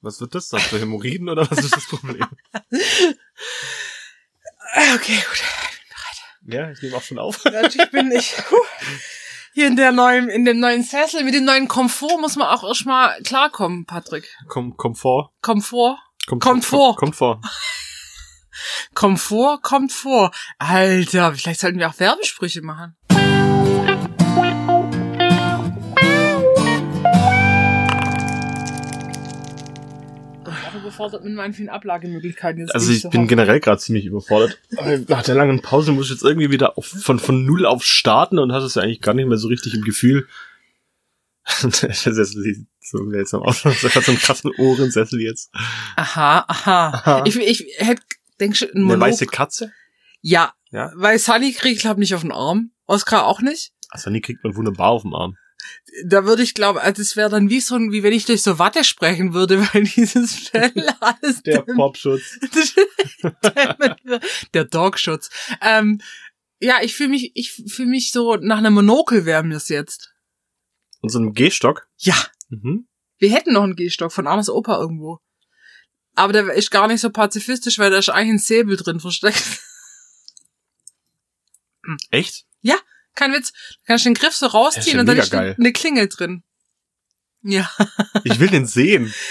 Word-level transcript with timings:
Was 0.00 0.20
wird 0.20 0.34
das 0.34 0.48
dann? 0.48 0.60
Für 0.60 0.78
Hämorrhoiden 0.78 1.28
oder 1.28 1.50
was 1.50 1.58
ist 1.58 1.76
das 1.76 1.86
Problem? 1.86 2.26
Okay, 4.94 5.16
gut. 5.16 5.42
ja, 6.52 6.70
ich 6.70 6.82
nehme 6.82 6.96
auch 6.96 7.02
schon 7.02 7.18
auf. 7.18 7.42
Natürlich 7.44 7.90
bin 7.90 8.12
ich 8.12 8.34
hier 9.54 9.66
in 9.66 9.76
der 9.76 9.92
neuen, 9.92 10.28
in 10.28 10.44
dem 10.44 10.60
neuen 10.60 10.82
Sessel. 10.82 11.24
Mit 11.24 11.34
dem 11.34 11.46
neuen 11.46 11.68
Komfort 11.68 12.18
muss 12.20 12.36
man 12.36 12.48
auch 12.48 12.62
erstmal 12.62 13.20
klarkommen, 13.22 13.86
Patrick. 13.86 14.28
Komm, 14.46 14.76
Komfort. 14.76 15.30
Komfort. 15.40 15.96
Kommt, 16.26 16.42
Kommt 16.42 16.64
vor. 16.66 16.96
Kommt 16.96 17.16
vor. 17.16 17.40
Komfort 18.94 19.62
kommt 19.62 19.92
vor. 19.92 20.30
Alter, 20.58 21.34
vielleicht 21.34 21.60
sollten 21.60 21.78
wir 21.78 21.88
auch 21.88 21.98
Werbesprüche 21.98 22.60
machen. 22.60 22.97
Überfordert 30.88 31.24
mit 31.24 31.34
meinen 31.34 31.54
vielen 31.54 31.68
Ablagemöglichkeiten. 31.68 32.60
Jetzt 32.62 32.74
Also 32.74 32.90
ich 32.90 33.02
bin 33.02 33.20
hart. 33.20 33.28
generell 33.28 33.60
gerade 33.60 33.78
ziemlich 33.80 34.06
überfordert. 34.06 34.58
Nach 35.08 35.22
der 35.22 35.34
langen 35.34 35.62
Pause 35.62 35.92
muss 35.92 36.06
ich 36.06 36.12
jetzt 36.12 36.22
irgendwie 36.24 36.50
wieder 36.50 36.76
auf, 36.78 36.86
von, 36.86 37.18
von 37.18 37.44
null 37.44 37.66
auf 37.66 37.84
starten 37.84 38.38
und 38.38 38.52
hatte 38.52 38.66
es 38.66 38.74
ja 38.74 38.82
eigentlich 38.82 39.00
gar 39.00 39.14
nicht 39.14 39.26
mehr 39.28 39.38
so 39.38 39.48
richtig 39.48 39.74
im 39.74 39.82
Gefühl. 39.82 40.26
der 41.62 41.92
Sessel 41.94 42.26
sieht 42.42 42.66
so 42.80 43.08
seltsam 43.10 43.42
aus. 43.42 43.62
Das 43.62 43.94
hat 43.94 44.04
so 44.04 44.12
einen 44.12 44.20
krassen 44.20 44.50
Ohrensessel 44.58 45.20
jetzt. 45.20 45.50
Aha, 45.96 46.44
aha. 46.46 46.88
Aha. 46.88 47.22
Ich, 47.26 47.36
ich 47.36 47.66
hätte, 47.78 48.02
denkst 48.40 48.60
du, 48.60 48.66
ein 48.74 48.84
Eine 48.90 49.00
weiße 49.00 49.26
Katze. 49.26 49.72
Ja, 50.20 50.52
Ja. 50.70 50.92
weil 50.96 51.18
Sunny 51.18 51.52
kriegt, 51.52 51.76
ich 51.76 51.82
glaube 51.82 52.00
nicht 52.00 52.14
auf 52.14 52.22
den 52.22 52.32
Arm. 52.32 52.70
Oskar 52.86 53.26
auch 53.26 53.40
nicht. 53.40 53.72
Also 53.90 54.10
die 54.10 54.20
kriegt 54.20 54.42
man 54.44 54.56
wunderbar 54.56 54.88
auf 54.90 55.02
dem 55.02 55.14
Arm. 55.14 55.36
Da 56.04 56.24
würde 56.24 56.42
ich 56.42 56.54
glauben, 56.54 56.78
also 56.78 57.02
das 57.02 57.16
wäre 57.16 57.30
dann 57.30 57.50
wie 57.50 57.60
so 57.60 57.74
ein, 57.74 57.90
wie 57.92 58.02
wenn 58.02 58.12
ich 58.12 58.24
durch 58.26 58.42
so 58.42 58.58
Watte 58.58 58.84
sprechen 58.84 59.34
würde, 59.34 59.60
weil 59.74 59.84
dieses 59.84 60.48
Fell 60.48 60.72
alles 61.00 61.42
dämmt. 61.42 61.66
Popschutz. 61.74 62.38
der 64.54 64.64
Dogschutz. 64.64 65.30
Ähm, 65.60 66.00
ja, 66.60 66.78
ich 66.82 66.94
fühle 66.94 67.10
mich, 67.10 67.32
ich 67.34 67.52
fühle 67.52 67.88
mich 67.88 68.12
so 68.12 68.36
nach 68.36 68.58
einem 68.58 68.74
Monokel 68.74 69.24
wäre 69.26 69.42
mir's 69.42 69.68
jetzt. 69.68 70.14
Und 71.00 71.10
so 71.10 71.18
einem 71.18 71.34
Gehstock. 71.34 71.88
Ja, 71.98 72.14
Mhm. 72.50 72.88
wir 73.18 73.30
hätten 73.30 73.52
noch 73.52 73.64
einen 73.64 73.76
Gehstock 73.76 74.12
von 74.12 74.26
Arnes 74.26 74.48
Opa 74.48 74.78
irgendwo. 74.80 75.18
Aber 76.14 76.32
der 76.32 76.52
ist 76.54 76.70
gar 76.70 76.88
nicht 76.88 77.00
so 77.00 77.10
pazifistisch, 77.10 77.78
weil 77.78 77.90
da 77.90 77.98
ist 77.98 78.08
eigentlich 78.08 78.34
ein 78.34 78.38
Säbel 78.38 78.76
drin 78.76 79.00
versteckt. 79.00 79.60
Echt? 82.10 82.46
Kein 83.18 83.32
Witz. 83.32 83.52
Du 83.52 83.58
kannst 83.86 84.04
den 84.06 84.14
Griff 84.14 84.34
so 84.34 84.46
Das 84.46 84.54
rausziehen 84.54 84.86
ist 84.86 84.92
ja 84.94 85.00
und 85.00 85.06
dann 85.06 85.18
ist 85.18 85.30
geil. 85.30 85.56
eine 85.58 85.72
Klingel 85.72 86.08
drin. 86.08 86.42
Ja. 87.42 87.70
Ich 88.24 88.38
will 88.40 88.48
den 88.48 88.66
sehen. 88.66 89.12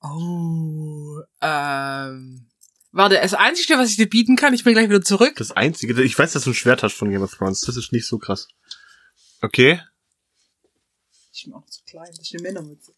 Oh, 0.00 1.18
ähm. 1.40 2.46
Warte, 2.92 3.16
das 3.20 3.34
Einzige, 3.34 3.74
was 3.78 3.90
ich 3.90 3.96
dir 3.96 4.08
bieten 4.08 4.36
kann, 4.36 4.54
ich 4.54 4.62
bin 4.62 4.72
gleich 4.72 4.88
wieder 4.88 5.02
zurück. 5.02 5.34
Das 5.36 5.50
einzige, 5.50 6.00
ich 6.02 6.16
weiß, 6.16 6.32
dass 6.32 6.44
du 6.44 6.50
ein 6.50 6.54
Schwert 6.54 6.84
hast 6.84 6.94
von 6.94 7.10
Game 7.10 7.20
of 7.22 7.34
Thrones. 7.34 7.62
Das 7.62 7.76
ist 7.76 7.92
nicht 7.92 8.06
so 8.06 8.18
krass. 8.18 8.46
Okay. 9.40 9.80
Ich 11.32 11.44
bin 11.44 11.52
auch 11.54 11.66
zu 11.66 11.82
klein, 11.84 12.06
das 12.10 12.20
ist 12.20 12.32
eine 12.34 12.42
Männermütze. 12.42 12.92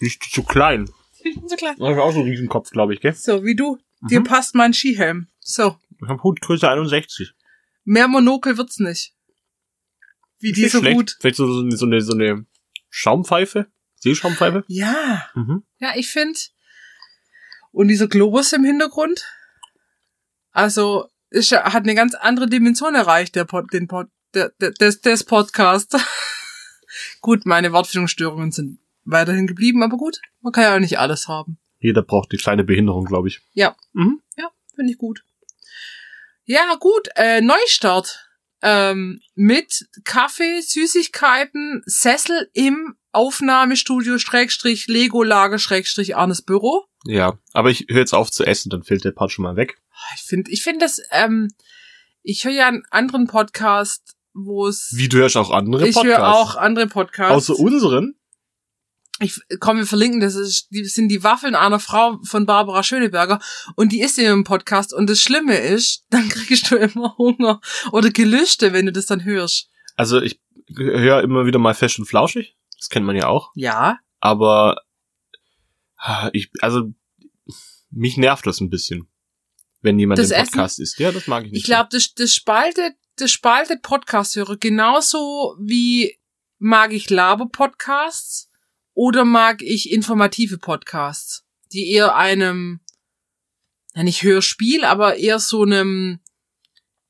Nicht 0.00 0.22
zu 0.22 0.42
klein. 0.42 0.90
Ich 1.22 1.34
bin 1.36 1.48
zu 1.48 1.56
klein. 1.56 1.76
Ich 1.78 1.82
habe 1.82 2.02
auch 2.02 2.12
so 2.12 2.20
einen 2.20 2.28
Riesenkopf, 2.28 2.70
glaube 2.70 2.92
ich, 2.94 3.00
gell? 3.00 3.14
So, 3.14 3.42
wie 3.44 3.56
du. 3.56 3.78
Dir 4.10 4.20
Mhm. 4.20 4.24
passt 4.24 4.54
mein 4.54 4.74
Skihelm. 4.74 5.28
So. 5.40 5.78
Ich 6.02 6.08
habe 6.08 6.22
Hutgröße 6.22 6.68
61. 6.68 7.32
Mehr 7.84 8.08
Monokel 8.08 8.58
wird's 8.58 8.78
nicht. 8.78 9.14
Wie 10.40 10.52
diese 10.52 10.78
schlecht. 10.78 10.96
Hut. 10.96 11.16
Vielleicht 11.20 11.36
so, 11.36 11.52
so, 11.52 11.60
eine- 11.60 11.76
so 11.76 11.86
eine, 11.86 12.00
so 12.00 12.12
eine 12.14 12.44
Schaumpfeife? 12.88 13.66
Seeshaumpfeife? 13.96 14.64
Ja. 14.68 15.28
Mhm. 15.34 15.62
Ja, 15.78 15.92
ich 15.94 16.08
find. 16.10 16.50
Und 17.72 17.88
dieser 17.88 18.08
Globus 18.08 18.52
im 18.52 18.64
Hintergrund. 18.64 19.24
Also, 20.52 21.08
ist, 21.30 21.50
ja- 21.50 21.72
hat 21.72 21.84
eine 21.84 21.94
ganz 21.94 22.14
andere 22.14 22.48
Dimension 22.48 22.94
erreicht, 22.94 23.34
der 23.36 23.44
Pod, 23.44 23.72
den 23.72 23.86
Pod, 23.88 24.08
der, 24.34 24.50
der, 24.60 24.70
des, 24.72 25.00
des 25.00 25.24
Podcast. 25.24 25.96
gut, 27.20 27.46
meine 27.46 27.72
Wortfindungsstörungen 27.72 28.50
sind 28.50 28.78
weiterhin 29.04 29.46
geblieben, 29.46 29.82
aber 29.82 29.96
gut, 29.96 30.20
man 30.40 30.52
kann 30.52 30.64
ja 30.64 30.74
auch 30.74 30.80
nicht 30.80 30.98
alles 30.98 31.28
haben. 31.28 31.58
Jeder 31.78 32.02
braucht 32.02 32.32
die 32.32 32.36
kleine 32.36 32.64
Behinderung, 32.64 33.04
glaube 33.04 33.28
ich. 33.28 33.40
Ja. 33.52 33.76
Mhm. 33.92 34.20
Ja, 34.36 34.50
finde 34.74 34.92
ich 34.92 34.98
gut. 34.98 35.24
Ja, 36.44 36.74
gut, 36.80 37.08
äh, 37.16 37.40
Neustart. 37.40 38.29
Ähm, 38.62 39.20
mit 39.34 39.88
Kaffee, 40.04 40.60
Süßigkeiten, 40.60 41.82
Sessel 41.86 42.50
im 42.52 42.96
Aufnahmestudio, 43.12 44.18
Schrägstrich, 44.18 44.86
Lego-Lager, 44.86 45.58
Schrägstrich, 45.58 46.16
Arnes 46.16 46.42
Büro. 46.42 46.84
Ja, 47.04 47.38
aber 47.52 47.70
ich 47.70 47.86
höre 47.88 48.00
jetzt 48.00 48.12
auf 48.12 48.30
zu 48.30 48.44
essen, 48.44 48.70
dann 48.70 48.82
fällt 48.82 49.04
der 49.04 49.12
Part 49.12 49.32
schon 49.32 49.42
mal 49.44 49.56
weg. 49.56 49.78
Ich 50.14 50.22
finde, 50.22 50.50
ich 50.50 50.62
finde 50.62 50.80
das, 50.80 51.00
ähm, 51.10 51.48
ich 52.22 52.44
höre 52.44 52.52
ja 52.52 52.68
einen 52.68 52.84
anderen 52.90 53.26
Podcast, 53.26 54.14
wo 54.34 54.66
es, 54.66 54.92
Wie 54.94 55.08
du 55.08 55.18
hörst 55.18 55.36
auch 55.36 55.50
andere 55.50 55.88
ich 55.88 55.94
Podcasts. 55.94 56.18
höre 56.18 56.28
auch 56.28 56.56
andere 56.56 56.86
Podcasts. 56.86 57.50
Außer 57.50 57.58
unseren? 57.58 58.14
Ich 59.20 59.38
komm, 59.60 59.76
wir 59.76 59.86
verlinken, 59.86 60.20
das 60.20 60.34
ist, 60.34 60.68
die 60.70 60.84
sind 60.84 61.08
die 61.08 61.22
Waffeln 61.22 61.54
einer 61.54 61.78
Frau 61.78 62.18
von 62.24 62.46
Barbara 62.46 62.82
Schöneberger 62.82 63.38
und 63.76 63.92
die 63.92 64.00
ist 64.00 64.18
in 64.18 64.26
einem 64.26 64.44
Podcast 64.44 64.94
und 64.94 65.08
das 65.08 65.20
Schlimme 65.20 65.56
ist, 65.56 66.06
dann 66.10 66.28
kriegst 66.28 66.70
du 66.70 66.76
immer 66.76 67.16
Hunger 67.18 67.60
oder 67.92 68.10
Gelüste, 68.10 68.72
wenn 68.72 68.86
du 68.86 68.92
das 68.92 69.06
dann 69.06 69.24
hörst. 69.24 69.68
Also 69.96 70.20
ich 70.20 70.40
höre 70.74 71.22
immer 71.22 71.46
wieder 71.46 71.58
mal 71.58 71.74
fest 71.74 71.98
und 71.98 72.06
flauschig. 72.06 72.56
Das 72.76 72.88
kennt 72.88 73.04
man 73.04 73.14
ja 73.14 73.26
auch. 73.26 73.52
Ja, 73.54 73.98
Aber 74.20 74.80
ah, 75.96 76.30
ich, 76.32 76.50
also 76.60 76.90
mich 77.90 78.16
nervt 78.16 78.46
das 78.46 78.60
ein 78.60 78.70
bisschen, 78.70 79.06
wenn 79.82 79.98
jemand 79.98 80.18
Das 80.18 80.30
im 80.30 80.38
Essen? 80.38 80.52
Podcast 80.52 80.80
ist. 80.80 80.98
Ja, 80.98 81.12
das 81.12 81.26
mag 81.26 81.44
ich 81.44 81.52
nicht. 81.52 81.60
ich 81.60 81.66
glaube, 81.66 81.90
das, 81.92 82.14
das 82.14 82.34
spaltet, 82.34 82.94
das 83.16 83.30
spaltet 83.30 83.82
Podcast-Hörer 83.82 84.56
genauso 84.56 85.56
wie 85.60 86.18
mag 86.58 86.92
ich 86.92 87.10
Laber-Podcasts 87.10 88.49
oder 88.94 89.24
mag 89.24 89.62
ich 89.62 89.90
informative 89.90 90.58
Podcasts, 90.58 91.44
die 91.72 91.92
eher 91.92 92.16
einem, 92.16 92.80
ja 93.94 94.02
nicht 94.02 94.22
Hörspiel, 94.22 94.84
aber 94.84 95.16
eher 95.16 95.38
so 95.38 95.62
einem 95.62 96.20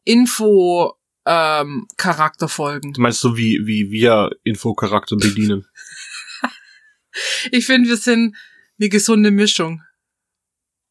Info, 0.05 0.95
ähm, 1.27 1.87
Charakter 1.97 2.49
folgen. 2.49 2.93
Du 2.93 3.01
meinst 3.01 3.21
so 3.21 3.37
wie, 3.37 3.61
wie 3.65 3.91
wir 3.91 4.31
Infocharakter 4.45 5.17
bedienen. 5.17 5.67
Ich 7.51 7.67
finde, 7.67 7.89
wir 7.89 7.97
sind 7.97 8.37
eine 8.79 8.89
gesunde 8.89 9.33
Mischung. 9.33 9.83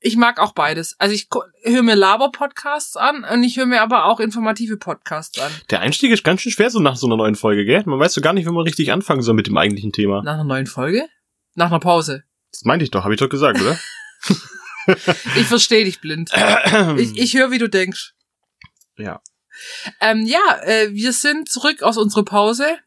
Ich 0.02 0.16
mag 0.16 0.40
auch 0.40 0.54
beides. 0.54 0.96
Also 0.98 1.14
ich 1.14 1.28
höre 1.64 1.84
mir 1.84 1.96
Laber-Podcasts 1.96 2.96
an 2.96 3.26
und 3.26 3.44
ich 3.44 3.58
höre 3.58 3.66
mir 3.66 3.82
aber 3.82 4.06
auch 4.06 4.20
informative 4.20 4.78
Podcasts 4.78 5.38
an. 5.40 5.52
Der 5.70 5.82
Einstieg 5.82 6.12
ist 6.12 6.24
ganz 6.24 6.42
schön 6.42 6.52
schwer 6.52 6.70
so 6.70 6.80
nach 6.80 6.96
so 6.96 7.08
einer 7.08 7.18
neuen 7.18 7.36
Folge, 7.36 7.66
gell? 7.66 7.84
Man 7.86 8.00
weiß 8.00 8.14
so 8.14 8.22
gar 8.22 8.34
nicht, 8.34 8.48
wie 8.48 8.52
man 8.52 8.64
richtig 8.64 8.94
anfangen 8.94 9.22
soll 9.22 9.34
mit 9.36 9.48
dem 9.48 9.58
eigentlichen 9.58 9.92
Thema. 9.92 10.24
Nach 10.24 10.36
einer 10.36 10.46
neuen 10.46 10.68
Folge? 10.68 11.06
Nach 11.56 11.68
einer 11.68 11.80
Pause. 11.80 12.24
Das 12.52 12.64
meinte 12.64 12.84
ich 12.84 12.92
doch, 12.92 13.04
habe 13.04 13.14
ich 13.14 13.20
doch 13.20 13.30
gesagt, 13.30 13.62
oder? 13.62 13.78
Ich 15.36 15.46
verstehe 15.46 15.86
dich 15.86 16.02
blind. 16.02 16.32
Ich, 16.98 17.18
ich 17.18 17.34
höre, 17.36 17.52
wie 17.52 17.58
du 17.58 17.70
denkst. 17.70 18.14
ja. 18.98 19.22
Ähm, 20.00 20.26
ja, 20.26 20.40
äh, 20.64 20.94
wir 20.94 21.12
sind 21.12 21.50
zurück 21.50 21.84
aus 21.84 21.98
unserer 21.98 22.24
Pause. 22.24 22.78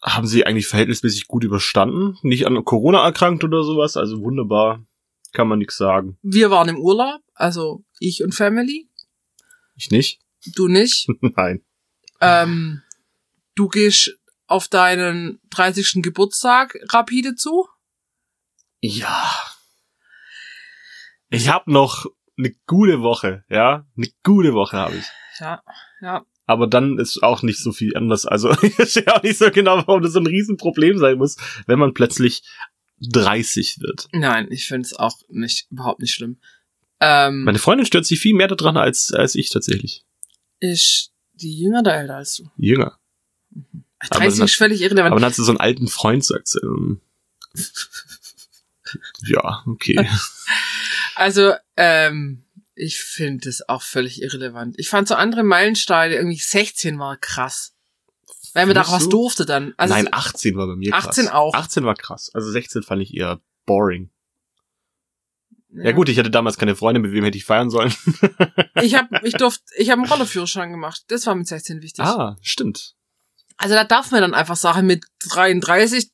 Haben 0.00 0.28
Sie 0.28 0.46
eigentlich 0.46 0.68
verhältnismäßig 0.68 1.26
gut 1.26 1.42
überstanden? 1.42 2.18
Nicht 2.22 2.46
an 2.46 2.64
Corona 2.64 3.02
erkrankt 3.02 3.42
oder 3.42 3.64
sowas? 3.64 3.96
Also 3.96 4.20
wunderbar. 4.22 4.86
Kann 5.32 5.48
man 5.48 5.58
nichts 5.58 5.76
sagen. 5.76 6.18
Wir 6.22 6.50
waren 6.50 6.68
im 6.68 6.78
Urlaub, 6.78 7.22
also 7.34 7.84
ich 7.98 8.22
und 8.22 8.34
Family. 8.34 8.88
Ich 9.76 9.90
nicht? 9.90 10.20
Du 10.54 10.68
nicht. 10.68 11.08
Nein. 11.20 11.62
ähm, 12.20 12.82
du 13.54 13.68
gehst 13.68 14.18
auf 14.46 14.68
deinen 14.68 15.40
30. 15.50 16.02
Geburtstag 16.02 16.76
rapide 16.90 17.34
zu. 17.34 17.68
Ja. 18.80 19.30
Ich 21.28 21.48
habe 21.48 21.70
noch 21.70 22.06
eine 22.36 22.54
gute 22.66 23.02
Woche, 23.02 23.44
ja? 23.48 23.86
Eine 23.96 24.08
gute 24.24 24.52
Woche 24.54 24.76
habe 24.76 24.96
ich. 24.96 25.04
Ja, 25.38 25.62
ja. 26.00 26.24
Aber 26.46 26.66
dann 26.66 26.98
ist 26.98 27.22
auch 27.22 27.42
nicht 27.42 27.62
so 27.62 27.70
viel 27.70 27.96
anders. 27.96 28.26
Also 28.26 28.50
ich 28.62 28.74
verstehe 28.74 29.06
auch 29.14 29.22
nicht 29.22 29.38
so 29.38 29.50
genau, 29.50 29.76
warum 29.86 30.02
das 30.02 30.12
so 30.12 30.18
ein 30.18 30.26
Riesenproblem 30.26 30.98
sein 30.98 31.18
muss, 31.18 31.36
wenn 31.66 31.78
man 31.78 31.94
plötzlich 31.94 32.42
30 33.00 33.80
wird. 33.80 34.08
Nein, 34.12 34.48
ich 34.50 34.66
finde 34.66 34.86
es 34.86 34.94
auch 34.94 35.18
nicht, 35.28 35.66
überhaupt 35.70 36.00
nicht 36.00 36.12
schlimm. 36.14 36.38
Ähm, 37.00 37.44
Meine 37.44 37.58
Freundin 37.58 37.86
stört 37.86 38.04
sich 38.06 38.20
viel 38.20 38.34
mehr 38.34 38.48
daran 38.48 38.76
als, 38.76 39.12
als 39.12 39.34
ich 39.34 39.48
tatsächlich. 39.50 40.04
ist 40.60 41.10
die 41.34 41.58
jünger 41.58 41.80
oder 41.80 41.94
älter 41.96 42.16
als 42.16 42.34
du? 42.36 42.50
Jünger. 42.58 42.98
30 44.10 44.38
dann- 44.38 44.44
ist 44.46 44.56
völlig 44.56 44.82
irrelevant. 44.82 45.12
Aber 45.12 45.20
dann 45.20 45.30
hat 45.30 45.34
sie 45.34 45.44
so 45.44 45.50
einen 45.52 45.60
alten 45.60 45.88
Freund, 45.88 46.24
sagt 46.24 46.48
sie. 46.48 46.60
ähm, 46.62 47.00
Ja, 49.26 49.62
okay. 49.66 50.08
Also, 51.14 51.52
ähm, 51.76 52.42
ich 52.74 52.98
finde 53.00 53.48
es 53.48 53.68
auch 53.68 53.82
völlig 53.82 54.22
irrelevant. 54.22 54.74
Ich 54.78 54.88
fand 54.88 55.06
so 55.08 55.14
andere 55.14 55.42
Meilensteine, 55.42 56.14
irgendwie 56.16 56.38
16 56.38 56.98
war 56.98 57.16
krass. 57.16 57.72
Weil 58.54 58.66
man 58.66 58.74
da 58.74 58.88
was 58.88 59.04
du? 59.04 59.10
durfte 59.10 59.46
dann. 59.46 59.74
Also 59.76 59.94
Nein, 59.94 60.08
18 60.10 60.56
war 60.56 60.66
bei 60.66 60.76
mir 60.76 60.90
krass. 60.92 61.08
18 61.08 61.28
auch. 61.28 61.54
18 61.54 61.84
war 61.84 61.94
krass. 61.94 62.30
Also 62.34 62.50
16 62.50 62.82
fand 62.82 63.02
ich 63.02 63.14
eher 63.14 63.40
boring. 63.66 64.10
Ja. 65.72 65.92
gut, 65.92 66.08
ich 66.08 66.18
hatte 66.18 66.30
damals 66.30 66.58
keine 66.58 66.74
Freunde, 66.74 67.00
mit 67.00 67.12
wem 67.12 67.22
hätte 67.22 67.38
ich 67.38 67.44
feiern 67.44 67.70
sollen? 67.70 67.94
Ich 68.82 68.94
habe 68.94 69.20
ich 69.22 69.34
durfte, 69.34 69.62
ich 69.76 69.90
habe 69.90 70.00
einen 70.02 70.10
Rollerführerschein 70.10 70.70
gemacht. 70.72 71.04
Das 71.08 71.26
war 71.26 71.34
mit 71.34 71.46
16 71.46 71.82
wichtig. 71.82 72.04
ah, 72.04 72.36
stimmt. 72.40 72.94
Also 73.56 73.74
da 73.74 73.84
darf 73.84 74.10
man 74.10 74.22
dann 74.22 74.34
einfach 74.34 74.56
sagen, 74.56 74.86
mit 74.86 75.04
33 75.28 76.10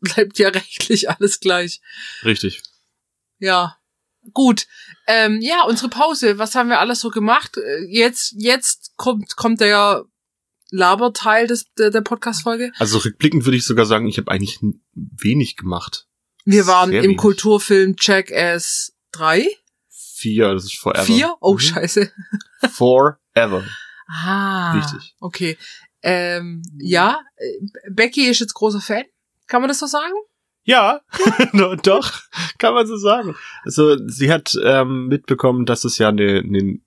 bleibt 0.00 0.38
ja 0.38 0.48
rechtlich 0.48 1.08
alles 1.08 1.40
gleich. 1.40 1.80
Richtig. 2.24 2.62
Ja. 3.38 3.76
Gut. 4.34 4.66
Ähm, 5.06 5.38
ja, 5.40 5.62
unsere 5.62 5.88
Pause. 5.88 6.38
Was 6.38 6.54
haben 6.54 6.68
wir 6.68 6.80
alles 6.80 7.00
so 7.00 7.08
gemacht? 7.10 7.56
Äh, 7.56 7.84
Jetzt, 7.88 8.34
jetzt 8.36 8.92
kommt, 8.96 9.36
kommt 9.36 9.60
der 9.60 10.04
Laberteil 10.70 11.46
des, 11.46 11.66
der, 11.78 11.90
der 11.90 12.00
Podcast-Folge. 12.02 12.72
Also 12.78 12.98
rückblickend 12.98 13.44
würde 13.44 13.56
ich 13.56 13.64
sogar 13.64 13.86
sagen, 13.86 14.06
ich 14.06 14.18
habe 14.18 14.30
eigentlich 14.30 14.58
wenig 14.94 15.56
gemacht. 15.56 16.06
Wir 16.44 16.66
waren 16.66 16.90
Sehr 16.90 17.00
im 17.00 17.04
wenig. 17.10 17.16
Kulturfilm 17.18 17.96
Jackass 17.98 18.92
3? 19.12 19.46
Vier, 19.88 20.52
das 20.54 20.64
ist 20.64 20.76
forever. 20.76 21.04
4? 21.04 21.34
Oh, 21.40 21.54
Mhm. 21.54 21.58
scheiße. 21.58 22.12
Forever. 22.72 23.64
Ah. 24.08 24.72
Richtig. 24.72 25.14
Okay. 25.20 25.56
Ähm, 26.02 26.62
ja, 26.78 27.20
äh, 27.36 27.90
Becky 27.90 28.26
ist 28.26 28.40
jetzt 28.40 28.54
großer 28.54 28.80
Fan. 28.80 29.04
Kann 29.46 29.60
man 29.62 29.68
das 29.68 29.78
so 29.78 29.86
sagen? 29.86 30.14
Ja, 30.62 31.00
do- 31.52 31.74
doch, 31.76 32.20
kann 32.58 32.74
man 32.74 32.86
so 32.86 32.96
sagen. 32.96 33.34
Also 33.64 33.96
sie 34.08 34.30
hat 34.32 34.56
ähm, 34.62 35.06
mitbekommen, 35.08 35.64
dass 35.66 35.84
es 35.84 35.98
ja 35.98 36.08
eine, 36.08 36.38
eine, 36.44 36.78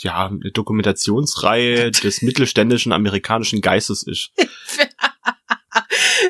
ja, 0.00 0.26
eine 0.28 0.50
Dokumentationsreihe 0.52 1.90
des 1.90 2.22
mittelständischen 2.22 2.92
amerikanischen 2.92 3.60
Geistes 3.60 4.02
ist. 4.06 4.30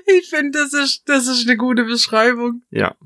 ich 0.06 0.28
finde, 0.28 0.58
das 0.58 0.72
ist, 0.74 1.02
das 1.06 1.26
ist 1.26 1.46
eine 1.46 1.56
gute 1.56 1.84
Beschreibung. 1.84 2.62
Ja. 2.70 2.96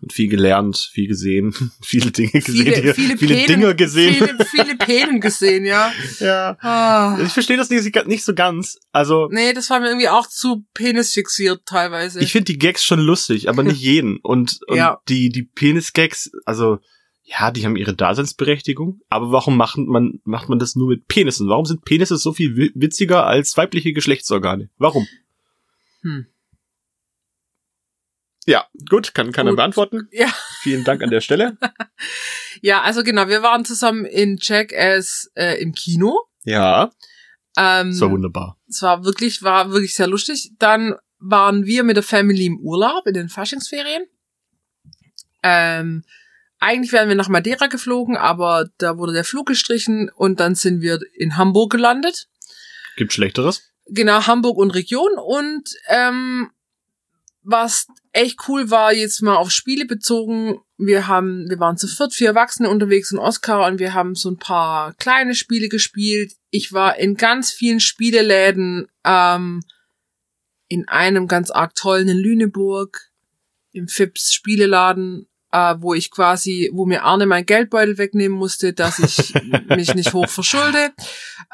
Und 0.00 0.12
viel 0.12 0.28
gelernt, 0.28 0.76
viel 0.92 1.08
gesehen, 1.08 1.52
viele 1.84 2.12
Dinge 2.12 2.30
gesehen, 2.30 2.72
Viele, 2.72 2.94
viele, 2.94 3.16
viele 3.18 3.34
Penen- 3.34 3.46
Dinge 3.48 3.74
gesehen. 3.74 4.14
Viele, 4.14 4.44
viele 4.44 4.76
Penen 4.76 5.20
gesehen, 5.20 5.64
ja. 5.64 5.92
ja. 6.20 6.56
Ah. 6.60 7.18
Ich 7.20 7.32
verstehe 7.32 7.56
das 7.56 7.68
nicht, 7.68 8.06
nicht 8.06 8.24
so 8.24 8.32
ganz. 8.32 8.78
Also, 8.92 9.28
Nee, 9.32 9.52
das 9.54 9.68
war 9.70 9.80
mir 9.80 9.88
irgendwie 9.88 10.08
auch 10.08 10.28
zu 10.28 10.64
penisfixiert 10.72 11.62
teilweise. 11.66 12.20
ich 12.20 12.30
finde 12.30 12.44
die 12.52 12.58
Gags 12.58 12.84
schon 12.84 13.00
lustig, 13.00 13.48
aber 13.48 13.64
nicht 13.64 13.80
jeden. 13.80 14.18
Und, 14.22 14.60
und 14.68 14.76
Ja. 14.76 15.00
die, 15.08 15.30
die 15.30 15.42
Penis-Gags, 15.42 16.30
also, 16.44 16.78
ja, 17.30 17.50
die 17.50 17.64
haben 17.66 17.76
ihre 17.76 17.94
Daseinsberechtigung, 17.94 19.00
aber 19.10 19.30
warum 19.32 19.56
macht 19.56 19.76
man, 19.76 20.20
macht 20.24 20.48
man 20.48 20.58
das 20.58 20.76
nur 20.76 20.88
mit 20.88 21.08
Penissen? 21.08 21.48
Warum 21.48 21.66
sind 21.66 21.84
Penisse 21.84 22.16
so 22.16 22.32
viel 22.32 22.56
wi- 22.56 22.72
witziger 22.74 23.26
als 23.26 23.56
weibliche 23.56 23.92
Geschlechtsorgane? 23.92 24.70
Warum? 24.78 25.06
Hm. 26.02 26.26
Ja, 28.46 28.66
gut, 28.88 29.12
kann 29.14 29.32
keiner 29.32 29.54
beantworten. 29.54 30.08
Ja. 30.10 30.28
Vielen 30.60 30.84
Dank 30.84 31.02
an 31.02 31.10
der 31.10 31.20
Stelle. 31.20 31.58
ja, 32.62 32.80
also 32.80 33.02
genau, 33.02 33.28
wir 33.28 33.42
waren 33.42 33.66
zusammen 33.66 34.06
in 34.06 34.38
Jackass 34.40 35.30
äh, 35.34 35.60
im 35.60 35.72
Kino. 35.74 36.18
Ja, 36.44 36.90
Ähm, 37.58 37.90
das 37.90 38.00
war 38.00 38.10
wunderbar. 38.10 38.56
es 38.68 38.80
war 38.80 39.04
wirklich, 39.04 39.42
war 39.42 39.70
wirklich 39.70 39.94
sehr 39.94 40.06
lustig. 40.06 40.52
Dann 40.58 40.94
waren 41.18 41.66
wir 41.66 41.82
mit 41.84 41.96
der 41.96 42.02
Family 42.04 42.46
im 42.46 42.58
Urlaub 42.60 43.06
in 43.06 43.12
den 43.14 43.28
Faschingsferien. 43.28 44.04
Ähm, 45.42 46.04
eigentlich 46.60 46.92
wären 46.92 47.08
wir 47.08 47.16
nach 47.16 47.28
Madeira 47.28 47.66
geflogen, 47.66 48.16
aber 48.16 48.68
da 48.78 48.98
wurde 48.98 49.12
der 49.12 49.24
Flug 49.24 49.46
gestrichen 49.46 50.10
und 50.14 50.40
dann 50.40 50.54
sind 50.54 50.80
wir 50.80 50.98
in 51.14 51.36
Hamburg 51.36 51.70
gelandet. 51.72 52.28
Gibt 52.96 53.12
Schlechteres? 53.12 53.62
Genau, 53.86 54.26
Hamburg 54.26 54.58
und 54.58 54.72
Region. 54.72 55.12
Und 55.18 55.70
ähm, 55.88 56.50
was 57.42 57.86
echt 58.12 58.40
cool 58.48 58.70
war, 58.70 58.92
jetzt 58.92 59.22
mal 59.22 59.36
auf 59.36 59.50
Spiele 59.50 59.86
bezogen, 59.86 60.58
wir 60.76 61.06
haben, 61.06 61.48
wir 61.48 61.58
waren 61.58 61.76
zu 61.76 61.86
viert, 61.86 62.12
vier 62.12 62.28
Erwachsene 62.28 62.68
unterwegs 62.68 63.12
in 63.12 63.18
Oscar 63.18 63.66
und 63.66 63.78
wir 63.78 63.94
haben 63.94 64.14
so 64.14 64.30
ein 64.30 64.38
paar 64.38 64.94
kleine 64.94 65.34
Spiele 65.34 65.68
gespielt. 65.68 66.34
Ich 66.50 66.72
war 66.72 66.98
in 66.98 67.16
ganz 67.16 67.50
vielen 67.50 67.80
Spieleläden, 67.80 68.88
ähm, 69.04 69.62
in 70.68 70.86
einem 70.88 71.26
ganz 71.26 71.50
arg 71.50 71.74
tollen 71.74 72.08
in 72.08 72.18
Lüneburg, 72.18 73.10
im 73.72 73.88
Fips 73.88 74.32
Spieleladen, 74.32 75.28
äh, 75.52 75.74
wo 75.78 75.94
ich 75.94 76.10
quasi, 76.10 76.70
wo 76.72 76.84
mir 76.86 77.04
Arne 77.04 77.26
mein 77.26 77.46
Geldbeutel 77.46 77.98
wegnehmen 77.98 78.36
musste, 78.36 78.72
dass 78.72 78.98
ich 78.98 79.34
mich 79.68 79.94
nicht 79.94 80.12
hoch 80.12 80.28
verschulde. 80.28 80.92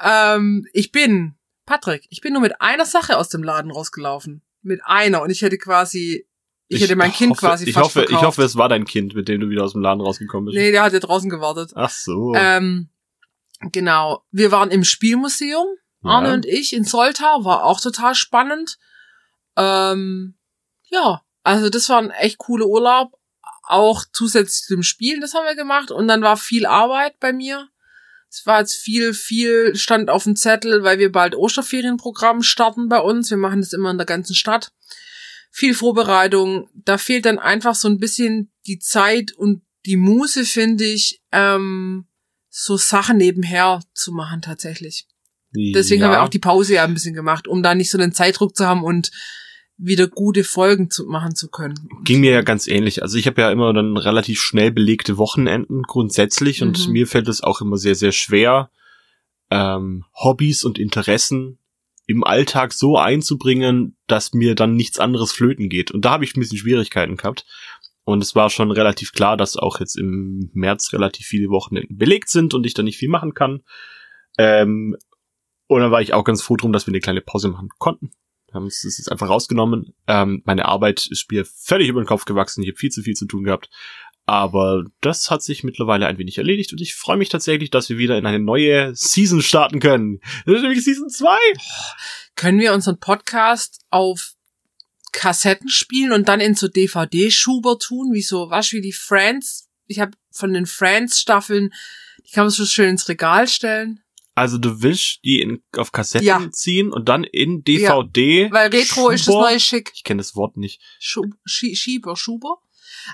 Ähm, 0.02 0.66
ich 0.72 0.90
bin, 0.92 1.34
Patrick, 1.66 2.06
ich 2.10 2.20
bin 2.20 2.32
nur 2.32 2.42
mit 2.42 2.60
einer 2.60 2.86
Sache 2.86 3.16
aus 3.16 3.28
dem 3.28 3.42
Laden 3.42 3.70
rausgelaufen. 3.70 4.42
Mit 4.62 4.80
einer. 4.84 5.22
Und 5.22 5.30
ich 5.30 5.42
hätte 5.42 5.58
quasi, 5.58 6.26
ich, 6.68 6.80
hätte 6.82 6.96
mein 6.96 7.12
Kind 7.12 7.32
hoffe, 7.32 7.46
quasi 7.46 7.68
ich 7.68 7.74
fast 7.74 7.84
hoffe, 7.86 8.00
ich 8.00 8.06
verkauft. 8.08 8.26
hoffe, 8.26 8.42
es 8.42 8.56
war 8.56 8.68
dein 8.68 8.84
Kind, 8.86 9.14
mit 9.14 9.28
dem 9.28 9.40
du 9.40 9.48
wieder 9.50 9.62
aus 9.64 9.72
dem 9.72 9.82
Laden 9.82 10.00
rausgekommen 10.00 10.46
bist. 10.46 10.56
Nee, 10.56 10.72
der 10.72 10.82
hat 10.82 10.92
ja 10.92 11.00
draußen 11.00 11.28
gewartet. 11.30 11.72
Ach 11.74 11.90
so. 11.90 12.32
Ähm, 12.34 12.88
genau. 13.72 14.24
Wir 14.30 14.50
waren 14.50 14.70
im 14.70 14.84
Spielmuseum, 14.84 15.66
Arne 16.02 16.28
Ja. 16.28 16.34
und 16.34 16.46
ich, 16.46 16.72
in 16.72 16.84
Soltau, 16.84 17.44
war 17.44 17.64
auch 17.64 17.80
total 17.80 18.14
spannend. 18.14 18.78
Ähm, 19.56 20.34
ja, 20.90 21.22
also 21.42 21.68
das 21.68 21.88
war 21.88 21.98
ein 21.98 22.10
echt 22.10 22.38
cooler 22.38 22.66
Urlaub. 22.66 23.12
Auch 23.66 24.04
zusätzlich 24.12 24.66
zum 24.66 24.82
Spielen, 24.82 25.20
das 25.20 25.34
haben 25.34 25.46
wir 25.46 25.54
gemacht. 25.54 25.90
Und 25.90 26.08
dann 26.08 26.22
war 26.22 26.36
viel 26.36 26.66
Arbeit 26.66 27.18
bei 27.20 27.32
mir. 27.32 27.68
Es 28.28 28.44
war 28.46 28.60
jetzt 28.60 28.74
viel, 28.74 29.14
viel 29.14 29.76
stand 29.76 30.10
auf 30.10 30.24
dem 30.24 30.36
Zettel, 30.36 30.82
weil 30.82 30.98
wir 30.98 31.12
bald 31.12 31.36
Osterferienprogramm 31.36 32.42
starten 32.42 32.88
bei 32.88 32.98
uns. 32.98 33.30
Wir 33.30 33.36
machen 33.36 33.60
das 33.60 33.72
immer 33.72 33.90
in 33.90 33.98
der 33.98 34.06
ganzen 34.06 34.34
Stadt. 34.34 34.72
Viel 35.50 35.74
Vorbereitung. 35.74 36.68
Da 36.74 36.98
fehlt 36.98 37.26
dann 37.26 37.38
einfach 37.38 37.76
so 37.76 37.88
ein 37.88 37.98
bisschen 37.98 38.52
die 38.66 38.80
Zeit 38.80 39.32
und 39.32 39.62
die 39.86 39.96
Muße, 39.96 40.44
finde 40.44 40.84
ich, 40.84 41.22
ähm, 41.30 42.06
so 42.50 42.76
Sachen 42.76 43.18
nebenher 43.18 43.80
zu 43.94 44.12
machen 44.12 44.42
tatsächlich. 44.42 45.06
Deswegen 45.54 46.00
ja. 46.00 46.08
haben 46.08 46.14
wir 46.14 46.22
auch 46.22 46.28
die 46.28 46.38
Pause 46.40 46.74
ja 46.74 46.84
ein 46.84 46.94
bisschen 46.94 47.14
gemacht, 47.14 47.46
um 47.46 47.62
da 47.62 47.74
nicht 47.74 47.90
so 47.90 47.98
einen 47.98 48.12
Zeitdruck 48.12 48.56
zu 48.56 48.66
haben 48.66 48.82
und 48.82 49.10
wieder 49.76 50.06
gute 50.06 50.44
Folgen 50.44 50.90
zu 50.90 51.04
machen 51.06 51.34
zu 51.34 51.48
können. 51.48 51.88
Ging 52.04 52.20
mir 52.20 52.30
ja 52.30 52.42
ganz 52.42 52.66
ähnlich. 52.68 53.02
Also 53.02 53.18
ich 53.18 53.26
habe 53.26 53.40
ja 53.40 53.50
immer 53.50 53.72
dann 53.72 53.96
relativ 53.96 54.40
schnell 54.40 54.70
belegte 54.70 55.18
Wochenenden 55.18 55.82
grundsätzlich 55.82 56.62
und 56.62 56.86
Mhm. 56.86 56.92
mir 56.92 57.06
fällt 57.06 57.28
es 57.28 57.42
auch 57.42 57.60
immer 57.60 57.76
sehr, 57.76 57.94
sehr 57.96 58.12
schwer, 58.12 58.70
ähm, 59.50 60.04
Hobbys 60.14 60.64
und 60.64 60.78
Interessen 60.78 61.58
im 62.06 62.22
Alltag 62.22 62.72
so 62.72 62.98
einzubringen, 62.98 63.96
dass 64.06 64.32
mir 64.32 64.54
dann 64.54 64.74
nichts 64.74 64.98
anderes 64.98 65.32
flöten 65.32 65.68
geht. 65.68 65.90
Und 65.90 66.04
da 66.04 66.10
habe 66.12 66.24
ich 66.24 66.36
ein 66.36 66.40
bisschen 66.40 66.58
Schwierigkeiten 66.58 67.16
gehabt. 67.16 67.46
Und 68.04 68.22
es 68.22 68.34
war 68.34 68.50
schon 68.50 68.70
relativ 68.70 69.12
klar, 69.12 69.36
dass 69.38 69.56
auch 69.56 69.80
jetzt 69.80 69.96
im 69.96 70.50
März 70.52 70.92
relativ 70.92 71.26
viele 71.26 71.48
Wochenenden 71.48 71.96
belegt 71.96 72.28
sind 72.28 72.52
und 72.52 72.66
ich 72.66 72.74
da 72.74 72.82
nicht 72.82 72.98
viel 72.98 73.08
machen 73.08 73.32
kann. 73.32 73.62
Ähm, 74.36 74.96
und 75.66 75.80
dann 75.80 75.90
war 75.90 76.02
ich 76.02 76.12
auch 76.12 76.24
ganz 76.24 76.42
froh 76.42 76.56
drum, 76.56 76.72
dass 76.72 76.86
wir 76.86 76.92
eine 76.92 77.00
kleine 77.00 77.22
Pause 77.22 77.48
machen 77.48 77.70
konnten. 77.78 78.10
Wir 78.54 78.60
haben 78.60 78.66
das 78.66 78.84
jetzt 78.84 79.10
einfach 79.10 79.28
rausgenommen. 79.28 79.94
Ähm, 80.06 80.42
meine 80.44 80.66
Arbeit 80.66 81.08
ist 81.10 81.30
mir 81.30 81.44
völlig 81.44 81.88
über 81.88 82.00
den 82.00 82.06
Kopf 82.06 82.24
gewachsen. 82.24 82.62
Ich 82.62 82.68
habe 82.68 82.78
viel 82.78 82.90
zu 82.90 83.02
viel 83.02 83.14
zu 83.14 83.26
tun 83.26 83.42
gehabt. 83.42 83.68
Aber 84.26 84.84
das 85.00 85.30
hat 85.30 85.42
sich 85.42 85.64
mittlerweile 85.64 86.06
ein 86.06 86.18
wenig 86.18 86.38
erledigt 86.38 86.72
und 86.72 86.80
ich 86.80 86.94
freue 86.94 87.18
mich 87.18 87.28
tatsächlich, 87.28 87.70
dass 87.70 87.90
wir 87.90 87.98
wieder 87.98 88.16
in 88.16 88.24
eine 88.24 88.38
neue 88.38 88.94
Season 88.94 89.42
starten 89.42 89.80
können. 89.80 90.20
Das 90.46 90.56
ist 90.56 90.62
nämlich 90.62 90.84
Season 90.84 91.10
2. 91.10 91.36
Können 92.36 92.60
wir 92.60 92.72
unseren 92.72 92.98
Podcast 92.98 93.80
auf 93.90 94.34
Kassetten 95.12 95.68
spielen 95.68 96.12
und 96.12 96.28
dann 96.28 96.40
in 96.40 96.54
so 96.54 96.68
DVD-Schuber 96.68 97.78
tun, 97.78 98.12
wie 98.12 98.22
so, 98.22 98.50
was 98.50 98.72
wie 98.72 98.80
die 98.80 98.92
Friends. 98.92 99.68
Ich 99.86 99.98
habe 99.98 100.12
von 100.30 100.54
den 100.54 100.66
Friends-Staffeln, 100.66 101.74
die 102.24 102.30
kann 102.30 102.44
man 102.44 102.50
so 102.50 102.64
schön 102.64 102.90
ins 102.90 103.08
Regal 103.08 103.46
stellen. 103.46 104.03
Also 104.34 104.58
du 104.58 104.82
willst 104.82 105.20
die 105.24 105.40
in, 105.40 105.62
auf 105.76 105.92
Kassetten 105.92 106.26
Ja. 106.26 106.50
ziehen 106.50 106.92
und 106.92 107.08
dann 107.08 107.22
in 107.24 107.62
DVD. 107.62 108.50
Weil 108.50 108.70
Retro 108.70 109.10
ist 109.10 109.26
das 109.28 109.34
Schuber- 109.34 109.50
neue 109.50 109.60
Schick. 109.60 109.92
Ich 109.94 110.02
kenne 110.04 110.18
das 110.18 110.34
Wort 110.34 110.56
nicht. 110.56 110.80
Schub, 110.98 111.26
Schie- 111.46 111.76
Schieber, 111.76 112.16
Schuber. 112.16 112.58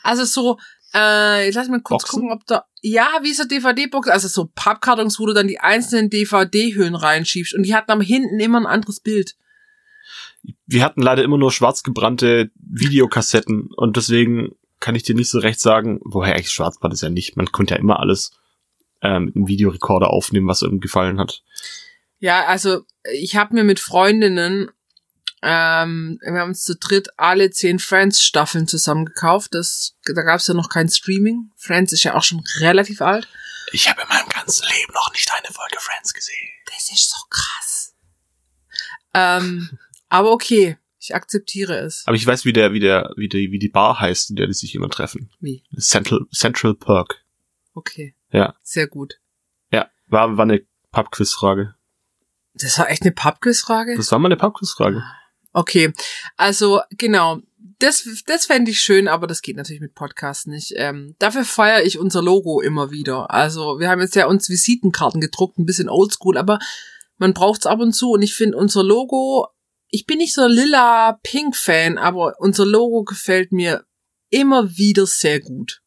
Also 0.02 0.24
so, 0.24 0.58
äh, 0.94 1.48
ich 1.48 1.54
lass 1.54 1.68
mal 1.68 1.80
kurz 1.82 2.04
Boxen? 2.04 2.20
gucken, 2.20 2.32
ob 2.32 2.46
da, 2.46 2.64
ja, 2.80 3.06
wie 3.22 3.34
so 3.34 3.44
DVD-Box, 3.44 4.08
also 4.08 4.28
so 4.28 4.50
Pappkartons, 4.54 5.18
wo 5.18 5.26
du 5.26 5.34
dann 5.34 5.46
die 5.48 5.60
einzelnen 5.60 6.08
DVD-Hüllen 6.10 6.94
reinschiebst 6.94 7.54
und 7.54 7.64
die 7.64 7.74
hatten 7.74 7.90
am 7.90 8.00
hinten 8.00 8.40
immer 8.40 8.58
ein 8.60 8.66
anderes 8.66 9.00
Bild. 9.00 9.36
Wir 10.66 10.84
hatten 10.84 11.02
leider 11.02 11.22
immer 11.22 11.36
nur 11.38 11.52
schwarz 11.52 11.82
gebrannte 11.82 12.50
Videokassetten 12.56 13.68
und 13.76 13.96
deswegen 13.96 14.52
kann 14.78 14.94
ich 14.94 15.02
dir 15.02 15.14
nicht 15.14 15.28
so 15.28 15.38
recht 15.38 15.60
sagen, 15.60 16.00
woher 16.02 16.34
eigentlich 16.34 16.50
schwarz 16.50 16.76
war 16.80 16.88
das 16.88 17.02
ja 17.02 17.10
nicht. 17.10 17.36
Man 17.36 17.52
konnte 17.52 17.74
ja 17.74 17.80
immer 17.80 18.00
alles 18.00 18.32
ähm, 19.02 19.26
mit 19.26 19.36
einem 19.36 19.48
Videorekorder 19.48 20.10
aufnehmen, 20.10 20.48
was 20.48 20.62
einem 20.62 20.80
gefallen 20.80 21.18
hat. 21.18 21.42
Ja, 22.18 22.44
also 22.46 22.84
ich 23.12 23.36
habe 23.36 23.54
mir 23.54 23.64
mit 23.64 23.80
Freundinnen, 23.80 24.70
ähm, 25.42 26.18
wir 26.22 26.40
haben 26.40 26.50
uns 26.50 26.64
zu 26.64 26.76
dritt 26.76 27.08
alle 27.16 27.50
zehn 27.50 27.78
Friends-Staffeln 27.78 28.68
zusammen 28.68 29.06
gekauft. 29.06 29.54
Das, 29.54 29.96
da 30.04 30.22
gab 30.22 30.40
es 30.40 30.46
ja 30.46 30.54
noch 30.54 30.68
kein 30.68 30.88
Streaming. 30.88 31.50
Friends 31.56 31.92
ist 31.92 32.04
ja 32.04 32.14
auch 32.14 32.22
schon 32.22 32.42
relativ 32.58 33.00
alt. 33.00 33.26
Ich 33.72 33.88
habe 33.88 34.02
in 34.02 34.08
meinem 34.08 34.28
ganzen 34.28 34.66
Leben 34.66 34.92
noch 34.92 35.10
nicht 35.12 35.30
eine 35.32 35.52
Folge 35.52 35.76
Friends 35.78 36.12
gesehen. 36.12 36.48
Das 36.66 36.90
ist 36.90 37.10
so 37.10 37.16
krass. 37.30 37.94
Ähm, 39.14 39.78
aber 40.08 40.32
okay. 40.32 40.76
Ich 40.98 41.08
Ich 41.08 41.14
akzeptiere 41.14 41.78
es. 41.78 42.02
Aber 42.06 42.16
ich 42.16 42.26
weiß, 42.26 42.44
wie 42.44 42.52
der, 42.52 42.74
wie 42.74 42.80
der, 42.80 43.14
wie 43.16 43.28
die, 43.28 43.50
wie 43.50 43.58
die 43.58 43.70
Bar 43.70 43.98
heißt, 43.98 44.28
in 44.28 44.36
der 44.36 44.46
die 44.46 44.52
sich 44.52 44.74
immer 44.74 44.90
treffen. 44.90 45.30
Wie? 45.40 45.62
Central, 45.78 46.26
Central 46.30 46.74
Perk. 46.74 47.24
Okay. 47.72 48.14
Ja. 48.32 48.54
Sehr 48.62 48.86
gut. 48.86 49.18
Ja. 49.72 49.88
War, 50.06 50.36
war 50.36 50.44
eine 50.44 50.62
Pubquiz-Frage. 50.92 51.74
Das 52.54 52.78
war 52.78 52.90
echt 52.90 53.02
eine 53.02 53.12
Pubquiz-Frage? 53.12 53.96
Das 53.96 54.10
war 54.12 54.18
mal 54.18 54.28
eine 54.28 54.36
Pubquiz-Frage. 54.36 55.02
Okay. 55.52 55.92
Also, 56.36 56.80
genau. 56.90 57.40
Das, 57.78 58.06
das 58.26 58.46
fände 58.46 58.70
ich 58.70 58.80
schön, 58.80 59.08
aber 59.08 59.26
das 59.26 59.40
geht 59.40 59.56
natürlich 59.56 59.80
mit 59.80 59.94
Podcast 59.94 60.46
nicht. 60.46 60.74
Ähm, 60.76 61.14
dafür 61.18 61.44
feiere 61.44 61.82
ich 61.84 61.98
unser 61.98 62.22
Logo 62.22 62.60
immer 62.60 62.90
wieder. 62.90 63.30
Also, 63.30 63.78
wir 63.78 63.88
haben 63.88 64.00
jetzt 64.00 64.16
ja 64.16 64.26
uns 64.26 64.50
Visitenkarten 64.50 65.20
gedruckt, 65.20 65.58
ein 65.58 65.64
bisschen 65.64 65.88
oldschool, 65.88 66.36
aber 66.36 66.58
man 67.16 67.32
braucht's 67.34 67.66
ab 67.66 67.80
und 67.80 67.92
zu 67.92 68.10
und 68.12 68.22
ich 68.22 68.34
finde 68.34 68.58
unser 68.58 68.82
Logo, 68.82 69.48
ich 69.88 70.06
bin 70.06 70.18
nicht 70.18 70.34
so 70.34 70.46
lila 70.46 71.18
Pink 71.22 71.56
Fan, 71.56 71.98
aber 71.98 72.34
unser 72.38 72.66
Logo 72.66 73.04
gefällt 73.04 73.52
mir 73.52 73.84
immer 74.30 74.76
wieder 74.76 75.06
sehr 75.06 75.40
gut. 75.40 75.82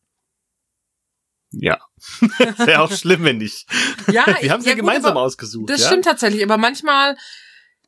Ja. 1.53 1.79
Wäre 2.57 2.81
auch 2.81 2.91
schlimm, 2.91 3.23
wenn 3.23 3.37
nicht. 3.37 3.65
Ja, 4.11 4.25
Wir 4.41 4.51
haben 4.51 4.59
es 4.61 4.65
ja, 4.65 4.73
gut, 4.73 4.81
gemeinsam 4.81 5.11
aber 5.11 5.21
ausgesucht. 5.21 5.69
Das 5.69 5.81
ja? 5.81 5.87
stimmt 5.87 6.05
tatsächlich, 6.05 6.43
aber 6.43 6.57
manchmal 6.57 7.15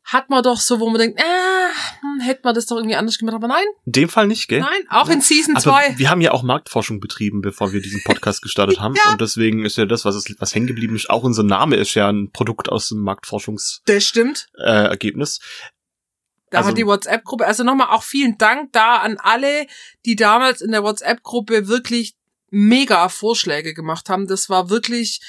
hat 0.03 0.29
man 0.29 0.43
doch 0.43 0.59
so, 0.59 0.79
wo 0.79 0.87
man 0.89 0.99
denkt, 0.99 1.19
äh, 1.19 2.21
hätte 2.23 2.41
man 2.43 2.53
das 2.53 2.67
doch 2.67 2.77
irgendwie 2.77 2.95
anders 2.95 3.17
gemacht, 3.17 3.35
aber 3.35 3.47
nein, 3.47 3.65
In 3.85 3.91
dem 3.91 4.09
Fall 4.09 4.27
nicht, 4.27 4.47
gell? 4.47 4.59
nein, 4.59 4.83
auch 4.89 5.09
in 5.09 5.19
Season 5.19 5.55
Aber 5.55 5.63
2. 5.63 5.97
wir 5.97 6.11
haben 6.11 6.21
ja 6.21 6.31
auch 6.31 6.43
Marktforschung 6.43 6.99
betrieben, 6.99 7.41
bevor 7.41 7.73
wir 7.73 7.81
diesen 7.81 8.03
Podcast 8.03 8.43
gestartet 8.43 8.79
haben. 8.79 8.93
Ja. 9.03 9.11
Und 9.13 9.21
deswegen 9.21 9.65
ist 9.65 9.77
ja 9.77 9.85
das, 9.85 10.05
was, 10.05 10.13
es, 10.13 10.25
was 10.37 10.53
hängen 10.53 10.67
geblieben 10.67 10.95
ist, 10.95 11.09
auch 11.09 11.23
unser 11.23 11.41
Name 11.41 11.75
ist 11.77 11.95
ja 11.95 12.07
ein 12.07 12.29
Produkt 12.31 12.69
aus 12.69 12.89
dem 12.89 12.99
Marktforschungsergebnis. 12.99 13.81
Das 13.85 14.03
stimmt. 14.07 14.47
Äh, 14.59 14.89
Ergebnis. 14.89 15.39
Da 16.51 16.59
Also- 16.59 16.69
hat 16.69 16.77
die 16.77 16.85
WhatsApp-Gruppe, 16.85 17.47
also 17.47 17.63
nochmal 17.63 17.87
auch 17.89 18.03
vielen 18.03 18.37
Dank 18.37 18.71
da 18.73 18.97
an 18.97 19.17
alle, 19.19 19.65
die 20.05 20.15
damals 20.15 20.61
in 20.61 20.71
der 20.71 20.83
WhatsApp-Gruppe 20.83 21.67
wirklich 21.67 22.13
mega 22.49 23.09
Vorschläge 23.09 23.73
gemacht 23.73 24.09
haben. 24.09 24.27
Das 24.27 24.49
war 24.49 24.69
wirklich 24.69 25.21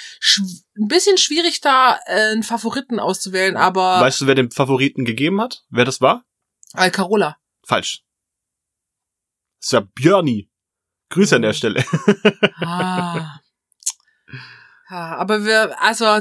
ein 0.76 0.88
bisschen 0.88 1.18
schwierig, 1.18 1.60
da 1.60 1.98
äh, 2.06 2.32
einen 2.32 2.42
Favoriten 2.42 3.00
auszuwählen, 3.00 3.56
aber 3.56 4.00
weißt 4.00 4.22
du, 4.22 4.26
wer 4.26 4.34
den 4.34 4.50
Favoriten 4.50 5.04
gegeben 5.04 5.40
hat? 5.40 5.64
Wer 5.70 5.84
das 5.84 6.00
war? 6.00 6.24
Alcarola. 6.72 7.36
Falsch. 7.66 8.02
Das 9.60 9.66
ist 9.68 9.72
ja 9.72 9.80
Björni. 9.80 10.50
Grüße 11.10 11.36
an 11.36 11.42
der 11.42 11.50
Oh. 11.52 11.54
Stelle. 11.54 11.84
Ah. 12.60 13.40
Ja, 14.90 15.16
aber 15.16 15.44
wir, 15.44 15.80
also 15.82 16.20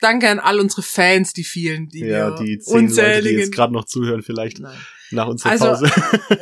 danke 0.00 0.28
an 0.28 0.38
all 0.38 0.60
unsere 0.60 0.82
Fans, 0.82 1.32
die 1.32 1.44
vielen, 1.44 1.88
die 1.88 2.00
ja, 2.00 2.30
die 2.32 2.58
zehn 2.58 2.88
Leute, 2.88 3.22
die 3.22 3.28
jetzt 3.30 3.52
gerade 3.52 3.72
noch 3.72 3.84
zuhören, 3.84 4.22
vielleicht 4.22 4.60
Nein. 4.60 4.76
nach 5.10 5.26
unserer 5.28 5.50
Also, 5.52 5.66
Pause. 5.66 5.90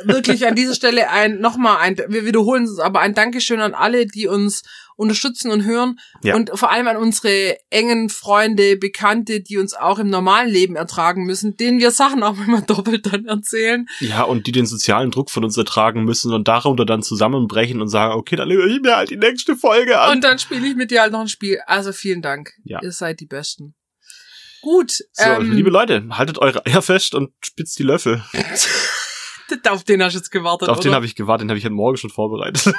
wirklich 0.05 0.47
an 0.47 0.55
dieser 0.55 0.75
Stelle 0.75 1.09
ein 1.09 1.39
nochmal 1.39 1.77
ein, 1.77 1.97
wir 2.07 2.25
wiederholen 2.25 2.63
es, 2.63 2.79
aber 2.79 2.99
ein 3.01 3.13
Dankeschön 3.13 3.59
an 3.59 3.73
alle, 3.73 4.05
die 4.05 4.27
uns 4.27 4.63
unterstützen 4.99 5.49
und 5.49 5.63
hören 5.63 5.97
Ja. 6.23 6.35
und 6.35 6.51
vor 6.53 6.69
allem 6.69 6.87
an 6.87 6.97
unsere 6.97 7.57
engen 7.69 8.09
Freunde, 8.09 8.75
Bekannte, 8.75 9.41
die 9.41 9.57
uns 9.57 9.73
auch 9.73 9.97
im 9.97 10.09
normalen 10.09 10.49
Leben 10.49 10.75
ertragen 10.75 11.23
müssen, 11.25 11.55
denen 11.55 11.79
wir 11.79 11.91
Sachen 11.91 12.21
auch 12.21 12.37
immer 12.47 12.61
doppelt 12.61 13.11
dann 13.11 13.25
erzählen. 13.25 13.85
Ja, 14.01 14.23
und 14.23 14.45
die 14.45 14.51
den 14.51 14.65
sozialen 14.65 15.09
Druck 15.11 15.31
von 15.31 15.43
uns 15.43 15.57
ertragen 15.57 16.03
müssen 16.03 16.33
und 16.33 16.47
darunter 16.47 16.85
dann 16.85 17.01
zusammenbrechen 17.01 17.81
und 17.81 17.87
sagen, 17.87 18.13
okay, 18.13 18.35
dann 18.35 18.51
höre 18.51 18.67
ich 18.67 18.81
mir 18.81 18.97
halt 18.97 19.09
die 19.09 19.17
nächste 19.17 19.55
Folge 19.55 19.99
an. 19.99 20.17
Und 20.17 20.23
dann 20.23 20.37
spiele 20.37 20.67
ich 20.67 20.75
mit 20.75 20.91
dir 20.91 21.01
halt 21.01 21.13
noch 21.13 21.21
ein 21.21 21.29
Spiel. 21.29 21.59
Also 21.65 21.93
vielen 21.93 22.21
Dank. 22.21 22.51
Ja. 22.63 22.79
Ihr 22.83 22.91
seid 22.91 23.21
die 23.21 23.25
Besten. 23.25 23.75
Gut. 24.61 24.91
so, 25.13 25.23
ähm, 25.23 25.53
liebe 25.53 25.69
Leute, 25.69 26.05
haltet 26.11 26.37
eure 26.39 26.65
Eier 26.65 26.81
fest 26.81 27.15
und 27.15 27.31
spitzt 27.41 27.79
die 27.79 27.83
Löffel. 27.83 28.21
auf 29.69 29.83
den 29.83 30.03
hast 30.03 30.13
du 30.13 30.19
jetzt 30.19 30.31
gewartet, 30.31 30.69
Auf 30.69 30.79
den 30.79 30.89
oder? 30.89 30.97
habe 30.97 31.05
ich 31.05 31.15
gewartet, 31.15 31.45
den 31.45 31.49
habe 31.49 31.57
ich 31.57 31.63
heute 31.63 31.73
Morgen 31.73 31.97
schon 31.97 32.09
vorbereitet. 32.09 32.65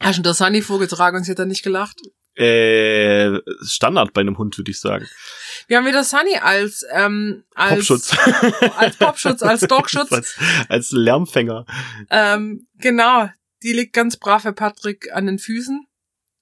Hast 0.00 0.18
du 0.18 0.22
der 0.22 0.34
Sunny 0.34 0.62
vorgetragen 0.62 1.16
und 1.16 1.24
sie 1.24 1.30
hat 1.30 1.38
dann 1.38 1.48
nicht 1.48 1.62
gelacht? 1.62 2.00
äh, 2.36 3.38
Standard 3.64 4.12
bei 4.12 4.20
einem 4.20 4.38
Hund, 4.38 4.58
würde 4.58 4.70
ich 4.70 4.80
sagen. 4.80 5.06
Wir 5.68 5.76
haben 5.76 5.86
wieder 5.86 6.02
Sunny 6.02 6.36
als, 6.36 6.84
ähm, 6.92 7.44
als 7.54 7.86
Popschutz. 7.86 8.16
als 8.76 8.96
Popschutz, 8.96 9.42
als 9.42 9.60
Dogschutz. 9.68 10.10
als, 10.12 10.36
als 10.68 10.90
Lärmfänger. 10.90 11.64
Ähm, 12.10 12.66
genau. 12.78 13.28
Die 13.62 13.72
liegt 13.72 13.92
ganz 13.92 14.16
brav 14.16 14.42
für 14.42 14.52
Patrick 14.52 15.12
an 15.12 15.26
den 15.26 15.38
Füßen 15.38 15.86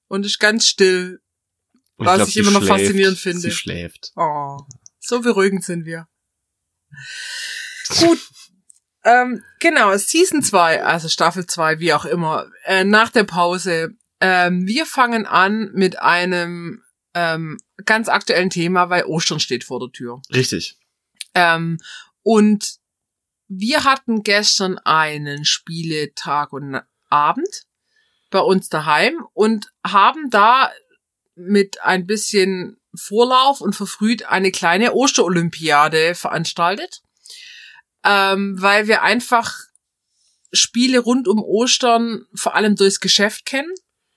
und 0.09 0.27
ist 0.27 0.39
ganz 0.41 0.67
still. 0.67 1.21
Und 1.97 2.07
Was 2.07 2.17
glaub, 2.17 2.29
ich 2.29 2.37
immer 2.39 2.51
noch 2.53 2.63
schläft. 2.63 2.81
faszinierend 2.81 3.19
finde. 3.19 3.41
Sie 3.41 3.51
schläft. 3.53 4.13
Oh, 4.17 4.59
so 4.99 5.21
beruhigend 5.21 5.63
sind 5.63 5.85
wir. 5.85 6.09
Gut. 8.01 8.19
Ähm, 9.05 9.43
genau, 9.59 9.97
Season 9.97 10.43
2, 10.43 10.85
also 10.85 11.09
Staffel 11.09 11.47
2, 11.47 11.81
wie 11.81 11.93
auch 11.93 12.05
immer, 12.05 12.51
äh, 12.65 12.85
nach 12.85 13.11
der 13.11 13.25
Pause. 13.25 13.97
Ähm, 14.21 14.67
wir 14.67 14.87
fangen 14.87 15.27
an 15.27 15.71
mit 15.73 15.99
einem 15.99 16.83
ähm, 17.15 17.59
ganz 17.85 18.09
aktuellen 18.09 18.51
Thema, 18.51 18.91
weil 18.91 19.05
Ostern 19.05 19.41
steht 19.41 19.65
vor 19.65 19.81
der 19.81 19.91
Tür. 19.91 20.23
Richtig. 20.33 20.79
Ähm, 21.35 21.79
und 22.23 22.77
wir 23.49 23.85
hatten 23.85 24.23
gestern 24.23 24.79
einen 24.79 25.45
Spieletag 25.45 26.53
und 26.53 26.81
Abend 27.11 27.67
bei 28.31 28.39
uns 28.39 28.69
daheim 28.69 29.27
und 29.35 29.67
haben 29.85 30.31
da 30.31 30.71
mit 31.35 31.83
ein 31.83 32.07
bisschen 32.07 32.79
Vorlauf 32.95 33.61
und 33.61 33.75
verfrüht 33.75 34.25
eine 34.27 34.51
kleine 34.53 34.93
Osterolympiade 34.95 36.15
veranstaltet, 36.15 37.03
ähm, 38.05 38.61
weil 38.61 38.89
wir 38.89 39.03
einfach 39.03 39.59
Spiele 40.53 40.99
rund 40.99 41.29
um 41.29 41.43
Ostern 41.43 42.27
vor 42.35 42.55
allem 42.55 42.77
durchs 42.77 43.01
Geschäft 43.01 43.47
kennen. 43.47 43.73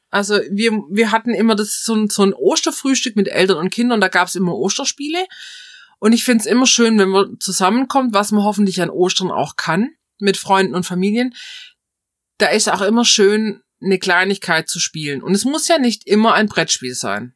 Also 0.10 0.40
wir, 0.50 0.72
wir 0.90 1.12
hatten 1.12 1.34
immer 1.34 1.56
das 1.56 1.84
so 1.84 1.96
ein, 1.96 2.10
so 2.10 2.24
ein 2.24 2.34
Osterfrühstück 2.34 3.16
mit 3.16 3.28
Eltern 3.28 3.58
und 3.58 3.70
Kindern, 3.70 4.02
da 4.02 4.08
gab's 4.08 4.36
immer 4.36 4.56
Osterspiele. 4.56 5.26
Und 6.00 6.14
ich 6.14 6.24
find's 6.24 6.46
immer 6.46 6.68
schön, 6.68 7.00
wenn 7.00 7.10
man 7.10 7.40
zusammenkommt, 7.40 8.14
was 8.14 8.32
man 8.32 8.44
hoffentlich 8.44 8.82
an 8.82 8.90
Ostern 8.90 9.32
auch 9.32 9.56
kann, 9.56 9.92
mit 10.20 10.38
Freunden 10.38 10.76
und 10.76 10.86
Familien. 10.86 11.34
Da 12.38 12.48
ist 12.48 12.70
auch 12.70 12.82
immer 12.82 13.06
schön, 13.06 13.62
eine 13.82 14.00
Kleinigkeit 14.00 14.70
zu 14.70 14.80
spielen. 14.80 15.22
Und 15.22 15.34
es 15.34 15.46
muss 15.46 15.68
ja 15.68 15.80
nicht 15.80 16.08
immer 16.08 16.34
ein 16.34 16.48
Brettspiel 16.48 16.96
sein. 16.96 17.34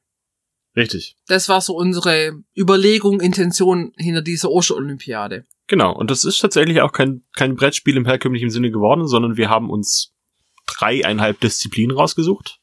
Richtig. 0.75 1.15
Das 1.27 1.49
war 1.49 1.61
so 1.61 1.75
unsere 1.75 2.43
Überlegung, 2.55 3.21
Intention 3.21 3.93
hinter 3.97 4.21
dieser 4.21 4.51
Osterolympiade. 4.51 5.45
Genau. 5.69 5.93
Und 5.93 6.11
das 6.11 6.25
ist 6.25 6.39
tatsächlich 6.39 6.81
auch 6.81 6.91
kein, 6.91 7.21
kein 7.35 7.55
Brettspiel 7.55 7.95
im 7.95 8.05
herkömmlichen 8.05 8.49
Sinne 8.49 8.71
geworden, 8.71 9.07
sondern 9.07 9.37
wir 9.37 9.49
haben 9.49 9.69
uns 9.69 10.15
dreieinhalb 10.65 11.39
Disziplinen 11.39 11.95
rausgesucht, 11.95 12.59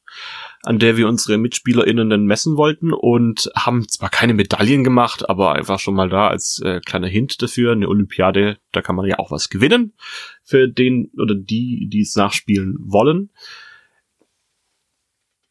an 0.65 0.81
der 0.81 0.97
wir 0.97 1.07
unsere 1.07 1.39
MitspielerInnen 1.39 2.11
dann 2.11 2.27
messen 2.27 2.57
wollten 2.57 2.93
und 2.93 3.49
haben 3.55 3.89
zwar 3.89 4.11
keine 4.11 4.35
Medaillen 4.35 4.83
gemacht, 4.83 5.29
aber 5.29 5.55
einfach 5.55 5.79
schon 5.79 5.95
mal 5.95 6.09
da 6.09 6.27
als 6.27 6.61
äh, 6.65 6.81
kleiner 6.81 7.07
Hint 7.07 7.41
dafür, 7.41 7.73
eine 7.73 7.89
Olympiade, 7.89 8.59
da 8.73 8.83
kann 8.83 8.97
man 8.97 9.07
ja 9.07 9.21
auch 9.21 9.31
was 9.31 9.51
gewinnen 9.51 9.95
für 10.43 10.69
den 10.69 11.13
oder 11.17 11.37
die, 11.37 11.89
die 11.89 12.01
es 12.01 12.17
nachspielen 12.17 12.77
wollen. 12.81 13.31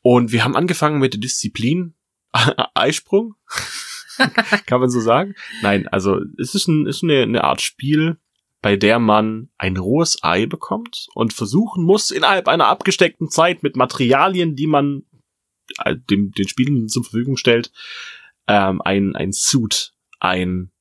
Und 0.01 0.33
wir 0.33 0.43
haben 0.43 0.57
angefangen 0.57 0.99
mit 0.99 1.13
der 1.13 1.21
Disziplin 1.21 1.93
Eisprung. 2.73 3.35
Kann 4.65 4.79
man 4.79 4.89
so 4.89 4.99
sagen? 4.99 5.35
Nein, 5.61 5.87
also 5.87 6.19
es 6.37 6.55
ist, 6.55 6.67
ein, 6.67 6.85
ist 6.85 7.03
eine, 7.03 7.23
eine 7.23 7.43
Art 7.43 7.61
Spiel, 7.61 8.17
bei 8.61 8.75
der 8.75 8.99
man 8.99 9.49
ein 9.57 9.77
rohes 9.77 10.23
Ei 10.23 10.45
bekommt 10.45 11.07
und 11.13 11.33
versuchen 11.33 11.83
muss, 11.83 12.11
innerhalb 12.11 12.47
einer 12.47 12.67
abgesteckten 12.67 13.29
Zeit 13.29 13.61
mit 13.61 13.75
Materialien, 13.75 14.55
die 14.55 14.67
man 14.67 15.03
äh, 15.83 15.95
dem, 15.95 16.31
den 16.31 16.47
Spielenden 16.47 16.87
zur 16.87 17.03
Verfügung 17.03 17.37
stellt, 17.37 17.71
ähm, 18.47 18.81
ein, 18.81 19.15
ein 19.15 19.31
Suit, 19.31 19.93
ein 20.19 20.71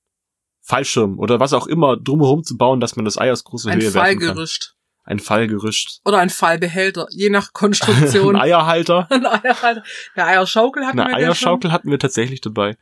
Fallschirm 0.62 1.19
oder 1.19 1.41
was 1.41 1.53
auch 1.53 1.67
immer 1.67 1.97
drumherum 1.97 2.43
zu 2.43 2.57
bauen, 2.57 2.81
dass 2.81 2.97
man 2.97 3.05
das 3.05 3.19
Ei 3.19 3.31
aus 3.31 3.45
großer 3.45 3.71
Ein 3.71 3.81
Höhe 3.81 3.93
werfen 3.95 4.19
kann. 4.19 4.29
Fallgerüst. 4.29 4.76
Ein 5.07 5.19
Fallgerüst. 5.19 6.00
Oder 6.07 6.19
ein 6.19 6.31
Fallbehälter, 6.31 7.07
je 7.11 7.29
nach 7.29 7.49
ein 7.49 7.53
Konstruktion. 7.53 8.37
Eierhalter. 8.37 9.07
Ein 9.11 9.26
Eierhalter. 9.26 9.83
Eine 10.14 10.26
Eierschaukel 10.26 10.87
hatten 10.87 11.00
Eine 11.00 11.11
wir 11.11 11.17
Eierschaukel 11.17 11.71
hatten 11.71 11.91
wir 11.91 11.99
tatsächlich 11.99 12.41
dabei. 12.41 12.76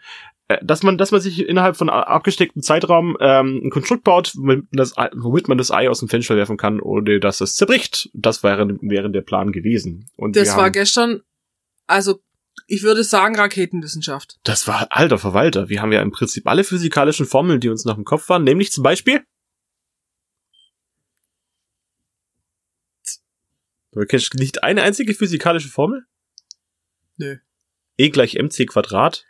Äh, 0.61 0.65
Dass 0.65 0.83
man, 0.83 0.99
dass 0.99 1.11
man 1.11 1.21
sich 1.21 1.47
innerhalb 1.47 1.77
von 1.77 1.89
abgestecktem 1.91 2.63
Zeitraum 2.63 3.17
ähm, 3.21 3.61
ein 3.65 3.71
Konstrukt 3.71 4.05
baut, 4.05 4.33
womit, 4.37 4.65
das, 4.73 4.97
Ei- 4.97 5.11
womit 5.15 5.49
man 5.49 5.59
das 5.59 5.71
Ei 5.71 5.89
aus 5.89 6.01
dem 6.01 6.09
Fenster 6.09 6.37
werfen 6.37 6.57
kann, 6.57 6.81
ohne 6.81 7.21
dass 7.21 7.41
es 7.41 7.55
zerbricht. 7.57 8.11
Das 8.15 8.43
wäre, 8.43 8.67
wäre 8.83 9.11
der 9.11 9.23
Plan 9.23 9.53
gewesen. 9.53 10.09
Und 10.17 10.37
Das 10.37 10.57
war 10.57 10.71
gestern, 10.71 11.23
also 11.87 12.21
ich 12.67 12.83
würde 12.83 13.03
sagen 13.05 13.35
Raketenwissenschaft. 13.37 14.39
das 14.45 14.67
war 14.69 14.87
alter 14.91 15.19
Verwalter. 15.19 15.69
Wir 15.69 15.81
haben 15.83 15.93
ja 15.93 16.03
im 16.03 16.11
Prinzip 16.11 16.47
alle 16.47 16.65
physikalischen 16.65 17.27
Formeln, 17.27 17.61
die 17.61 17.69
uns 17.69 17.85
noch 17.85 17.97
im 17.99 18.05
Kopf 18.05 18.29
waren, 18.29 18.45
nämlich 18.45 18.71
zum 18.73 18.83
Beispiel. 18.85 19.23
Du 23.93 24.05
kennst 24.07 24.35
nicht 24.35 24.63
eine 24.63 24.83
einzige 24.83 25.15
physikalische 25.15 25.69
Formel? 25.69 26.05
Nö. 27.17 27.37
E 27.99 28.09
gleich 28.09 28.37
mc 28.37 28.67
Quadrat. 28.67 29.27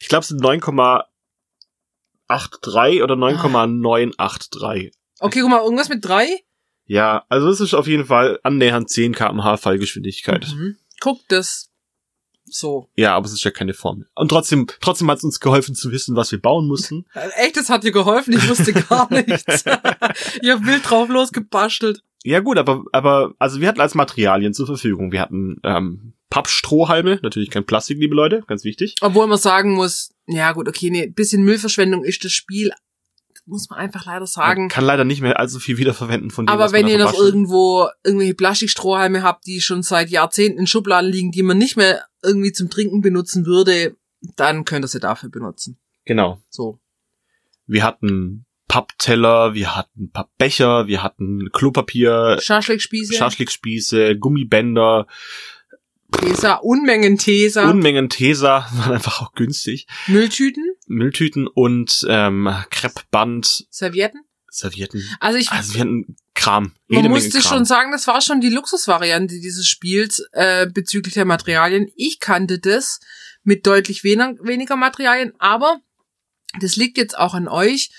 ich 0.00 0.08
glaube 0.08 0.22
es 0.22 0.28
sind 0.28 0.42
9,83 0.42 3.02
oder 3.02 3.16
9,983. 3.16 4.92
Okay, 5.20 5.40
guck 5.40 5.50
mal, 5.50 5.62
irgendwas 5.62 5.88
mit 5.88 6.04
3? 6.04 6.42
Ja, 6.86 7.24
also 7.28 7.48
es 7.48 7.60
ist 7.60 7.74
auf 7.74 7.86
jeden 7.86 8.06
Fall 8.06 8.40
annähernd 8.42 8.90
10 8.90 9.14
km/h 9.14 9.56
Fallgeschwindigkeit. 9.56 10.48
Mhm. 10.54 10.76
Guck, 11.00 11.20
das 11.28 11.70
so. 12.44 12.90
Ja, 12.96 13.14
aber 13.14 13.26
es 13.26 13.32
ist 13.32 13.44
ja 13.44 13.50
keine 13.50 13.72
Formel. 13.72 14.08
Und 14.14 14.28
trotzdem, 14.28 14.66
trotzdem 14.80 15.10
hat 15.10 15.18
es 15.18 15.24
uns 15.24 15.40
geholfen 15.40 15.74
zu 15.74 15.92
wissen, 15.92 16.16
was 16.16 16.32
wir 16.32 16.40
bauen 16.40 16.66
mussten. 16.66 17.06
Echt, 17.36 17.56
es 17.56 17.70
hat 17.70 17.84
dir 17.84 17.92
geholfen? 17.92 18.34
Ich 18.34 18.48
wusste 18.48 18.72
gar 18.72 19.08
nichts. 19.14 19.64
ich 20.42 20.50
hab 20.50 20.66
wild 20.66 20.88
drauf 20.88 21.08
losgebastelt. 21.08 22.02
Ja 22.24 22.40
gut, 22.40 22.58
aber, 22.58 22.84
aber, 22.92 23.34
also 23.38 23.60
wir 23.60 23.68
hatten 23.68 23.80
als 23.80 23.94
Materialien 23.94 24.54
zur 24.54 24.66
Verfügung. 24.66 25.12
Wir 25.12 25.20
hatten 25.20 25.56
ähm, 25.64 26.14
Pappstrohhalme, 26.30 27.18
natürlich 27.22 27.50
kein 27.50 27.66
Plastik, 27.66 27.98
liebe 27.98 28.14
Leute, 28.14 28.42
ganz 28.46 28.64
wichtig. 28.64 28.94
Obwohl 29.00 29.26
man 29.26 29.38
sagen 29.38 29.74
muss, 29.74 30.14
ja 30.26 30.52
gut, 30.52 30.68
okay, 30.68 30.90
nee, 30.90 31.06
bisschen 31.06 31.42
Müllverschwendung 31.42 32.04
ist 32.04 32.24
das 32.24 32.32
Spiel, 32.32 32.72
muss 33.44 33.68
man 33.68 33.78
einfach 33.78 34.06
leider 34.06 34.26
sagen. 34.26 34.62
Man 34.62 34.68
kann 34.68 34.84
leider 34.84 35.04
nicht 35.04 35.20
mehr 35.20 35.38
allzu 35.38 35.58
viel 35.58 35.78
wiederverwenden 35.78 36.30
von 36.30 36.46
dem, 36.46 36.52
Aber 36.52 36.72
wenn 36.72 36.86
ihr 36.86 36.98
noch 36.98 37.14
irgendwo 37.14 37.88
irgendwelche 38.04 38.34
Plastikstrohhalme 38.34 39.22
habt, 39.22 39.46
die 39.46 39.60
schon 39.60 39.82
seit 39.82 40.10
Jahrzehnten 40.10 40.60
in 40.60 40.66
Schubladen 40.66 41.10
liegen, 41.10 41.32
die 41.32 41.42
man 41.42 41.58
nicht 41.58 41.76
mehr 41.76 42.04
irgendwie 42.22 42.52
zum 42.52 42.70
Trinken 42.70 43.00
benutzen 43.00 43.46
würde, 43.46 43.96
dann 44.36 44.64
könnt 44.64 44.84
ihr 44.84 44.88
sie 44.88 45.00
dafür 45.00 45.28
benutzen. 45.28 45.78
Genau. 46.04 46.40
So. 46.48 46.78
Wir 47.66 47.82
hatten 47.84 48.46
Pappteller, 48.72 49.52
wir 49.52 49.76
hatten 49.76 50.10
Pappbecher, 50.12 50.86
wir 50.86 51.02
hatten 51.02 51.50
Klopapier, 51.52 52.38
Schaschlikspieße, 52.40 53.12
Schaschlikspieße, 53.12 54.16
Gummibänder, 54.16 55.06
Tesa, 56.10 56.54
Unmengen 56.54 57.18
Tesa. 57.18 57.68
Unmengen 57.68 58.08
Tesa 58.08 58.66
waren 58.72 58.92
einfach 58.92 59.20
auch 59.20 59.34
günstig. 59.34 59.86
Mülltüten? 60.06 60.64
Mülltüten 60.86 61.48
und 61.48 62.06
ähm, 62.08 62.48
Kreppband. 62.70 63.66
Servietten? 63.68 64.22
Servietten. 64.48 65.06
Also 65.20 65.36
ich. 65.36 65.50
Also 65.50 65.74
wir 65.74 65.80
hatten 65.82 66.16
Kram. 66.32 66.72
Man 66.88 67.10
musste 67.10 67.42
schon 67.42 67.66
sagen, 67.66 67.92
das 67.92 68.06
war 68.06 68.22
schon 68.22 68.40
die 68.40 68.48
Luxusvariante 68.48 69.38
dieses 69.38 69.68
Spiels 69.68 70.24
äh, 70.32 70.66
bezüglich 70.66 71.12
der 71.12 71.26
Materialien. 71.26 71.90
Ich 71.94 72.20
kannte 72.20 72.58
das 72.58 73.00
mit 73.42 73.66
deutlich 73.66 74.02
weniger 74.02 74.76
Materialien, 74.76 75.34
aber 75.38 75.82
das 76.58 76.76
liegt 76.76 76.96
jetzt 76.96 77.18
auch 77.18 77.34
an 77.34 77.48
euch. 77.48 77.90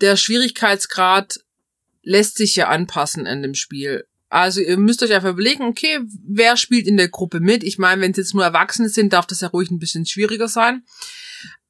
Der 0.00 0.16
Schwierigkeitsgrad 0.16 1.40
lässt 2.02 2.36
sich 2.36 2.56
ja 2.56 2.68
anpassen 2.68 3.26
in 3.26 3.42
dem 3.42 3.54
Spiel. 3.54 4.06
Also 4.30 4.60
ihr 4.60 4.76
müsst 4.76 5.02
euch 5.02 5.12
einfach 5.12 5.30
überlegen, 5.30 5.64
okay, 5.64 6.00
wer 6.26 6.56
spielt 6.56 6.86
in 6.86 6.96
der 6.96 7.08
Gruppe 7.08 7.40
mit? 7.40 7.64
Ich 7.64 7.78
meine, 7.78 8.02
wenn 8.02 8.10
es 8.10 8.18
jetzt 8.18 8.34
nur 8.34 8.44
Erwachsene 8.44 8.88
sind, 8.88 9.12
darf 9.12 9.26
das 9.26 9.40
ja 9.40 9.48
ruhig 9.48 9.70
ein 9.70 9.78
bisschen 9.78 10.04
schwieriger 10.04 10.48
sein. 10.48 10.84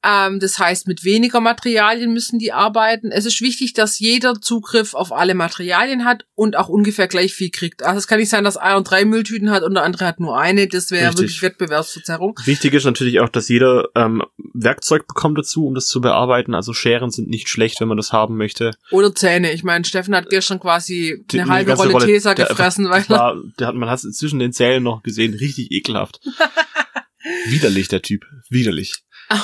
Ähm, 0.01 0.39
das 0.39 0.57
heißt, 0.57 0.87
mit 0.87 1.03
weniger 1.03 1.41
Materialien 1.41 2.13
müssen 2.13 2.39
die 2.39 2.53
arbeiten. 2.53 3.11
Es 3.11 3.25
ist 3.25 3.41
wichtig, 3.41 3.73
dass 3.73 3.99
jeder 3.99 4.39
Zugriff 4.39 4.93
auf 4.93 5.11
alle 5.11 5.33
Materialien 5.33 6.05
hat 6.05 6.23
und 6.35 6.55
auch 6.55 6.69
ungefähr 6.69 7.07
gleich 7.07 7.33
viel 7.33 7.49
kriegt. 7.49 7.83
Also 7.83 7.97
es 7.97 8.07
kann 8.07 8.19
nicht 8.19 8.29
sein, 8.29 8.45
dass 8.45 8.55
einer 8.55 8.81
drei 8.81 9.03
Mülltüten 9.03 9.49
hat 9.51 9.63
und 9.63 9.73
der 9.73 9.83
andere 9.83 10.05
hat 10.05 10.21
nur 10.21 10.39
eine. 10.39 10.67
Das 10.67 10.91
wäre 10.91 11.13
wirklich 11.17 11.41
Wettbewerbsverzerrung. 11.41 12.39
Wichtig 12.45 12.73
ist 12.73 12.85
natürlich 12.85 13.19
auch, 13.19 13.27
dass 13.27 13.49
jeder 13.49 13.89
ähm, 13.95 14.23
Werkzeug 14.53 15.05
bekommt 15.05 15.37
dazu, 15.37 15.67
um 15.67 15.75
das 15.75 15.87
zu 15.87 15.99
bearbeiten. 15.99 16.53
Also 16.53 16.73
Scheren 16.73 17.11
sind 17.11 17.27
nicht 17.27 17.49
schlecht, 17.49 17.81
wenn 17.81 17.89
man 17.89 17.97
das 17.97 18.13
haben 18.13 18.37
möchte. 18.37 18.71
Oder 18.91 19.13
Zähne. 19.13 19.51
Ich 19.51 19.65
meine, 19.65 19.83
Steffen 19.83 20.15
hat 20.15 20.29
gestern 20.29 20.61
quasi 20.61 21.25
eine 21.33 21.43
die, 21.43 21.49
halbe 21.49 21.73
Rolle, 21.73 21.91
Rolle 21.91 22.05
Tesa 22.05 22.33
gefressen, 22.35 22.89
weil 22.89 23.07
war, 23.09 23.35
der 23.59 23.67
hat, 23.67 23.75
man 23.75 23.89
hat 23.89 24.01
es 24.01 24.17
zwischen 24.17 24.39
den 24.39 24.53
Zähnen 24.53 24.83
noch 24.83 25.03
gesehen, 25.03 25.33
richtig 25.33 25.71
ekelhaft. 25.71 26.21
Widerlich, 27.47 27.89
der 27.89 28.01
Typ. 28.01 28.25
Widerlich. 28.49 29.03
Oh. 29.31 29.35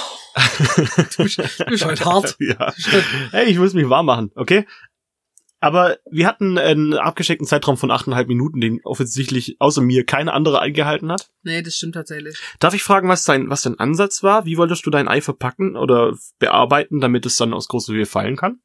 du, 1.17 1.23
bist, 1.23 1.37
du 1.37 1.65
bist 1.65 1.85
heute 1.85 2.05
hart. 2.05 2.35
Ja. 2.39 2.73
Hey, 3.31 3.45
ich 3.45 3.57
muss 3.57 3.73
mich 3.73 3.89
warm 3.89 4.05
machen, 4.05 4.31
okay? 4.35 4.65
Aber 5.65 5.97
wir 6.11 6.27
hatten 6.27 6.57
einen 6.57 6.93
abgesteckten 6.93 7.47
Zeitraum 7.47 7.77
von 7.77 7.89
achteinhalb 7.89 8.27
Minuten, 8.27 8.61
den 8.61 8.81
offensichtlich 8.83 9.55
außer 9.59 9.81
mir 9.81 10.05
keine 10.05 10.33
andere 10.33 10.59
eingehalten 10.59 11.11
hat. 11.11 11.31
Nee, 11.43 11.61
das 11.61 11.75
stimmt 11.75 11.95
tatsächlich. 11.95 12.37
Darf 12.59 12.73
ich 12.73 12.83
fragen, 12.83 13.09
was 13.09 13.23
dein, 13.23 13.49
was 13.49 13.63
dein 13.63 13.79
Ansatz 13.79 14.21
war? 14.21 14.45
Wie 14.45 14.57
wolltest 14.57 14.85
du 14.85 14.91
dein 14.91 15.07
Ei 15.07 15.21
verpacken 15.21 15.75
oder 15.75 16.15
bearbeiten, 16.37 16.99
damit 16.99 17.25
es 17.25 17.37
dann 17.37 17.53
aus 17.53 17.67
großer 17.67 17.93
Höhe 17.93 18.05
fallen 18.05 18.35
kann? 18.35 18.59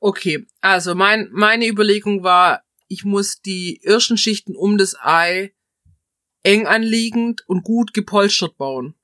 Okay, 0.00 0.46
also 0.60 0.94
mein, 0.94 1.30
meine 1.32 1.66
Überlegung 1.66 2.22
war, 2.22 2.62
ich 2.88 3.04
muss 3.04 3.40
die 3.40 3.80
ersten 3.82 4.18
Schichten 4.18 4.56
um 4.56 4.76
das 4.76 4.96
Ei 5.00 5.54
eng 6.42 6.66
anliegend 6.66 7.42
und 7.46 7.62
gut 7.62 7.94
gepolstert 7.94 8.58
bauen. 8.58 8.94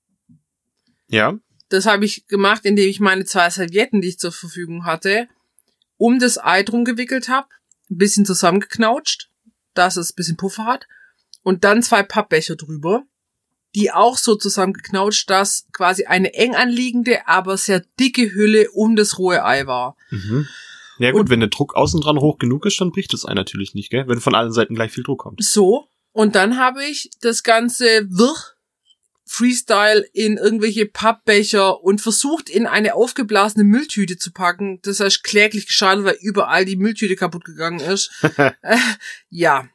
Ja. 1.09 1.39
Das 1.69 1.87
habe 1.87 2.05
ich 2.05 2.27
gemacht, 2.27 2.65
indem 2.65 2.89
ich 2.89 3.01
meine 3.01 3.25
zwei 3.25 3.51
Servietten, 3.51 4.01
die 4.01 4.09
ich 4.09 4.19
zur 4.19 4.33
Verfügung 4.33 4.85
hatte, 4.85 5.29
um 5.97 6.19
das 6.19 6.43
Ei 6.43 6.63
drum 6.63 6.85
gewickelt 6.85 7.29
habe, 7.29 7.49
ein 7.91 7.99
bisschen 7.99 8.25
zusammengeknautscht, 8.25 9.31
dass 9.75 9.97
es 9.97 10.13
ein 10.13 10.17
bisschen 10.17 10.37
Puffer 10.37 10.65
hat, 10.65 10.87
und 11.43 11.65
dann 11.65 11.83
zwei 11.83 12.03
Pappbecher 12.03 12.57
drüber, 12.57 13.05
die 13.75 13.93
auch 13.93 14.17
so 14.17 14.35
zusammengeknautscht, 14.35 15.29
dass 15.29 15.67
quasi 15.73 16.07
eine 16.07 16.35
eng 16.35 16.55
anliegende, 16.55 17.27
aber 17.29 17.57
sehr 17.57 17.85
dicke 18.01 18.33
Hülle 18.35 18.71
um 18.71 18.97
das 18.97 19.19
rohe 19.19 19.45
Ei 19.45 19.67
war. 19.67 19.97
Mhm. 20.11 20.49
Ja 20.99 21.13
gut, 21.13 21.23
und, 21.23 21.31
wenn 21.31 21.41
der 21.41 21.49
Druck 21.49 21.77
außen 21.77 22.01
dran 22.01 22.19
hoch 22.19 22.39
genug 22.39 22.67
ist, 22.67 22.81
dann 22.81 22.91
bricht 22.91 23.13
das 23.13 23.25
Ei 23.25 23.35
natürlich 23.35 23.75
nicht, 23.75 23.91
gell? 23.91 24.09
Wenn 24.09 24.21
von 24.21 24.35
allen 24.35 24.53
Seiten 24.53 24.75
gleich 24.75 24.91
viel 24.91 25.05
Druck 25.05 25.21
kommt. 25.21 25.43
So. 25.43 25.87
Und 26.13 26.35
dann 26.35 26.59
habe 26.59 26.85
ich 26.85 27.11
das 27.21 27.43
ganze 27.43 28.07
Wirr 28.11 28.37
Freestyle 29.29 30.07
in 30.13 30.39
irgendwelche 30.39 30.87
Pappbecher 30.87 31.83
und 31.83 32.01
versucht 32.01 32.49
in 32.49 32.67
eine 32.67 32.95
aufgeblasene 32.95 33.65
Mülltüte 33.65 34.17
zu 34.17 34.33
packen. 34.33 34.81
Das 34.83 35.01
heißt 35.01 35.23
kläglich 35.23 35.67
gescheitert, 35.67 36.05
weil 36.05 36.19
überall 36.21 36.65
die 36.65 36.77
Mülltüte 36.77 37.15
kaputt 37.15 37.45
gegangen 37.45 37.81
ist. 37.81 38.11
äh, 38.37 38.51
ja. 39.29 39.69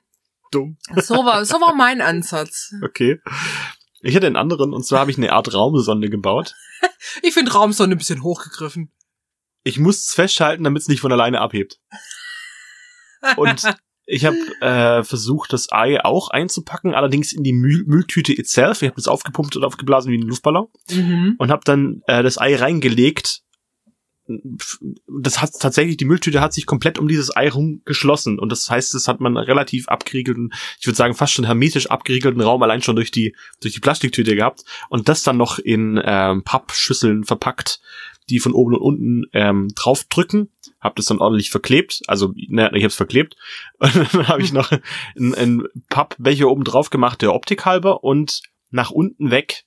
Dumm. 0.51 0.77
So 0.97 1.15
war, 1.25 1.45
so 1.45 1.61
war 1.61 1.73
mein 1.73 2.01
Ansatz. 2.01 2.73
Okay. 2.83 3.19
Ich 4.01 4.15
hatte 4.15 4.27
einen 4.27 4.35
anderen, 4.35 4.73
und 4.73 4.85
zwar 4.85 4.99
habe 4.99 5.11
ich 5.11 5.17
eine 5.17 5.31
Art 5.31 5.53
Raumsonde 5.53 6.09
gebaut. 6.09 6.55
ich 7.21 7.33
finde 7.33 7.53
Raumsonde 7.53 7.95
ein 7.95 7.99
bisschen 7.99 8.23
hochgegriffen. 8.23 8.91
Ich 9.63 9.79
muss 9.79 10.07
es 10.07 10.13
festhalten, 10.13 10.63
damit 10.63 10.81
es 10.81 10.87
nicht 10.89 10.99
von 10.99 11.11
alleine 11.11 11.41
abhebt. 11.41 11.79
Und 13.37 13.63
ich 14.05 14.25
habe 14.25 14.37
äh, 14.61 15.03
versucht, 15.03 15.53
das 15.53 15.71
Ei 15.71 16.03
auch 16.03 16.29
einzupacken, 16.29 16.93
allerdings 16.93 17.31
in 17.31 17.43
die 17.43 17.53
Müll 17.53 17.83
Mülltüte 17.85 18.33
itself. 18.33 18.81
Ich 18.81 18.89
habe 18.89 18.97
das 18.97 19.07
aufgepumpt 19.07 19.55
und 19.55 19.63
aufgeblasen 19.63 20.11
wie 20.11 20.17
ein 20.17 20.27
Luftballon 20.27 20.67
mhm. 20.91 21.35
und 21.37 21.51
habe 21.51 21.61
dann 21.63 22.01
äh, 22.07 22.21
das 22.21 22.37
Ei 22.37 22.55
reingelegt. 22.55 23.41
Das 25.07 25.41
hat 25.41 25.51
tatsächlich 25.59 25.97
die 25.97 26.05
Mülltüte 26.05 26.39
hat 26.39 26.53
sich 26.53 26.65
komplett 26.65 26.97
um 26.97 27.09
dieses 27.09 27.35
Ei 27.35 27.49
rum 27.49 27.81
geschlossen 27.83 28.39
und 28.39 28.49
das 28.53 28.69
heißt, 28.69 28.93
das 28.93 29.09
hat 29.09 29.19
man 29.19 29.35
relativ 29.35 29.89
abgeriegelten, 29.89 30.53
ich 30.79 30.87
würde 30.87 30.95
sagen 30.95 31.13
fast 31.13 31.33
schon 31.33 31.43
hermetisch 31.43 31.91
abgeriegelten 31.91 32.39
Raum 32.39 32.63
allein 32.63 32.81
schon 32.81 32.95
durch 32.95 33.11
die 33.11 33.35
durch 33.59 33.73
die 33.73 33.81
Plastiktüte 33.81 34.35
gehabt 34.35 34.63
und 34.87 35.09
das 35.09 35.23
dann 35.23 35.35
noch 35.35 35.59
in 35.59 36.01
ähm, 36.05 36.41
Pappschüsseln 36.45 37.25
verpackt, 37.25 37.81
die 38.29 38.39
von 38.39 38.53
oben 38.53 38.75
und 38.75 38.81
unten 38.81 39.23
ähm, 39.33 39.69
draufdrücken. 39.75 40.51
Habe 40.79 40.95
das 40.95 41.05
dann 41.05 41.19
ordentlich 41.19 41.49
verklebt, 41.49 42.01
also 42.07 42.33
ne, 42.35 42.69
ich 42.73 42.83
habe 42.83 42.87
es 42.87 42.95
verklebt. 42.95 43.35
Und 43.79 43.95
dann 43.95 44.27
habe 44.27 44.41
ich 44.41 44.51
noch 44.51 44.71
ein, 45.17 45.33
ein 45.33 45.63
Pappbecher 45.89 46.49
oben 46.49 46.65
drauf 46.65 46.89
gemacht, 46.89 47.21
der 47.21 47.33
Optik 47.33 47.65
halber 47.65 48.03
und 48.03 48.41
nach 48.69 48.91
unten 48.91 49.31
weg 49.31 49.63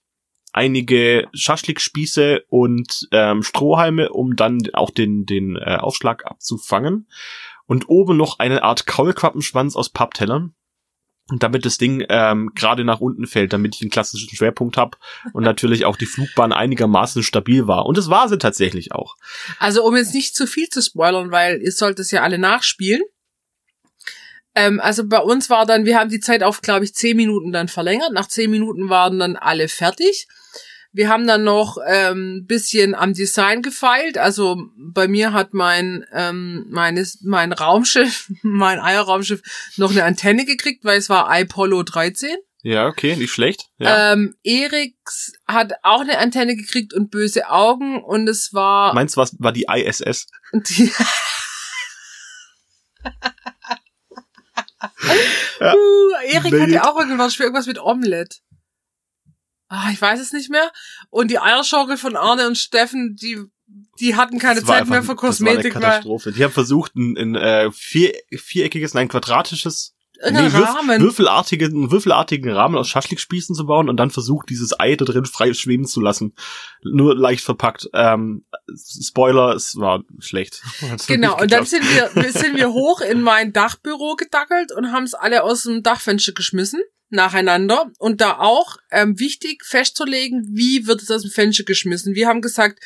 einige 0.53 1.29
Schaschlikspieße 1.35 2.45
und 2.49 3.09
ähm, 3.13 3.43
Strohhalme, 3.43 4.11
um 4.11 4.37
dann 4.37 4.59
auch 4.73 4.91
den 4.91 5.27
den 5.27 5.57
äh, 5.57 5.77
Aufschlag 5.77 6.25
abzufangen. 6.27 7.09
Und 7.67 7.89
oben 7.89 8.17
noch 8.17 8.39
eine 8.39 8.63
Art 8.63 8.87
Kaulquappenschwanz 8.87 9.77
aus 9.77 9.91
Papptellern 9.91 10.55
damit 11.29 11.65
das 11.65 11.77
Ding 11.77 12.05
ähm, 12.09 12.53
gerade 12.55 12.85
nach 12.85 13.01
unten 13.01 13.27
fällt, 13.27 13.53
damit 13.53 13.75
ich 13.75 13.83
einen 13.83 13.91
klassischen 13.91 14.35
Schwerpunkt 14.35 14.77
habe 14.77 14.97
und 15.33 15.43
natürlich 15.45 15.85
auch 15.85 15.97
die 15.97 16.07
Flugbahn 16.07 16.53
einigermaßen 16.53 17.23
stabil 17.23 17.67
war. 17.67 17.87
Und 17.87 17.99
das 17.99 18.11
war 18.11 18.29
sie 18.29 18.39
tatsächlich 18.39 18.93
auch. 18.93 19.17
Also 19.59 19.85
um 19.85 19.97
jetzt 19.97 20.15
nicht 20.15 20.37
zu 20.37 20.47
viel 20.47 20.69
zu 20.69 20.81
spoilern, 20.81 21.33
weil 21.33 21.61
ihr 21.63 21.73
sollt 21.73 21.99
es 21.99 22.13
ja 22.13 22.23
alle 22.23 22.39
nachspielen. 22.39 23.03
Ähm, 24.55 24.81
also 24.81 25.07
bei 25.07 25.19
uns 25.19 25.51
war 25.51 25.67
dann, 25.67 25.85
wir 25.85 25.99
haben 25.99 26.11
die 26.11 26.21
Zeit 26.21 26.45
auf, 26.45 26.63
glaube 26.63 26.85
ich, 26.85 26.95
zehn 26.95 27.17
Minuten 27.17 27.51
dann 27.53 27.69
verlängert. 27.69 28.13
Nach 28.13 28.29
zehn 28.29 28.51
Minuten 28.51 28.89
waren 28.89 29.19
dann 29.19 29.37
alle 29.37 29.69
fertig. 29.69 30.29
Wir 30.97 31.11
haben 31.11 31.27
dann 31.27 31.45
noch 31.45 31.77
ähm, 31.87 32.47
bisschen 32.47 32.95
am 32.95 33.13
Design 33.13 33.61
gefeilt. 33.61 34.17
Also 34.17 34.57
bei 34.79 35.09
mir 35.09 35.35
hat 35.35 35.53
mein 35.53 36.07
ähm, 36.11 36.65
meines 36.71 37.21
mein 37.23 37.53
Raumschiff, 37.53 38.33
mein 38.43 38.81
Eierraumschiff 38.81 39.43
noch 39.77 39.91
eine 39.91 40.05
Antenne 40.05 40.47
gekriegt, 40.47 40.87
weil 40.87 40.97
es 40.99 41.11
war 41.11 41.31
Apollo 41.31 41.83
13. 41.83 42.37
Ja, 42.63 42.87
okay, 42.87 43.15
nicht 43.15 43.31
schlecht. 43.31 43.67
Ja. 43.77 44.15
Ähm, 44.15 44.37
Eriks 44.43 45.35
hat 45.47 45.75
auch 45.83 46.01
eine 46.01 46.17
Antenne 46.17 46.57
gekriegt 46.57 46.95
und 46.95 47.11
böse 47.11 47.51
Augen 47.51 48.03
und 48.03 48.27
es 48.27 48.55
war 48.55 48.95
Meins 48.95 49.19
was 49.19 49.37
war 49.39 49.53
die 49.53 49.67
ISS. 49.69 50.29
die, 50.55 50.91
Ja. 55.61 55.75
Uh, 55.75 56.13
Erik 56.29 56.53
Nee. 56.53 56.61
hatte 56.61 56.85
auch 56.89 56.99
irgendwas, 56.99 57.39
irgendwas 57.39 57.67
mit 57.67 57.79
Omelette. 57.79 58.39
Ah, 59.69 59.91
ich 59.93 60.01
weiß 60.01 60.21
es 60.21 60.33
nicht 60.33 60.51
mehr. 60.51 60.71
Und 61.11 61.31
die 61.31 61.39
Eierschaukel 61.41 61.97
von 61.97 62.17
Arne 62.17 62.47
und 62.47 62.57
Steffen, 62.57 63.17
die, 63.17 63.41
die 63.99 64.15
hatten 64.15 64.39
keine 64.39 64.63
Zeit 64.63 64.87
mehr 64.89 64.99
einfach- 64.99 65.11
für 65.11 65.17
Kosmetik, 65.17 65.73
Das 65.73 65.75
war 65.75 65.83
eine 65.83 65.91
Katastrophe. 65.97 66.33
Die 66.33 66.45
haben 66.45 66.53
versucht, 66.53 66.95
ein, 66.95 67.17
ein 67.19 67.35
äh, 67.35 67.73
vier, 67.73 68.13
viereckiges, 68.33 68.95
nein, 68.95 69.09
quadratisches, 69.09 69.96
würf- 70.23 70.77
Rahmen. 70.77 71.01
würfelartigen, 71.01 71.73
einen 71.73 71.91
würfelartigen 71.91 72.51
Rahmen 72.53 72.77
aus 72.77 72.89
Schaschlikspießen 72.89 73.55
zu 73.55 73.67
bauen 73.67 73.89
und 73.89 73.97
dann 73.97 74.11
versucht, 74.11 74.49
dieses 74.51 74.79
Ei 74.79 74.97
da 74.97 75.05
drin 75.05 75.25
frei 75.25 75.53
schweben 75.55 75.87
zu 75.87 76.01
lassen. 76.01 76.35
Nur 76.83 77.15
leicht 77.17 77.45
verpackt. 77.45 77.89
Ähm, 77.93 78.45
Spoiler, 78.77 79.55
es 79.55 79.77
war 79.77 80.03
schlecht. 80.19 80.63
Genau, 81.07 81.41
und 81.41 81.51
dann 81.53 81.65
sind 81.67 81.83
wir, 81.95 82.11
wir- 82.23 82.33
sind 82.33 82.57
wir 82.57 82.71
hoch 82.73 83.01
in 83.01 83.21
mein 83.23 83.53
Dachbüro 83.53 84.17
gedackelt 84.17 84.73
und 84.73 84.93
haben 84.93 85.05
es 85.05 85.15
alle 85.15 85.43
aus 85.43 85.65
dem 85.65 85.83
Dachfenster 85.83 86.33
geschmissen, 86.33 86.81
nacheinander. 87.11 87.91
Und 87.99 88.21
da 88.21 88.39
auch 88.39 88.77
ähm, 88.91 89.19
wichtig 89.19 89.65
festzulegen, 89.65 90.47
wie 90.53 90.87
wird 90.87 91.03
es 91.03 91.11
aus 91.11 91.23
dem 91.23 91.31
Fenster 91.31 91.65
geschmissen. 91.65 92.15
Wir 92.15 92.29
haben 92.29 92.41
gesagt, 92.41 92.81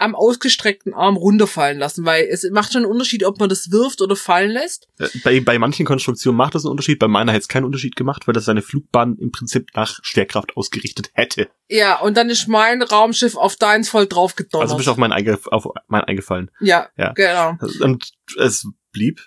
am 0.00 0.14
ausgestreckten 0.14 0.94
Arm 0.94 1.16
runterfallen 1.16 1.78
lassen, 1.78 2.04
weil 2.04 2.24
es 2.30 2.48
macht 2.50 2.72
schon 2.72 2.84
einen 2.84 2.92
Unterschied, 2.92 3.24
ob 3.24 3.38
man 3.38 3.48
das 3.48 3.70
wirft 3.70 4.00
oder 4.00 4.16
fallen 4.16 4.50
lässt. 4.50 4.88
Bei, 5.24 5.40
bei 5.40 5.58
manchen 5.58 5.84
Konstruktionen 5.86 6.36
macht 6.36 6.54
das 6.54 6.64
einen 6.64 6.70
Unterschied, 6.70 6.98
bei 6.98 7.08
meiner 7.08 7.32
hätte 7.32 7.42
es 7.42 7.48
keinen 7.48 7.64
Unterschied 7.64 7.96
gemacht, 7.96 8.26
weil 8.26 8.34
das 8.34 8.44
seine 8.44 8.62
Flugbahn 8.62 9.16
im 9.18 9.30
Prinzip 9.30 9.68
nach 9.74 9.98
Schwerkraft 10.02 10.56
ausgerichtet 10.56 11.10
hätte. 11.14 11.48
Ja, 11.68 12.00
und 12.00 12.16
dann 12.16 12.30
ist 12.30 12.48
mein 12.48 12.82
Raumschiff 12.82 13.36
auf 13.36 13.56
deins 13.56 13.88
voll 13.88 14.06
drauf 14.06 14.36
gedonnert. 14.36 14.64
Also 14.64 14.76
bist 14.76 14.86
du 14.86 14.92
auf 14.92 14.96
mein, 14.96 15.12
Eige, 15.12 15.38
auf 15.50 15.66
mein 15.88 16.02
eingefallen. 16.04 16.50
ja, 16.60 16.88
Ja. 16.96 17.12
genau. 17.12 17.56
Und 17.80 18.10
es 18.38 18.66
blieb. 18.92 19.20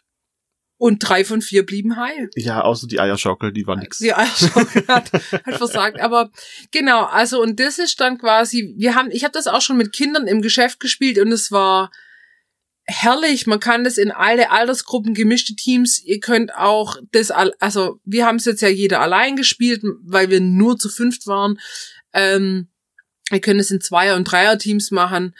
Und 0.83 0.99
drei 0.99 1.23
von 1.23 1.41
vier 1.41 1.65
blieben 1.65 1.95
heil. 1.95 2.29
Ja, 2.35 2.59
außer 2.59 2.87
die 2.87 2.99
Eierschaukel, 2.99 3.53
die 3.53 3.65
war 3.65 3.77
nix. 3.77 3.99
Die 3.99 4.13
Eierschaukel 4.13 4.83
hat, 4.89 5.13
hat 5.13 5.55
versagt. 5.55 6.01
Aber 6.01 6.29
genau, 6.71 7.05
also 7.05 7.41
und 7.41 7.57
das 7.61 7.79
ist 7.79 8.01
dann 8.01 8.17
quasi, 8.17 8.73
wir 8.75 8.93
haben, 8.93 9.09
ich 9.09 9.23
habe 9.23 9.31
das 9.31 9.47
auch 9.47 9.61
schon 9.61 9.77
mit 9.77 9.93
Kindern 9.93 10.27
im 10.27 10.41
Geschäft 10.41 10.81
gespielt 10.81 11.19
und 11.19 11.31
es 11.31 11.53
war 11.53 11.89
herrlich. 12.83 13.47
Man 13.47 13.61
kann 13.61 13.85
das 13.85 13.97
in 13.97 14.11
alle 14.11 14.51
Altersgruppen, 14.51 15.13
gemischte 15.13 15.55
Teams. 15.55 16.03
Ihr 16.03 16.19
könnt 16.19 16.53
auch 16.53 16.97
das, 17.13 17.31
also 17.31 18.01
wir 18.03 18.25
haben 18.25 18.35
es 18.35 18.43
jetzt 18.43 18.61
ja 18.61 18.67
jeder 18.67 18.99
allein 18.99 19.37
gespielt, 19.37 19.83
weil 20.03 20.29
wir 20.29 20.41
nur 20.41 20.77
zu 20.77 20.89
fünft 20.89 21.27
waren. 21.27 21.61
Ähm, 22.11 22.67
wir 23.29 23.39
können 23.39 23.61
es 23.61 23.71
in 23.71 23.79
Zweier- 23.79 24.17
und 24.17 24.25
Dreier-Teams 24.25 24.91
machen. 24.91 25.33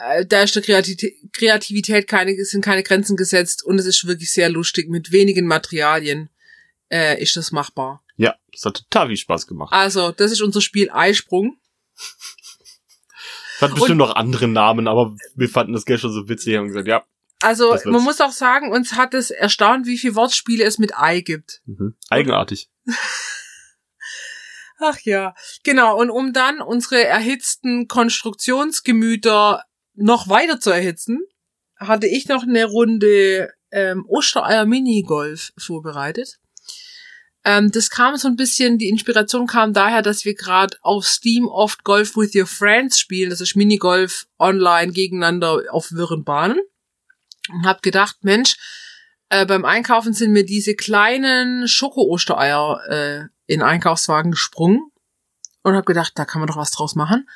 Äh, 0.00 0.26
Da 0.26 0.42
ist 0.42 0.56
der 0.56 0.62
Kreativität, 0.62 2.06
keine, 2.08 2.34
sind 2.44 2.64
keine 2.64 2.82
Grenzen 2.82 3.16
gesetzt 3.16 3.64
und 3.64 3.78
es 3.78 3.86
ist 3.86 4.06
wirklich 4.06 4.32
sehr 4.32 4.48
lustig. 4.48 4.88
Mit 4.88 5.12
wenigen 5.12 5.46
Materialien 5.46 6.30
äh, 6.90 7.20
ist 7.22 7.36
das 7.36 7.52
machbar. 7.52 8.02
Ja, 8.16 8.36
das 8.52 8.64
hat 8.64 8.74
total 8.74 9.08
viel 9.08 9.16
Spaß 9.16 9.46
gemacht. 9.46 9.72
Also, 9.72 10.12
das 10.12 10.32
ist 10.32 10.42
unser 10.42 10.60
Spiel 10.60 10.90
Eisprung. 10.90 11.56
Es 13.56 13.62
hat 13.62 13.74
bestimmt 13.74 13.98
noch 13.98 14.16
andere 14.16 14.48
Namen, 14.48 14.88
aber 14.88 15.14
wir 15.34 15.48
fanden 15.48 15.74
das 15.74 15.84
gestern 15.84 16.12
so 16.12 16.28
witzig 16.28 16.54
und 16.54 16.60
haben 16.60 16.68
gesagt, 16.68 16.88
ja, 16.88 17.04
Also, 17.42 17.76
man 17.84 18.02
muss 18.02 18.20
auch 18.20 18.32
sagen, 18.32 18.72
uns 18.72 18.94
hat 18.94 19.12
es 19.14 19.30
erstaunt, 19.30 19.86
wie 19.86 19.98
viele 19.98 20.14
Wortspiele 20.14 20.64
es 20.64 20.78
mit 20.78 20.96
Ei 20.96 21.20
gibt. 21.20 21.60
mhm. 21.66 21.94
eigenartig. 22.08 22.70
Ach 24.82 24.98
ja, 25.04 25.34
genau. 25.62 25.98
Und 26.00 26.08
um 26.08 26.32
dann 26.32 26.62
unsere 26.62 27.04
erhitzten 27.04 27.86
Konstruktionsgemüter 27.86 29.62
noch 30.00 30.28
weiter 30.28 30.60
zu 30.60 30.70
erhitzen, 30.70 31.20
hatte 31.76 32.06
ich 32.06 32.28
noch 32.28 32.42
eine 32.42 32.64
Runde 32.64 33.52
ähm, 33.70 34.04
Ostereier 34.08 34.66
Minigolf 34.66 35.52
vorbereitet. 35.56 36.38
Ähm, 37.44 37.70
das 37.70 37.90
kam 37.90 38.16
so 38.16 38.28
ein 38.28 38.36
bisschen, 38.36 38.78
die 38.78 38.88
Inspiration 38.88 39.46
kam 39.46 39.72
daher, 39.72 40.02
dass 40.02 40.24
wir 40.24 40.34
gerade 40.34 40.76
auf 40.82 41.06
Steam 41.06 41.46
oft 41.46 41.84
Golf 41.84 42.16
with 42.16 42.34
Your 42.34 42.46
Friends 42.46 42.98
spielen. 42.98 43.30
Das 43.30 43.40
ist 43.40 43.56
Minigolf 43.56 44.26
online 44.38 44.92
gegeneinander 44.92 45.62
auf 45.70 45.92
wirren 45.92 46.24
Bahnen. 46.24 46.58
Und 47.48 47.64
hab 47.64 47.82
gedacht, 47.82 48.18
Mensch, 48.22 48.56
äh, 49.30 49.46
beim 49.46 49.64
Einkaufen 49.64 50.12
sind 50.12 50.32
mir 50.32 50.44
diese 50.44 50.74
kleinen 50.74 51.66
Schoko-Ostereier 51.66 52.80
äh, 52.88 53.24
in 53.46 53.62
Einkaufswagen 53.62 54.32
gesprungen 54.32 54.90
und 55.62 55.74
habe 55.74 55.86
gedacht, 55.86 56.12
da 56.16 56.24
kann 56.24 56.40
man 56.40 56.48
doch 56.48 56.56
was 56.56 56.70
draus 56.70 56.94
machen. 56.94 57.28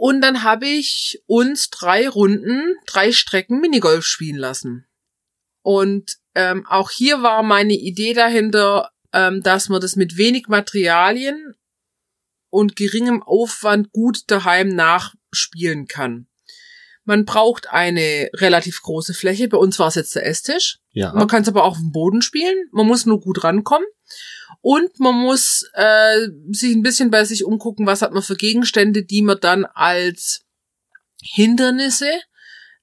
Und 0.00 0.22
dann 0.22 0.44
habe 0.44 0.66
ich 0.66 1.22
uns 1.26 1.68
drei 1.68 2.08
Runden, 2.08 2.74
drei 2.86 3.12
Strecken 3.12 3.60
Minigolf 3.60 4.06
spielen 4.06 4.38
lassen. 4.38 4.86
Und 5.60 6.16
ähm, 6.34 6.66
auch 6.66 6.90
hier 6.90 7.22
war 7.22 7.42
meine 7.42 7.74
Idee 7.74 8.14
dahinter, 8.14 8.92
ähm, 9.12 9.42
dass 9.42 9.68
man 9.68 9.82
das 9.82 9.96
mit 9.96 10.16
wenig 10.16 10.48
Materialien 10.48 11.54
und 12.48 12.76
geringem 12.76 13.22
Aufwand 13.22 13.92
gut 13.92 14.22
daheim 14.28 14.68
nachspielen 14.68 15.86
kann. 15.86 16.28
Man 17.04 17.26
braucht 17.26 17.68
eine 17.68 18.30
relativ 18.32 18.80
große 18.80 19.12
Fläche. 19.12 19.48
Bei 19.48 19.58
uns 19.58 19.78
war 19.78 19.88
es 19.88 19.96
jetzt 19.96 20.14
der 20.14 20.24
Esstisch. 20.24 20.78
Ja. 20.92 21.12
Man 21.12 21.28
kann 21.28 21.42
es 21.42 21.48
aber 21.48 21.64
auch 21.64 21.72
auf 21.72 21.76
dem 21.76 21.92
Boden 21.92 22.22
spielen. 22.22 22.56
Man 22.72 22.86
muss 22.86 23.04
nur 23.04 23.20
gut 23.20 23.44
rankommen. 23.44 23.86
Und 24.62 25.00
man 25.00 25.14
muss 25.14 25.64
äh, 25.74 26.28
sich 26.50 26.74
ein 26.74 26.82
bisschen 26.82 27.10
bei 27.10 27.24
sich 27.24 27.44
umgucken, 27.44 27.86
was 27.86 28.02
hat 28.02 28.12
man 28.12 28.22
für 28.22 28.36
Gegenstände, 28.36 29.04
die 29.04 29.22
man 29.22 29.38
dann 29.40 29.64
als 29.64 30.44
Hindernisse 31.22 32.10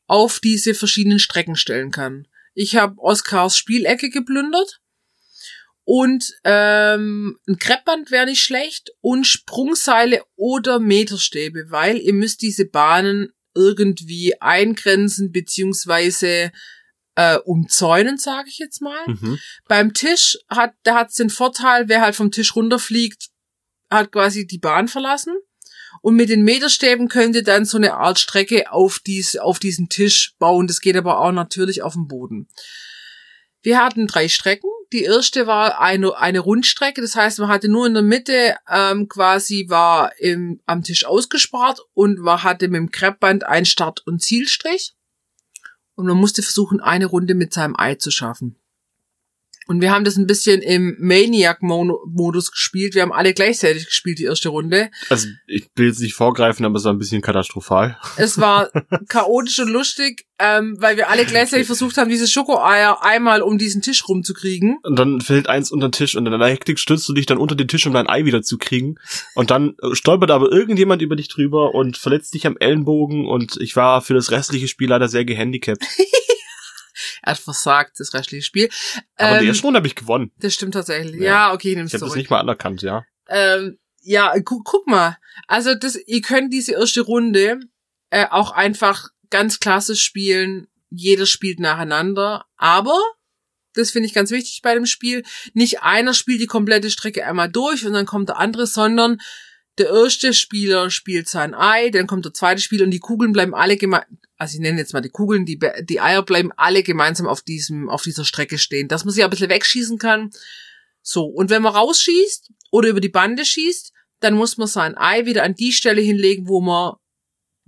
auf 0.07 0.39
diese 0.39 0.73
verschiedenen 0.73 1.19
Strecken 1.19 1.55
stellen 1.55 1.91
kann. 1.91 2.27
Ich 2.53 2.75
habe 2.75 2.99
Oskars 2.99 3.57
Spielecke 3.57 4.09
geplündert 4.09 4.79
und 5.83 6.33
ähm, 6.43 7.39
ein 7.47 7.59
Kreppband 7.59 8.09
wäre 8.09 8.25
nicht 8.25 8.41
schlecht 8.41 8.91
und 9.01 9.25
Sprungseile 9.25 10.23
oder 10.35 10.79
Meterstäbe, 10.79 11.69
weil 11.69 11.97
ihr 11.97 12.13
müsst 12.13 12.41
diese 12.41 12.65
Bahnen 12.65 13.29
irgendwie 13.53 14.41
eingrenzen 14.41 15.31
beziehungsweise 15.31 16.51
äh, 17.17 17.39
umzäunen, 17.39 18.17
sage 18.17 18.47
ich 18.47 18.60
jetzt 18.60 18.80
mal. 18.80 19.08
Mhm. 19.08 19.39
Beim 19.67 19.93
Tisch 19.93 20.38
hat, 20.49 20.73
da 20.84 20.95
hat's 20.95 21.15
den 21.15 21.32
Vorteil, 21.32 21.89
wer 21.89 22.01
halt 22.01 22.15
vom 22.15 22.32
Tisch 22.32 22.56
runterfliegt, 22.56 23.30
hat 23.89 24.12
quasi 24.12 24.45
die 24.45 24.60
Bahn 24.60 24.88
verlassen. 24.88 25.36
Und 26.03 26.15
mit 26.15 26.30
den 26.30 26.43
Meterstäben 26.43 27.08
könnt 27.08 27.36
ihr 27.36 27.43
dann 27.43 27.65
so 27.65 27.77
eine 27.77 27.95
Art 27.95 28.19
Strecke 28.19 28.71
auf, 28.71 28.99
dies, 28.99 29.36
auf 29.36 29.58
diesen 29.58 29.89
Tisch 29.89 30.36
bauen. 30.38 30.67
Das 30.67 30.80
geht 30.80 30.95
aber 30.95 31.19
auch 31.19 31.32
natürlich 31.32 31.82
auf 31.82 31.93
dem 31.93 32.08
Boden. 32.08 32.49
Wir 33.63 33.84
hatten 33.84 34.06
drei 34.06 34.27
Strecken. 34.27 34.69
Die 34.93 35.03
erste 35.03 35.47
war 35.47 35.82
eine, 35.82 36.15
eine 36.17 36.39
Rundstrecke. 36.39 37.01
Das 37.01 37.15
heißt, 37.15 37.39
man 37.39 37.49
hatte 37.49 37.67
nur 37.67 37.88
in 37.88 37.95
der 37.95 38.03
Mitte 38.03 38.56
ähm, 38.69 39.08
quasi 39.10 39.65
war 39.69 40.12
im, 40.19 40.62
am 40.67 40.84
Tisch 40.84 41.03
ausgespart 41.06 41.80
und 41.93 42.19
man 42.19 42.43
hatte 42.43 42.67
mit 42.67 42.77
dem 42.77 42.91
Kreppband 42.91 43.43
ein 43.43 43.65
Start- 43.65 44.06
und 44.06 44.21
Zielstrich. 44.21 44.93
Und 45.97 46.05
man 46.05 46.17
musste 46.17 46.43
versuchen, 46.43 46.79
eine 46.79 47.07
Runde 47.07 47.33
mit 47.33 47.53
seinem 47.53 47.75
Ei 47.75 47.95
zu 47.95 48.12
schaffen. 48.12 48.55
Und 49.67 49.82
wir 49.82 49.91
haben 49.91 50.06
das 50.06 50.17
ein 50.17 50.27
bisschen 50.27 50.62
im 50.62 50.95
Maniac-Modus 50.99 52.51
gespielt. 52.51 52.95
Wir 52.95 53.01
haben 53.01 53.12
alle 53.12 53.34
gleichzeitig 53.34 53.86
gespielt, 53.86 54.19
die 54.19 54.23
erste 54.23 54.49
Runde. 54.49 54.89
Also 55.10 55.27
ich 55.45 55.67
will 55.75 55.88
jetzt 55.88 55.99
nicht 55.99 56.13
vorgreifen, 56.13 56.65
aber 56.65 56.77
es 56.77 56.86
war 56.86 56.93
ein 56.93 56.99
bisschen 56.99 57.21
katastrophal. 57.21 57.97
Es 58.17 58.39
war 58.39 58.69
chaotisch 59.10 59.60
und 59.60 59.69
lustig, 59.69 60.25
ähm, 60.39 60.77
weil 60.80 60.97
wir 60.97 61.10
alle 61.10 61.25
gleichzeitig 61.25 61.67
versucht 61.67 61.97
haben, 61.97 62.10
diese 62.10 62.27
Schokoeier 62.27 63.03
einmal 63.03 63.41
um 63.41 63.58
diesen 63.58 63.82
Tisch 63.82 64.08
rumzukriegen. 64.08 64.77
Und 64.84 64.97
dann 64.97 65.21
fällt 65.21 65.49
eins 65.49 65.71
unter 65.71 65.89
den 65.89 65.93
Tisch 65.93 66.15
und 66.15 66.25
in 66.25 66.32
deiner 66.32 66.47
Hektik 66.47 66.80
stürzt 66.80 67.08
du 67.10 67.13
dich 67.13 67.25
dann 67.25 67.38
unter 67.38 67.56
den 67.56 67.67
Tisch, 67.67 67.86
um 67.88 67.93
dein 67.93 68.08
Ei 68.08 68.25
wieder 68.25 68.41
zu 68.41 68.58
kriegen. 68.58 68.95
Und 69.36 69.51
dann 69.51 69.75
äh, 69.82 69.95
stolpert 69.95 70.32
aber 70.32 70.51
irgendjemand 70.51 71.01
über 71.01 71.15
dich 71.15 71.27
drüber 71.27 71.75
und 71.75 71.97
verletzt 71.97 72.34
dich 72.34 72.47
am 72.47 72.58
Ellenbogen 72.58 73.27
und 73.27 73.58
ich 73.60 73.75
war 73.75 74.01
für 74.01 74.13
das 74.13 74.32
restliche 74.32 74.67
Spiel 74.67 74.89
leider 74.89 75.10
sehr 75.10 75.25
gehandicapt. 75.25 75.84
Er 77.27 77.31
hat 77.31 77.39
versagt, 77.39 77.99
das 77.99 78.13
restliche 78.13 78.43
Spiel. 78.43 78.69
Aber 79.17 79.33
Ähm, 79.35 79.39
der 79.39 79.47
ersten 79.49 79.65
Runde 79.65 79.77
habe 79.79 79.87
ich 79.87 79.95
gewonnen. 79.95 80.31
das 80.39 80.53
stimmt 80.53 80.73
tatsächlich. 80.73 81.21
Ja. 81.21 81.27
Ja, 81.49 81.53
okay, 81.53 81.71
Ich 81.71 81.75
nimm's 81.77 81.93
habe 81.93 82.05
das 82.05 82.15
nicht 82.15 82.29
mal 82.29 82.39
anerkannt, 82.39 82.81
ja. 82.81 83.03
Ähm, 83.27 83.77
ja, 84.01 84.33
gu 84.39 84.61
guck 84.63 84.87
mal. 84.87 85.17
Also 85.47 85.75
das, 85.75 85.95
ihr 86.07 86.21
könnt 86.21 86.53
diese 86.53 86.73
erste 86.73 87.01
Runde 87.01 87.59
äh, 88.09 88.25
auch 88.29 88.51
einfach 88.51 89.09
ganz 89.29 89.59
klassisch 89.59 90.01
spielen. 90.01 90.67
Jeder 90.89 91.25
spielt 91.25 91.59
nacheinander. 91.59 92.45
Aber 92.55 92.97
Das 93.73 93.91
finde 93.91 94.07
ich 94.07 94.13
ganz 94.13 94.31
wichtig 94.31 94.61
bei 94.63 94.73
dem 94.73 94.85
Spiel. 94.87 95.23
Nicht 95.53 95.83
einer 95.83 96.13
spielt 96.15 96.41
die 96.41 96.47
komplette 96.47 96.89
Strecke 96.89 97.25
einmal 97.27 97.51
durch 97.51 97.85
und 97.85 97.93
dann 97.93 98.05
kommt 98.07 98.29
der 98.29 98.37
andere, 98.37 98.65
sondern 98.65 99.19
der 99.77 99.89
erste 99.89 100.33
Spieler 100.33 100.89
spielt 100.89 101.29
sein 101.29 101.53
Ei, 101.53 101.89
dann 101.89 102.07
kommt 102.07 102.25
der 102.25 102.33
zweite 102.33 102.61
Spieler 102.61 102.85
und 102.85 102.91
die 102.91 102.99
Kugeln 102.99 103.31
bleiben 103.31 103.53
alle 103.53 103.77
gemeinsam, 103.77 104.17
also 104.37 104.55
ich 104.55 104.59
nenne 104.61 104.79
jetzt 104.79 104.93
mal 104.93 105.01
die 105.01 105.09
Kugeln, 105.09 105.45
die, 105.45 105.59
die 105.83 105.99
Eier 105.99 106.23
bleiben 106.23 106.51
alle 106.57 106.83
gemeinsam 106.83 107.27
auf 107.27 107.41
diesem, 107.41 107.89
auf 107.89 108.03
dieser 108.03 108.25
Strecke 108.25 108.57
stehen, 108.57 108.87
dass 108.87 109.05
man 109.05 109.13
sie 109.13 109.23
ein 109.23 109.29
bisschen 109.29 109.49
wegschießen 109.49 109.97
kann. 109.97 110.31
So. 111.01 111.25
Und 111.25 111.49
wenn 111.49 111.61
man 111.61 111.73
rausschießt 111.73 112.51
oder 112.71 112.89
über 112.89 113.01
die 113.01 113.09
Bande 113.09 113.45
schießt, 113.45 113.93
dann 114.19 114.33
muss 114.33 114.57
man 114.57 114.67
sein 114.67 114.97
Ei 114.97 115.25
wieder 115.25 115.43
an 115.43 115.55
die 115.55 115.71
Stelle 115.71 116.01
hinlegen, 116.01 116.47
wo 116.47 116.61
man 116.61 116.95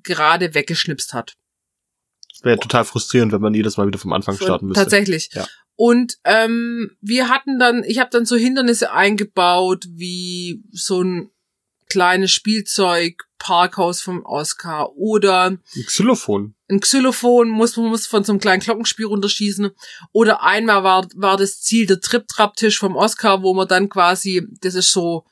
gerade 0.03 0.53
weggeschnipst 0.53 1.13
hat. 1.13 1.35
Das 2.31 2.43
wäre 2.43 2.59
total 2.59 2.85
frustrierend, 2.85 3.31
wenn 3.31 3.41
man 3.41 3.53
jedes 3.53 3.77
Mal 3.77 3.87
wieder 3.87 3.99
vom 3.99 4.13
Anfang 4.13 4.35
starten 4.35 4.67
müsste. 4.67 4.83
Tatsächlich. 4.83 5.29
Ja. 5.33 5.47
Und 5.75 6.17
ähm, 6.23 6.91
wir 7.01 7.29
hatten 7.29 7.59
dann, 7.59 7.83
ich 7.83 7.99
habe 7.99 8.09
dann 8.11 8.25
so 8.25 8.35
Hindernisse 8.35 8.91
eingebaut, 8.91 9.85
wie 9.89 10.63
so 10.71 11.01
ein 11.01 11.31
kleines 11.89 12.31
Spielzeug, 12.31 13.23
Parkhaus 13.39 14.01
vom 14.01 14.23
Oscar 14.25 14.95
oder 14.95 15.45
Ein 15.45 15.61
Xylophon. 15.85 16.55
ein 16.69 16.79
Xylophon 16.81 17.49
muss 17.49 17.75
man 17.77 17.87
muss 17.87 18.05
von 18.05 18.23
so 18.23 18.31
einem 18.31 18.39
kleinen 18.39 18.61
Glockenspiel 18.61 19.05
runterschießen 19.05 19.71
oder 20.11 20.43
einmal 20.43 20.83
war 20.83 21.07
war 21.15 21.37
das 21.37 21.61
Ziel 21.61 21.85
der 21.85 21.99
Trip-Trap-Tisch 22.01 22.77
vom 22.77 22.95
Oscar, 22.95 23.41
wo 23.41 23.53
man 23.53 23.67
dann 23.67 23.89
quasi 23.89 24.45
das 24.61 24.75
ist 24.75 24.91
so 24.91 25.25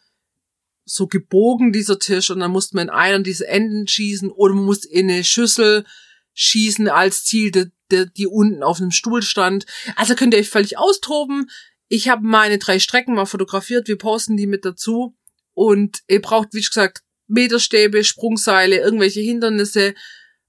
so 0.86 1.08
gebogen 1.08 1.74
dieser 1.74 2.00
Tisch 2.00 2.30
und 2.30 2.40
dann 2.40 2.52
musste 2.52 2.76
man 2.76 2.86
in 2.86 2.94
einen 2.94 3.24
dieser 3.24 3.50
Enden 3.50 3.88
schießen 3.88 4.32
oder 4.32 4.54
man 4.54 4.66
musste 4.66 4.88
in 4.88 5.10
eine 5.10 5.26
Schüssel 5.26 5.86
schießen 6.34 6.88
als 6.88 7.26
Ziel, 7.26 7.52
die, 7.52 7.66
die, 7.92 8.06
die 8.16 8.28
unten 8.28 8.64
auf 8.64 8.80
einem 8.80 8.92
Stuhl 8.92 9.22
stand. 9.22 9.66
Also 9.96 10.16
könnt 10.16 10.34
ihr 10.34 10.40
euch 10.40 10.50
völlig 10.50 10.78
austoben. 10.78 11.50
Ich 11.90 12.08
habe 12.08 12.26
meine 12.26 12.58
drei 12.58 12.80
Strecken 12.80 13.16
mal 13.16 13.26
fotografiert, 13.26 13.88
wir 13.88 13.98
posten 13.98 14.38
die 14.38 14.48
mit 14.48 14.64
dazu 14.64 15.18
und 15.58 16.04
ihr 16.08 16.22
braucht, 16.22 16.50
wie 16.54 16.62
gesagt, 16.62 17.00
Meterstäbe, 17.26 18.04
Sprungseile, 18.04 18.78
irgendwelche 18.78 19.22
Hindernisse. 19.22 19.96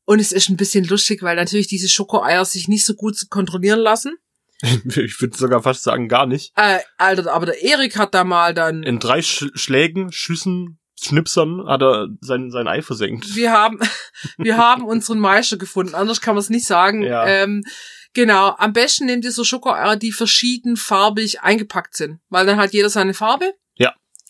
Und 0.04 0.20
es 0.20 0.32
ist 0.32 0.50
ein 0.50 0.58
bisschen 0.58 0.84
lustig, 0.84 1.22
weil 1.22 1.34
natürlich 1.34 1.66
diese 1.66 1.88
Schokoeier 1.88 2.44
sich 2.44 2.68
nicht 2.68 2.84
so 2.84 2.92
gut 2.94 3.16
kontrollieren 3.30 3.80
lassen. 3.80 4.16
Ich 4.96 5.20
würde 5.20 5.36
sogar 5.36 5.62
fast 5.62 5.82
sagen, 5.82 6.08
gar 6.08 6.26
nicht. 6.26 6.52
Äh, 6.56 6.80
Alter, 6.98 7.32
aber 7.32 7.46
der 7.46 7.62
Erik 7.62 7.96
hat 7.96 8.12
da 8.12 8.24
mal 8.24 8.52
dann. 8.52 8.82
In 8.82 8.98
drei 8.98 9.22
Sch 9.22 9.46
Schlägen, 9.54 10.12
Schüssen, 10.12 10.78
Schnipsern 11.00 11.64
hat 11.66 11.80
er 11.80 12.08
sein, 12.20 12.50
sein 12.50 12.66
Ei 12.66 12.82
versenkt. 12.82 13.34
Wir 13.34 13.52
haben, 13.52 13.78
wir 14.36 14.58
haben 14.58 14.84
unseren 14.84 15.20
Meister 15.20 15.56
gefunden. 15.56 15.94
Anders 15.94 16.20
kann 16.20 16.34
man 16.34 16.42
es 16.42 16.50
nicht 16.50 16.66
sagen. 16.66 17.02
Ja. 17.02 17.26
Ähm, 17.26 17.64
genau. 18.12 18.56
Am 18.58 18.74
besten 18.74 19.06
nehmt 19.06 19.24
ihr 19.24 19.32
so 19.32 19.44
Schokoeier, 19.44 19.96
die 19.96 20.12
verschieden 20.12 20.76
farbig 20.76 21.40
eingepackt 21.40 21.94
sind. 21.96 22.20
Weil 22.28 22.44
dann 22.44 22.58
hat 22.58 22.74
jeder 22.74 22.90
seine 22.90 23.14
Farbe. 23.14 23.54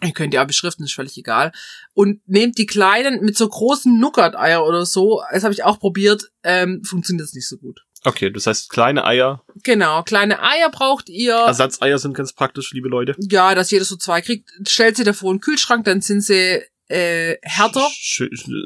Ihr 0.03 0.13
könnt 0.13 0.33
ja 0.33 0.45
beschriften, 0.45 0.85
ist 0.85 0.95
völlig 0.95 1.17
egal. 1.19 1.51
Und 1.93 2.21
nehmt 2.29 2.57
die 2.59 2.67
kleinen 2.67 3.25
mit 3.25 3.37
so 3.37 3.49
großen 3.49 3.99
Nougat-Eier 3.99 4.65
oder 4.65 4.87
so. 4.87 5.23
Das 5.33 5.43
habe 5.43 5.53
ich 5.55 5.65
auch 5.65 5.81
probiert. 5.81 6.31
Ähm, 6.45 6.83
funktioniert 6.85 7.27
das 7.27 7.35
nicht 7.35 7.49
so 7.49 7.57
gut. 7.57 7.81
Okay, 8.05 8.31
das 8.31 8.47
heißt, 8.47 8.71
kleine 8.71 9.05
Eier, 9.05 9.43
Genau. 9.65 10.05
Kleine 10.05 10.41
Eier 10.41 10.71
braucht 10.71 11.09
ihr. 11.09 11.35
Ersatzeier 11.35 11.99
sind 11.99 12.15
ganz 12.15 12.33
praktisch, 12.33 12.71
liebe 12.73 12.89
Leute. 12.89 13.17
ja, 13.19 13.57
dass 13.57 13.73
jeder 13.73 13.85
so 13.85 13.97
zwei 13.97 14.21
kriegt. 14.21 14.49
Stellt 14.69 14.97
sie 14.97 15.03
davor 15.03 15.33
in 15.33 15.39
den 15.39 15.41
Kühlschrank, 15.43 15.85
dann 15.85 16.01
sind 16.01 16.21
sie 16.21 16.63
äh, 16.87 17.37
härter. 17.43 17.87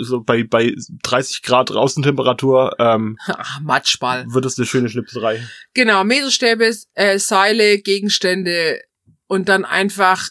So 0.01 0.21
bei, 0.23 0.45
bei 0.45 0.75
30 1.03 1.41
Grad 1.43 1.71
Außentemperatur 1.71 2.77
ähm, 2.79 3.17
Ach, 3.27 3.59
Matschball. 3.61 4.27
wird 4.29 4.45
es 4.45 4.59
eine 4.59 4.67
schöne 4.67 4.91
Schnipserei. 4.91 5.43
Genau, 5.73 6.05
Meterstäbe, 6.05 6.71
äh, 6.93 7.19
Seile, 7.19 7.79
Gegenstände 7.79 8.83
und 9.29 9.49
dann 9.49 9.65
einfach 9.65 10.29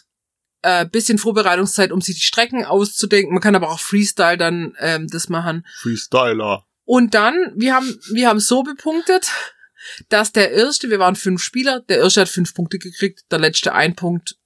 äh, 0.62 0.86
bisschen 0.86 1.18
Vorbereitungszeit, 1.18 1.92
um 1.92 2.00
sich 2.00 2.16
die 2.16 2.22
Strecken 2.24 2.64
auszudenken. 2.64 3.34
Man 3.34 3.42
kann 3.42 3.56
aber 3.56 3.70
auch 3.70 3.80
Freestyle 3.80 4.38
dann 4.38 4.74
ähm, 4.78 5.08
das 5.08 5.28
machen. 5.28 5.66
Freestyler. 5.76 6.64
Und 6.84 7.14
dann, 7.14 7.52
wir 7.56 7.74
haben, 7.74 7.98
wir 8.12 8.28
haben 8.28 8.40
so 8.40 8.62
bepunktet, 8.62 9.30
dass 10.08 10.32
der 10.32 10.52
erste, 10.52 10.90
wir 10.90 10.98
waren 10.98 11.16
fünf 11.16 11.42
Spieler, 11.42 11.80
der 11.80 11.98
erste 11.98 12.22
hat 12.22 12.28
fünf 12.28 12.54
Punkte 12.54 12.78
gekriegt, 12.78 13.24
der 13.30 13.38
letzte 13.38 13.72
ein 13.74 13.94
Punkt 13.96 14.36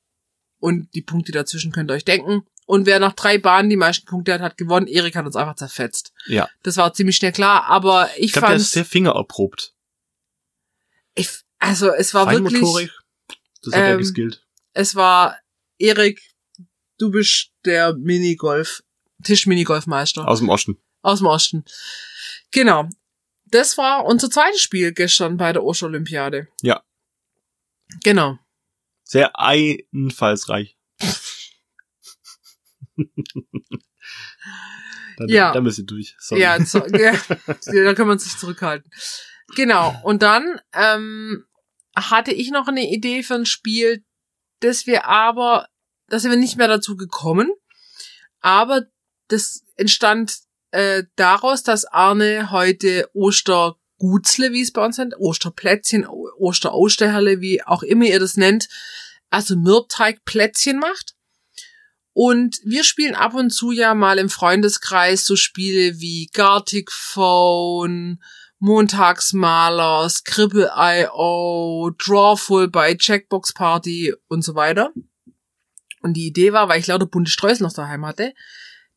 und 0.59 0.92
die 0.94 1.02
Punkte 1.02 1.33
dazwischen 1.33 1.72
könnt 1.72 1.90
ihr 1.90 1.94
euch 1.94 2.05
denken. 2.05 2.46
Und 2.66 2.85
wer 2.85 2.98
nach 2.98 3.12
drei 3.12 3.38
Bahnen 3.38 3.70
die 3.70 3.76
meisten 3.76 4.07
Punkte 4.07 4.35
hat, 4.35 4.40
hat 4.40 4.57
gewonnen. 4.57 4.88
Erik 4.88 5.14
hat 5.14 5.24
uns 5.24 5.37
einfach 5.37 5.55
zerfetzt. 5.55 6.12
Ja. 6.26 6.48
Das 6.64 6.76
war 6.76 6.92
ziemlich 6.94 7.16
schnell 7.16 7.33
klar, 7.33 7.64
aber 7.64 8.11
ich, 8.16 8.24
Ich 8.24 8.33
glaube, 8.33 8.46
der 8.46 8.50
fand, 8.55 8.62
ist 8.62 8.72
sehr 8.72 8.85
fingererprobt. 8.85 9.72
ich, 11.14 11.31
also 11.59 11.92
es 11.92 12.12
war 12.12 12.31
wirklich, 12.31 12.90
das 13.62 13.72
hat 13.72 13.81
er 13.81 13.92
ähm, 13.92 13.98
geskillt. 13.98 14.44
es 14.72 14.94
war 14.96 15.37
Erik, 15.78 16.22
du 16.98 17.10
bist 17.10 17.50
der 17.64 17.94
Minigolf, 17.94 18.82
Tisch-Minigolfmeister 19.24 20.26
Aus 20.26 20.38
dem 20.40 20.48
Osten. 20.48 20.80
aus 21.02 21.18
dem 21.18 21.26
Osten. 21.26 21.64
Genau. 22.52 22.88
Das 23.46 23.78
war 23.78 24.04
unser 24.04 24.30
zweites 24.30 24.60
Spiel 24.60 24.92
gestern 24.92 25.36
bei 25.36 25.52
der 25.52 25.62
Osterolympiade. 25.62 26.48
Ja. 26.62 26.82
Genau. 28.02 28.38
Sehr 29.04 29.38
einfallsreich. 29.38 30.76
dann, 35.16 35.28
Ja. 35.28 35.52
Dann 35.52 35.64
bist 35.64 35.78
du 35.78 35.82
durch. 35.84 36.16
Sorry. 36.18 36.40
Ja, 36.42 36.62
so, 36.64 36.78
ja, 36.98 37.12
da 37.84 37.94
kann 37.94 38.08
man 38.08 38.18
sich 38.18 38.36
zurückhalten. 38.36 38.90
Genau. 39.54 39.94
Und 40.02 40.22
dann 40.22 40.60
ähm, 40.72 41.44
hatte 41.94 42.32
ich 42.32 42.50
noch 42.50 42.66
eine 42.68 42.90
Idee 42.90 43.22
für 43.22 43.34
ein 43.34 43.46
Spiel, 43.46 44.04
das 44.60 44.86
wir 44.86 45.06
aber, 45.06 45.68
da 46.08 46.18
sind 46.18 46.30
wir 46.30 46.38
nicht 46.38 46.56
mehr 46.56 46.68
dazu 46.68 46.96
gekommen. 46.96 47.50
Aber 48.40 48.86
das 49.28 49.64
entstand 49.76 50.34
äh, 50.70 51.04
daraus, 51.16 51.62
dass 51.62 51.84
Arne 51.84 52.50
heute 52.50 53.08
Ostergutzle, 53.12 54.52
wie 54.52 54.62
es 54.62 54.72
bei 54.72 54.84
uns 54.84 54.98
nennt, 54.98 55.18
Osterplätzchen, 55.18 56.06
O- 56.06 56.30
Osterausterherle, 56.38 57.40
wie 57.40 57.62
auch 57.62 57.82
immer 57.82 58.04
ihr 58.04 58.20
das 58.20 58.36
nennt, 58.36 58.68
also 59.30 59.56
Mürbteigplätzchen 59.56 60.78
macht. 60.78 61.14
Und 62.12 62.60
wir 62.64 62.84
spielen 62.84 63.14
ab 63.14 63.34
und 63.34 63.50
zu 63.50 63.72
ja 63.72 63.94
mal 63.94 64.18
im 64.18 64.30
Freundeskreis 64.30 65.26
so 65.26 65.36
Spiele 65.36 66.00
wie 66.00 66.30
Gartic 66.32 66.90
Phone, 66.90 68.22
Montagsmaler, 68.58 70.08
Scribble.io, 70.08 71.90
Drawful 71.98 72.68
bei 72.68 72.94
Checkbox 72.94 73.52
Party 73.52 74.14
und 74.28 74.42
so 74.42 74.54
weiter. 74.54 74.92
Und 76.02 76.14
die 76.14 76.26
Idee 76.26 76.52
war, 76.52 76.68
weil 76.68 76.80
ich 76.80 76.86
lauter 76.86 77.06
bunte 77.06 77.30
Streusel 77.30 77.64
noch 77.66 77.72
daheim 77.72 78.06
hatte, 78.06 78.32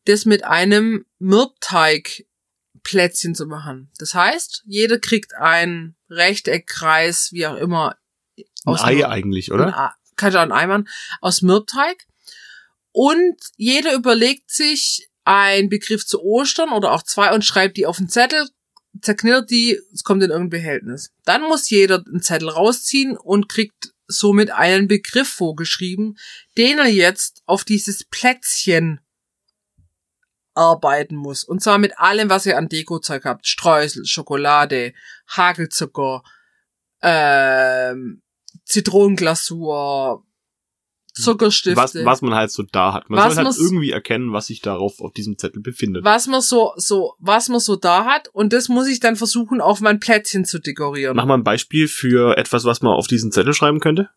das 0.04 0.24
mit 0.24 0.44
einem 0.44 1.04
Mürbteig-Plätzchen 1.18 3.34
zu 3.34 3.46
machen. 3.46 3.90
Das 3.98 4.14
heißt, 4.14 4.62
jeder 4.66 4.98
kriegt 4.98 5.34
ein 5.34 5.96
Rechteck, 6.08 6.66
Kreis, 6.66 7.30
wie 7.32 7.46
auch 7.46 7.56
immer. 7.56 7.96
Ein 8.38 8.44
aus 8.64 8.82
Ei 8.82 8.94
Mürb- 8.96 9.08
eigentlich, 9.08 9.48
ein 9.50 9.54
oder? 9.54 9.78
Ei- 9.78 9.90
Kann 10.16 10.32
ja 10.32 10.42
ein 10.42 10.52
Eimann 10.52 10.88
aus 11.20 11.42
Mürbteig. 11.42 12.06
Und 12.92 13.36
jeder 13.56 13.94
überlegt 13.94 14.50
sich 14.50 15.08
einen 15.24 15.68
Begriff 15.68 16.06
zu 16.06 16.20
Ostern 16.22 16.70
oder 16.70 16.92
auch 16.92 17.02
zwei 17.02 17.32
und 17.34 17.44
schreibt 17.44 17.76
die 17.76 17.86
auf 17.86 17.98
den 17.98 18.08
Zettel, 18.08 18.48
zerknittert 19.02 19.50
die, 19.50 19.78
es 19.92 20.04
kommt 20.04 20.22
in 20.22 20.30
irgendein 20.30 20.60
Behältnis. 20.60 21.10
Dann 21.24 21.42
muss 21.42 21.70
jeder 21.70 22.04
einen 22.06 22.22
Zettel 22.22 22.48
rausziehen 22.48 23.16
und 23.16 23.48
kriegt 23.48 23.92
somit 24.06 24.50
einen 24.50 24.88
Begriff 24.88 25.28
vorgeschrieben, 25.28 26.18
den 26.56 26.78
er 26.78 26.88
jetzt 26.88 27.42
auf 27.46 27.64
dieses 27.64 28.04
Plätzchen 28.04 29.00
arbeiten 30.54 31.16
muss. 31.16 31.44
Und 31.44 31.62
zwar 31.62 31.78
mit 31.78 31.98
allem, 31.98 32.28
was 32.28 32.46
ihr 32.46 32.58
an 32.58 32.68
Dekozeug 32.68 33.24
habt. 33.24 33.46
Streusel, 33.46 34.04
Schokolade, 34.04 34.92
Hagelzucker, 35.28 36.22
ähm, 37.02 38.22
Zitronenglasur, 38.64 40.24
Zuckerstifte. 41.22 41.76
Was, 41.76 41.94
was 41.94 42.22
man 42.22 42.34
halt 42.34 42.50
so 42.50 42.62
da 42.62 42.92
hat. 42.94 43.10
Man 43.10 43.18
Was 43.18 43.34
soll 43.34 43.44
halt 43.44 43.56
irgendwie 43.56 43.90
erkennen, 43.90 44.32
was 44.32 44.46
sich 44.46 44.60
darauf 44.60 45.00
auf 45.00 45.12
diesem 45.12 45.38
Zettel 45.38 45.62
befindet. 45.62 46.04
was 46.04 46.26
man 46.26 46.40
so, 46.40 46.72
so, 46.76 47.14
was 47.18 47.48
man 47.48 47.60
so 47.60 47.76
da 47.76 48.04
hat. 48.04 48.28
Und 48.28 48.52
das 48.52 48.68
muss 48.68 48.88
ich 48.88 49.00
dann 49.00 49.16
versuchen, 49.16 49.60
auf 49.60 49.80
mein 49.80 50.00
Plätzchen 50.00 50.44
zu 50.44 50.58
dekorieren. 50.58 51.16
Mach 51.16 51.26
mal 51.26 51.34
ein 51.34 51.44
Beispiel 51.44 51.88
für 51.88 52.36
etwas, 52.36 52.64
was 52.64 52.82
man 52.82 52.92
auf 52.92 53.06
diesen 53.06 53.32
Zettel 53.32 53.54
schreiben 53.54 53.80
könnte. 53.80 54.10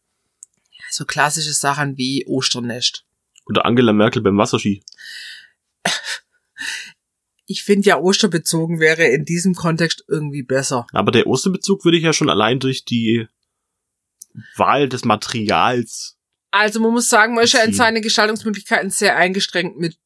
So 0.89 1.06
klassische 1.06 1.54
Sachen 1.54 1.98
wie 1.98 2.26
Osternest. 2.28 3.06
Oder 3.46 3.66
Angela 3.66 3.94
Merkel 3.94 4.22
beim 4.22 4.38
Wasserski. 4.38 4.84
Ich 7.46 7.63
finde 7.63 7.89
ja 7.89 8.00
Osterbezogen 8.00 8.80
wäre 8.80 9.04
in 9.04 9.26
diesem 9.26 9.54
Kontext 9.54 10.06
irgendwie 10.08 10.44
besser. 10.44 10.88
Aber 10.94 11.12
der 11.12 11.28
Osterbezug 11.28 11.84
würde 11.84 11.98
ich 11.98 12.04
ja 12.04 12.13
schon 12.13 12.30
allein 12.30 12.60
durch 12.60 12.86
die 12.86 13.28
Wahl 14.56 14.88
des 14.89 15.06
Materials 15.06 16.12
Also 16.54 16.80
man 16.80 16.92
muss 16.92 17.10
sagen, 17.10 17.34
man 17.34 17.46
ist 17.46 17.54
ja 17.54 17.62
in 17.62 17.72
Beziehen. 17.72 17.78
seine 17.78 18.02
Gestaltungsmöglichkeiten 18.02 18.92
sehr 18.92 19.16
eingeschränkt 19.16 19.80
mit 19.80 19.98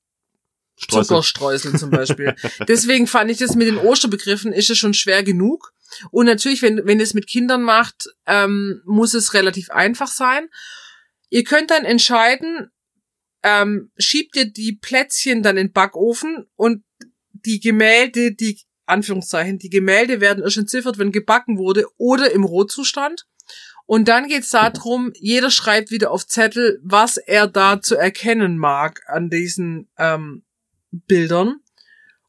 streusel. 0.78 1.08
Zuckerstreuseln 1.08 1.78
zum 1.78 1.90
Beispiel. 1.90 2.36
Deswegen 2.70 3.06
fand 3.06 3.30
ich 3.30 3.40
das 3.40 3.56
mit 3.56 3.68
den 3.68 3.78
Osterbegriffen 3.78 4.54
ist 4.54 4.70
es 4.70 4.78
schon 4.78 4.94
schwer 4.94 5.24
genug. 5.24 5.74
Und 6.10 6.26
natürlich, 6.26 6.62
wenn, 6.62 6.86
wenn 6.86 7.00
ihr 7.00 7.04
es 7.04 7.14
mit 7.14 7.28
Kindern 7.28 7.64
macht, 7.64 8.08
ähm, 8.28 8.82
muss 8.86 9.14
es 9.14 9.34
relativ 9.34 9.72
einfach 9.72 10.08
sein. 10.08 10.48
Ihr 11.30 11.44
könnt 11.44 11.70
dann 11.70 11.84
entscheiden, 11.84 12.72
ähm, 13.44 13.92
schiebt 13.98 14.38
ihr 14.38 14.46
die 14.50 14.72
Plätzchen 14.72 15.44
dann 15.44 15.58
in 15.58 15.68
den 15.68 15.74
Backofen 15.74 16.46
und 16.56 16.82
die 17.34 17.60
Gemälde, 17.60 18.34
die 18.34 18.58
Anführungszeichen, 18.86 19.60
die 19.60 19.70
Gemälde 19.70 20.22
werden 20.22 20.46
erst 20.46 20.58
entziffert, 20.58 20.98
wenn 20.98 21.12
gebacken 21.12 21.58
wurde 21.58 21.88
oder 21.98 22.32
im 22.32 22.46
Rohzustand. 22.46 23.26
Und 23.88 24.08
dann 24.10 24.28
geht's 24.28 24.50
darum, 24.52 25.12
jeder 25.16 25.50
schreibt 25.50 25.90
wieder 25.92 26.12
auf 26.12 26.28
Zettel, 26.28 26.80
was 26.84 27.18
er 27.18 27.48
da 27.48 27.82
zu 27.82 27.96
erkennen 27.96 28.58
mag 28.58 29.02
an 29.08 29.30
diesen 29.32 29.88
ähm, 29.98 30.44
Bildern. 30.92 31.62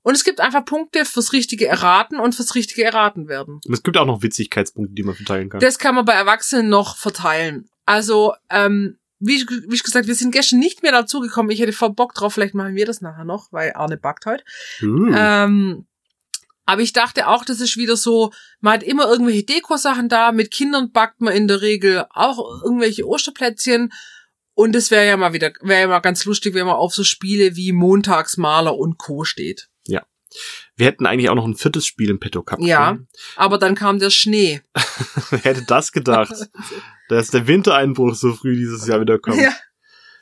Und 0.02 0.14
es 0.14 0.24
gibt 0.24 0.40
einfach 0.40 0.64
Punkte 0.64 1.04
fürs 1.04 1.32
richtige 1.32 1.66
Erraten 1.66 2.18
und 2.20 2.34
fürs 2.34 2.54
richtige 2.54 2.84
Erraten 2.84 3.28
werden. 3.28 3.60
Und 3.66 3.72
es 3.74 3.82
gibt 3.82 3.96
auch 3.98 4.06
noch 4.06 4.22
Witzigkeitspunkte, 4.22 4.94
die 4.94 5.02
man 5.02 5.14
verteilen 5.14 5.50
kann. 5.50 5.60
Das 5.60 5.78
kann 5.78 5.94
man 5.94 6.04
bei 6.04 6.14
Erwachsenen 6.14 6.68
noch 6.70 6.96
verteilen. 6.96 7.68
Also, 7.84 8.32
ähm, 8.48 8.96
wie, 9.18 9.36
ich- 9.36 9.50
wie 9.50 9.74
ich 9.74 9.82
gesagt, 9.82 10.06
wir 10.06 10.14
sind 10.14 10.30
gestern 10.30 10.60
nicht 10.60 10.82
mehr 10.82 10.92
dazugekommen. 10.92 11.50
Ich 11.50 11.60
hätte 11.60 11.72
voll 11.72 11.90
Bock 11.92 12.14
drauf, 12.14 12.34
vielleicht 12.34 12.54
machen 12.54 12.76
wir 12.76 12.86
das 12.86 13.00
nachher 13.00 13.24
noch, 13.24 13.52
weil 13.52 13.72
Arne 13.74 13.96
backt 13.96 14.24
heute. 14.26 14.44
Uh. 14.80 15.10
Ähm, 15.12 15.86
aber 16.68 16.82
ich 16.82 16.92
dachte 16.92 17.28
auch, 17.28 17.46
das 17.46 17.62
ist 17.62 17.78
wieder 17.78 17.96
so, 17.96 18.30
man 18.60 18.74
hat 18.74 18.82
immer 18.82 19.08
irgendwelche 19.08 19.42
Dekosachen 19.42 20.10
da, 20.10 20.32
mit 20.32 20.50
Kindern 20.50 20.92
backt 20.92 21.22
man 21.22 21.32
in 21.32 21.48
der 21.48 21.62
Regel 21.62 22.04
auch 22.10 22.62
irgendwelche 22.62 23.06
Osterplätzchen. 23.06 23.90
Und 24.52 24.76
es 24.76 24.90
wäre 24.90 25.06
ja 25.06 25.16
mal 25.16 25.32
wieder, 25.32 25.50
wäre 25.62 25.80
ja 25.80 25.86
mal 25.86 26.00
ganz 26.00 26.26
lustig, 26.26 26.52
wenn 26.52 26.66
man 26.66 26.74
auf 26.74 26.94
so 26.94 27.04
Spiele 27.04 27.56
wie 27.56 27.72
Montagsmaler 27.72 28.76
und 28.76 28.98
Co. 28.98 29.24
steht. 29.24 29.70
Wir 30.76 30.84
hätten 30.84 31.06
eigentlich 31.06 31.30
auch 31.30 31.36
noch 31.36 31.46
ein 31.46 31.56
viertes 31.56 31.86
Spiel 31.86 32.10
im 32.10 32.20
Petto 32.20 32.42
gehabt. 32.42 32.62
Ja. 32.62 32.88
können. 32.88 33.08
Aber 33.36 33.56
dann 33.56 33.74
kam 33.74 33.98
der 33.98 34.10
Schnee. 34.10 34.60
Wer 35.30 35.38
hätte 35.38 35.62
das 35.62 35.92
gedacht? 35.92 36.50
dass 37.08 37.30
der 37.30 37.46
Wintereinbruch 37.46 38.14
so 38.14 38.34
früh 38.34 38.56
dieses 38.56 38.86
Jahr 38.86 39.00
wieder 39.00 39.18
kommt. 39.18 39.40
Ja. 39.40 39.54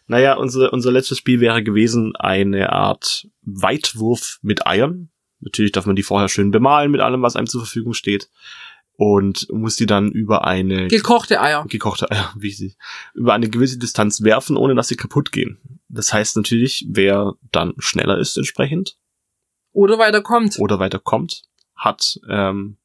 Naja, 0.07 0.35
unser, 0.35 0.73
unser 0.73 0.93
letztes 0.93 1.19
Spiel 1.19 1.41
wäre 1.41 1.65
gewesen 1.65 2.15
eine 2.15 2.73
Art 2.73 3.27
Weitwurf 3.43 4.39
mit 4.43 4.65
Eiern. 4.65 5.11
Natürlich 5.47 5.71
darf 5.71 5.87
man 5.87 5.95
die 5.95 6.03
vorher 6.03 6.29
schön 6.29 6.51
bemalen 6.51 6.91
mit 6.91 7.01
allem, 7.01 7.23
was 7.23 7.37
einem 7.37 7.47
zur 7.47 7.61
Verfügung 7.61 7.95
steht. 7.95 8.29
Und 8.99 9.47
muss 9.53 9.77
die 9.77 9.87
dann 9.87 10.11
über 10.11 10.45
eine 10.45 10.89
Gekochte 10.89 11.41
Eier. 11.41 11.65
gekochte 11.69 12.11
Eier, 12.11 12.33
wie 12.37 12.51
sie, 12.51 12.75
über 13.15 13.33
eine 13.33 13.49
gewisse 13.49 13.79
Distanz 13.79 14.23
werfen, 14.23 14.57
ohne 14.57 14.75
dass 14.75 14.89
sie 14.89 14.97
kaputt 14.97 15.31
gehen. 15.31 15.59
Das 15.89 16.13
heißt 16.13 16.37
natürlich, 16.37 16.87
wer 16.89 17.35
dann 17.53 17.75
schneller 17.79 18.19
ist 18.19 18.37
entsprechend 18.37 18.97
Oder 19.73 19.99
weiter 19.99 20.21
kommt. 20.21 20.59
oder 20.59 20.81
weiter 20.81 20.99
kommt, 20.99 21.43
hat 21.77 22.19
ähm, 22.29 22.79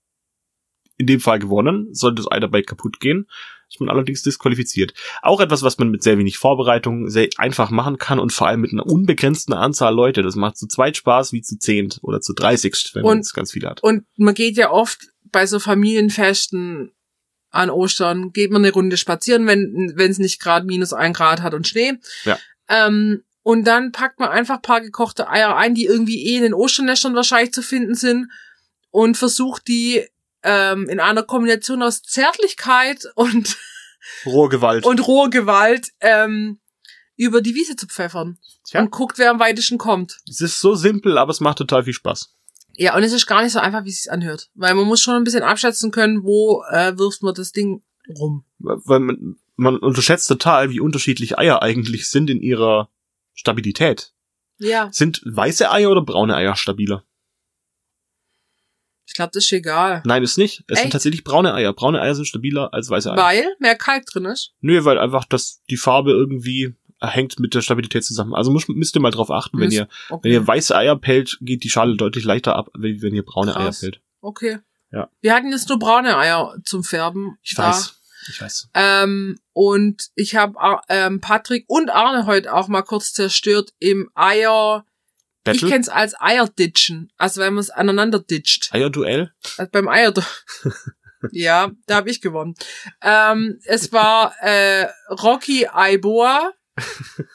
in 0.97 1.07
dem 1.07 1.19
Fall 1.19 1.39
gewonnen. 1.39 1.87
Sollte 1.93 2.21
das 2.21 2.31
Ei 2.31 2.39
dabei 2.39 2.61
kaputt 2.61 2.99
gehen, 2.99 3.27
ist 3.71 3.79
man 3.79 3.89
allerdings 3.89 4.21
disqualifiziert. 4.21 4.93
Auch 5.21 5.39
etwas, 5.39 5.63
was 5.63 5.77
man 5.77 5.89
mit 5.89 6.03
sehr 6.03 6.17
wenig 6.17 6.37
Vorbereitung 6.37 7.09
sehr 7.09 7.29
einfach 7.37 7.69
machen 7.69 7.97
kann 7.97 8.19
und 8.19 8.33
vor 8.33 8.47
allem 8.47 8.59
mit 8.59 8.73
einer 8.73 8.85
unbegrenzten 8.85 9.53
Anzahl 9.53 9.95
Leute. 9.95 10.23
Das 10.23 10.35
macht 10.35 10.57
zu 10.57 10.67
zweit 10.67 10.97
Spaß 10.97 11.31
wie 11.31 11.41
zu 11.41 11.57
zehnt 11.57 11.99
oder 12.01 12.19
zu 12.19 12.33
dreißigst, 12.33 12.95
wenn 12.95 13.03
man 13.03 13.19
es 13.19 13.33
ganz 13.33 13.53
viele 13.53 13.69
hat. 13.69 13.81
Und 13.81 14.03
man 14.17 14.33
geht 14.33 14.57
ja 14.57 14.71
oft 14.71 15.07
bei 15.31 15.45
so 15.45 15.59
Familienfesten 15.59 16.91
an 17.49 17.69
Ostern, 17.69 18.33
geht 18.33 18.51
man 18.51 18.63
eine 18.63 18.73
Runde 18.73 18.97
spazieren, 18.97 19.47
wenn 19.47 19.93
wenn 19.95 20.11
es 20.11 20.19
nicht 20.19 20.41
gerade 20.41 20.65
minus 20.65 20.91
ein 20.91 21.13
Grad 21.13 21.41
hat 21.41 21.53
und 21.53 21.67
Schnee. 21.67 21.93
Ja. 22.25 22.37
Ähm, 22.67 23.23
und 23.43 23.65
dann 23.65 23.91
packt 23.91 24.19
man 24.19 24.29
einfach 24.29 24.55
ein 24.55 24.61
paar 24.61 24.81
gekochte 24.81 25.29
Eier 25.29 25.55
ein, 25.55 25.75
die 25.75 25.85
irgendwie 25.85 26.27
eh 26.27 26.37
in 26.37 26.43
den 26.43 26.53
Osternestern 26.53 27.15
wahrscheinlich 27.15 27.53
zu 27.53 27.61
finden 27.61 27.95
sind 27.95 28.29
und 28.91 29.17
versucht 29.17 29.67
die 29.67 30.05
ähm, 30.43 30.89
in 30.89 30.99
einer 30.99 31.23
Kombination 31.23 31.81
aus 31.83 32.01
Zärtlichkeit 32.03 33.05
und, 33.15 33.57
Rohrgewalt. 34.25 34.85
und 34.85 35.05
roher 35.07 35.29
Gewalt 35.29 35.91
ähm, 35.99 36.59
über 37.15 37.41
die 37.41 37.55
Wiese 37.55 37.75
zu 37.75 37.87
pfeffern. 37.87 38.37
Tja. 38.67 38.81
Und 38.81 38.91
guckt, 38.91 39.17
wer 39.17 39.31
am 39.31 39.39
weitesten 39.39 39.77
kommt. 39.77 40.17
es 40.27 40.41
ist 40.41 40.59
so 40.59 40.75
simpel, 40.75 41.17
aber 41.17 41.31
es 41.31 41.39
macht 41.39 41.57
total 41.57 41.83
viel 41.83 41.93
Spaß. 41.93 42.33
Ja, 42.77 42.95
und 42.95 43.03
es 43.03 43.13
ist 43.13 43.27
gar 43.27 43.43
nicht 43.43 43.51
so 43.51 43.59
einfach, 43.59 43.83
wie 43.83 43.89
es 43.89 44.03
sich 44.03 44.11
anhört. 44.11 44.49
Weil 44.55 44.73
man 44.73 44.85
muss 44.85 45.01
schon 45.01 45.15
ein 45.15 45.23
bisschen 45.23 45.43
abschätzen 45.43 45.91
können, 45.91 46.23
wo 46.23 46.63
äh, 46.71 46.97
wirft 46.97 47.21
man 47.21 47.35
das 47.35 47.51
Ding 47.51 47.83
rum. 48.17 48.45
Weil 48.59 48.99
man, 48.99 49.35
man 49.55 49.77
unterschätzt 49.77 50.27
total, 50.27 50.69
wie 50.69 50.79
unterschiedlich 50.79 51.37
Eier 51.37 51.61
eigentlich 51.61 52.09
sind 52.09 52.29
in 52.29 52.41
ihrer 52.41 52.89
Stabilität. 53.33 54.13
Ja. 54.57 54.89
Sind 54.91 55.21
weiße 55.25 55.69
Eier 55.71 55.91
oder 55.91 56.01
braune 56.01 56.35
Eier 56.35 56.55
stabiler? 56.55 57.03
Ich 59.11 59.15
glaube, 59.15 59.31
das 59.33 59.43
ist 59.43 59.51
egal. 59.51 60.01
Nein, 60.05 60.23
ist 60.23 60.37
nicht. 60.37 60.63
Es 60.67 60.77
sind 60.77 60.85
Echt? 60.85 60.93
tatsächlich 60.93 61.25
braune 61.25 61.53
Eier. 61.53 61.73
Braune 61.73 61.99
Eier 62.01 62.15
sind 62.15 62.23
stabiler 62.29 62.73
als 62.73 62.89
weiße 62.89 63.11
Eier. 63.11 63.17
Weil 63.17 63.45
mehr 63.59 63.75
Kalk 63.75 64.05
drin 64.05 64.23
ist. 64.23 64.53
Nö, 64.61 64.85
weil 64.85 64.97
einfach 64.97 65.25
das, 65.25 65.61
die 65.69 65.75
Farbe 65.75 66.11
irgendwie 66.11 66.73
hängt 67.01 67.37
mit 67.37 67.53
der 67.53 67.59
Stabilität 67.61 68.05
zusammen. 68.05 68.33
Also 68.33 68.51
müsst, 68.51 68.69
müsst 68.69 68.95
ihr 68.95 69.01
mal 69.01 69.11
drauf 69.11 69.29
achten, 69.29 69.57
wenn 69.59 69.65
Müsst- 69.65 69.77
ihr, 69.77 69.87
Okay. 70.09 70.21
wenn 70.23 70.31
ihr 70.31 70.47
weiße 70.47 70.73
Eier 70.77 70.95
pellt, 70.95 71.37
geht 71.41 71.65
die 71.65 71.69
Schale 71.69 71.97
deutlich 71.97 72.23
leichter 72.23 72.55
ab, 72.55 72.69
wie 72.77 73.01
wenn 73.01 73.13
ihr 73.13 73.25
braune 73.25 73.53
Eier 73.57 73.65
Krass. 73.65 73.81
pellt. 73.81 73.99
okay. 74.21 74.59
Ja. 74.93 75.09
Wir 75.21 75.33
hatten 75.35 75.51
jetzt 75.51 75.67
nur 75.67 75.77
braune 75.79 76.15
Eier 76.17 76.55
zum 76.63 76.83
Färben. 76.85 77.37
Ich 77.41 77.55
da. 77.55 77.69
weiß. 77.69 77.95
Ich 78.29 78.39
weiß. 78.41 78.69
Ähm, 78.75 79.39
und 79.51 80.09
ich 80.15 80.35
habe 80.35 80.55
ähm, 80.89 81.19
Patrick 81.21 81.65
und 81.67 81.89
Arne 81.89 82.25
heute 82.27 82.53
auch 82.53 82.67
mal 82.69 82.81
kurz 82.83 83.11
zerstört 83.13 83.73
im 83.79 84.09
Eier. 84.15 84.85
Ich 85.41 85.53
Battle? 85.53 85.69
kenn's 85.69 85.89
als 85.89 86.19
Eierditchen. 86.19 87.11
Also 87.17 87.41
wenn 87.41 87.53
man 87.53 87.61
es 87.61 87.71
aneinander 87.71 88.19
ditcht. 88.19 88.69
Eierduell? 88.71 89.33
Also 89.57 89.71
beim 89.71 89.87
Eier. 89.87 90.13
ja, 91.31 91.71
da 91.87 91.95
habe 91.95 92.11
ich 92.11 92.21
gewonnen. 92.21 92.53
Ähm, 93.01 93.59
es 93.65 93.91
war 93.91 94.35
äh, 94.41 94.87
Rocky 95.09 95.67
Aiboa 95.67 96.51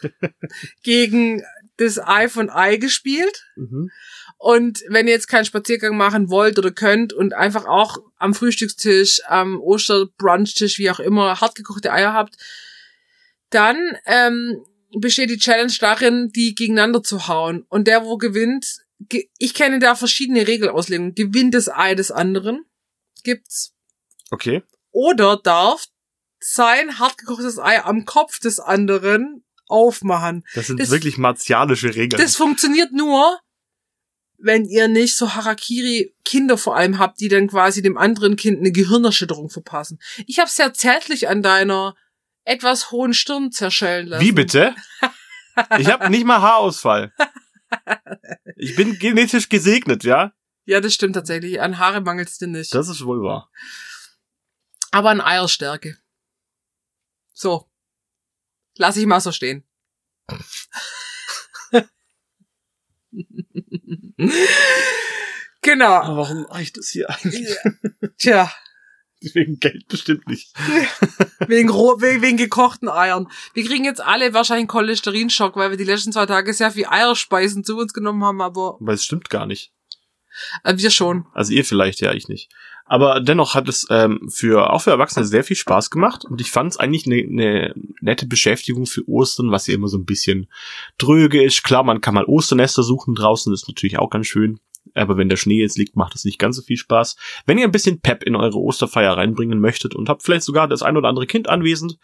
gegen 0.82 1.42
das 1.78 1.98
Ei 1.98 2.28
von 2.28 2.48
Ei 2.48 2.76
gespielt. 2.76 3.44
Mhm. 3.56 3.90
Und 4.38 4.82
wenn 4.88 5.08
ihr 5.08 5.14
jetzt 5.14 5.28
keinen 5.28 5.44
Spaziergang 5.44 5.96
machen 5.96 6.30
wollt 6.30 6.58
oder 6.58 6.70
könnt 6.70 7.12
und 7.12 7.34
einfach 7.34 7.64
auch 7.64 7.98
am 8.18 8.34
Frühstückstisch, 8.34 9.20
am 9.26 9.60
Osterbrunchtisch, 9.60 10.78
wie 10.78 10.90
auch 10.90 11.00
immer, 11.00 11.40
hartgekochte 11.40 11.92
Eier 11.92 12.12
habt, 12.12 12.36
dann 13.50 13.76
ähm, 14.04 14.64
besteht 15.00 15.30
die 15.30 15.38
Challenge 15.38 15.72
darin, 15.80 16.30
die 16.34 16.54
gegeneinander 16.54 17.02
zu 17.02 17.28
hauen. 17.28 17.64
Und 17.68 17.86
der, 17.86 18.04
wo 18.04 18.16
gewinnt, 18.16 18.78
ge 19.00 19.28
ich 19.38 19.54
kenne 19.54 19.78
da 19.78 19.94
verschiedene 19.94 20.46
Regelauslegungen. 20.46 21.14
Gewinnt 21.14 21.54
das 21.54 21.68
Ei 21.68 21.94
des 21.94 22.10
anderen, 22.10 22.64
gibt's. 23.22 23.72
Okay. 24.30 24.62
Oder 24.90 25.36
darf 25.36 25.86
sein 26.40 26.98
hartgekochtes 26.98 27.58
Ei 27.58 27.82
am 27.84 28.04
Kopf 28.04 28.38
des 28.40 28.60
anderen 28.60 29.44
aufmachen. 29.68 30.44
Das 30.54 30.68
sind 30.68 30.80
Das- 30.80 30.90
wirklich 30.90 31.18
martialische 31.18 31.94
Regeln. 31.94 32.20
Das 32.22 32.36
funktioniert 32.36 32.92
nur, 32.92 33.38
wenn 34.38 34.64
ihr 34.66 34.86
nicht 34.88 35.16
so 35.16 35.34
Harakiri-Kinder 35.34 36.58
vor 36.58 36.76
allem 36.76 36.98
habt, 36.98 37.20
die 37.20 37.28
dann 37.28 37.48
quasi 37.48 37.82
dem 37.82 37.96
anderen 37.96 38.36
Kind 38.36 38.58
eine 38.60 38.70
Gehirnerschütterung 38.70 39.48
verpassen. 39.50 39.98
Ich 40.26 40.38
habe 40.38 40.50
sehr 40.50 40.72
zärtlich 40.74 41.28
an 41.28 41.42
deiner 41.42 41.96
etwas 42.46 42.90
hohen 42.90 43.12
Stirn 43.12 43.52
zerschellen 43.52 44.06
lassen. 44.06 44.24
Wie 44.24 44.32
bitte? 44.32 44.74
Ich 45.78 45.90
habe 45.90 46.10
nicht 46.10 46.26
mal 46.26 46.42
Haarausfall. 46.42 47.14
Ich 48.58 48.76
bin 48.76 48.98
genetisch 48.98 49.48
gesegnet, 49.48 50.04
ja? 50.04 50.32
Ja, 50.66 50.80
das 50.80 50.94
stimmt 50.94 51.14
tatsächlich. 51.14 51.60
An 51.60 51.78
Haare 51.78 52.00
mangelt's 52.00 52.38
dir 52.38 52.46
nicht. 52.46 52.74
Das 52.74 52.88
ist 52.88 53.04
wohl 53.04 53.22
wahr. 53.22 53.50
Aber 54.92 55.10
an 55.10 55.20
Eierstärke. 55.20 55.98
So. 57.32 57.70
Lass 58.76 58.96
ich 58.96 59.06
mal 59.06 59.20
so 59.20 59.32
stehen. 59.32 59.64
genau. 65.62 65.92
Aber 65.92 66.16
warum 66.16 66.44
reicht 66.46 66.76
das 66.78 66.88
hier 66.88 67.10
eigentlich? 67.10 67.56
Tja, 68.18 68.50
Wegen 69.34 69.58
Geld 69.58 69.88
bestimmt 69.88 70.26
nicht. 70.28 70.52
wegen, 71.46 71.68
roh, 71.68 72.00
wegen, 72.00 72.22
wegen 72.22 72.36
gekochten 72.36 72.88
Eiern. 72.88 73.28
Wir 73.54 73.64
kriegen 73.64 73.84
jetzt 73.84 74.00
alle 74.00 74.34
wahrscheinlich 74.34 74.62
einen 74.62 74.68
Cholesterinschock, 74.68 75.56
weil 75.56 75.70
wir 75.70 75.76
die 75.76 75.84
letzten 75.84 76.12
zwei 76.12 76.26
Tage 76.26 76.52
sehr 76.52 76.70
viel 76.70 76.86
Eierspeisen 76.86 77.64
zu 77.64 77.76
uns 77.76 77.92
genommen 77.92 78.24
haben, 78.24 78.40
aber 78.40 78.78
Aber 78.80 78.92
es 78.92 79.04
stimmt 79.04 79.30
gar 79.30 79.46
nicht. 79.46 79.72
äh, 80.64 80.76
wir 80.76 80.90
schon. 80.90 81.26
Also 81.32 81.52
ihr 81.52 81.64
vielleicht, 81.64 82.00
ja, 82.00 82.12
ich 82.12 82.28
nicht. 82.28 82.50
Aber 82.88 83.20
dennoch 83.20 83.54
hat 83.54 83.68
es 83.68 83.86
ähm, 83.90 84.28
für 84.32 84.70
auch 84.70 84.82
für 84.82 84.90
Erwachsene 84.92 85.26
sehr 85.26 85.42
viel 85.42 85.56
Spaß 85.56 85.90
gemacht 85.90 86.24
und 86.24 86.40
ich 86.40 86.52
fand 86.52 86.70
es 86.70 86.78
eigentlich 86.78 87.04
eine 87.06 87.24
ne 87.26 87.74
nette 88.00 88.26
Beschäftigung 88.26 88.86
für 88.86 89.06
Ostern, 89.08 89.50
was 89.50 89.66
ja 89.66 89.74
immer 89.74 89.88
so 89.88 89.98
ein 89.98 90.04
bisschen 90.04 90.48
dröge 90.96 91.42
ist. 91.42 91.64
Klar, 91.64 91.82
man 91.82 92.00
kann 92.00 92.14
mal 92.14 92.24
Osternester 92.26 92.84
suchen 92.84 93.16
draußen, 93.16 93.52
das 93.52 93.62
ist 93.62 93.68
natürlich 93.68 93.98
auch 93.98 94.08
ganz 94.08 94.28
schön. 94.28 94.60
Aber 94.96 95.16
wenn 95.16 95.28
der 95.28 95.36
Schnee 95.36 95.60
jetzt 95.60 95.78
liegt, 95.78 95.96
macht 95.96 96.14
es 96.14 96.24
nicht 96.24 96.38
ganz 96.38 96.56
so 96.56 96.62
viel 96.62 96.76
Spaß. 96.76 97.16
Wenn 97.46 97.58
ihr 97.58 97.64
ein 97.64 97.72
bisschen 97.72 98.00
Pep 98.00 98.22
in 98.22 98.36
eure 98.36 98.58
Osterfeier 98.58 99.16
reinbringen 99.16 99.60
möchtet 99.60 99.94
und 99.94 100.08
habt 100.08 100.22
vielleicht 100.22 100.44
sogar 100.44 100.68
das 100.68 100.82
ein 100.82 100.96
oder 100.96 101.08
andere 101.08 101.26
Kind 101.26 101.48
anwesend 101.48 101.98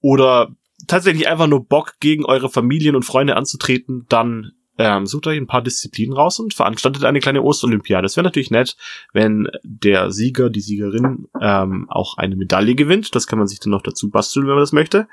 oder 0.00 0.54
tatsächlich 0.86 1.28
einfach 1.28 1.46
nur 1.46 1.66
Bock 1.66 1.94
gegen 2.00 2.24
eure 2.24 2.48
Familien 2.48 2.96
und 2.96 3.04
Freunde 3.04 3.36
anzutreten, 3.36 4.06
dann 4.08 4.52
ähm, 4.78 5.04
sucht 5.04 5.26
euch 5.26 5.36
ein 5.36 5.46
paar 5.46 5.62
Disziplinen 5.62 6.14
raus 6.14 6.40
und 6.40 6.54
veranstaltet 6.54 7.04
eine 7.04 7.20
kleine 7.20 7.42
Osterolympiade. 7.42 8.02
Das 8.02 8.16
wäre 8.16 8.24
natürlich 8.24 8.50
nett, 8.50 8.76
wenn 9.12 9.48
der 9.62 10.10
Sieger, 10.10 10.48
die 10.48 10.62
Siegerin 10.62 11.26
ähm, 11.38 11.86
auch 11.90 12.16
eine 12.16 12.36
Medaille 12.36 12.74
gewinnt. 12.74 13.14
Das 13.14 13.26
kann 13.26 13.38
man 13.38 13.46
sich 13.46 13.60
dann 13.60 13.72
noch 13.72 13.82
dazu 13.82 14.08
basteln, 14.08 14.46
wenn 14.46 14.54
man 14.54 14.62
das 14.62 14.72
möchte. 14.72 15.06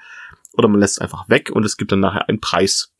Oder 0.54 0.70
man 0.70 0.80
lässt 0.80 0.96
es 0.96 1.02
einfach 1.02 1.28
weg 1.28 1.52
und 1.52 1.66
es 1.66 1.76
gibt 1.76 1.92
dann 1.92 2.00
nachher 2.00 2.30
einen 2.30 2.40
Preis. 2.40 2.94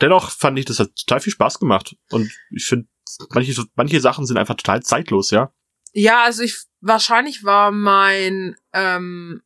Dennoch 0.00 0.30
fand 0.30 0.58
ich, 0.58 0.64
das 0.64 0.78
hat 0.78 0.94
total 0.94 1.20
viel 1.20 1.32
Spaß 1.32 1.58
gemacht. 1.58 1.96
Und 2.10 2.30
ich 2.50 2.66
finde, 2.66 2.88
manche, 3.30 3.64
manche 3.74 4.00
Sachen 4.00 4.26
sind 4.26 4.36
einfach 4.36 4.54
total 4.54 4.82
zeitlos, 4.82 5.30
ja. 5.30 5.52
Ja, 5.92 6.24
also 6.24 6.42
ich 6.42 6.56
wahrscheinlich 6.80 7.44
war 7.44 7.72
mein 7.72 8.56
ähm, 8.72 9.42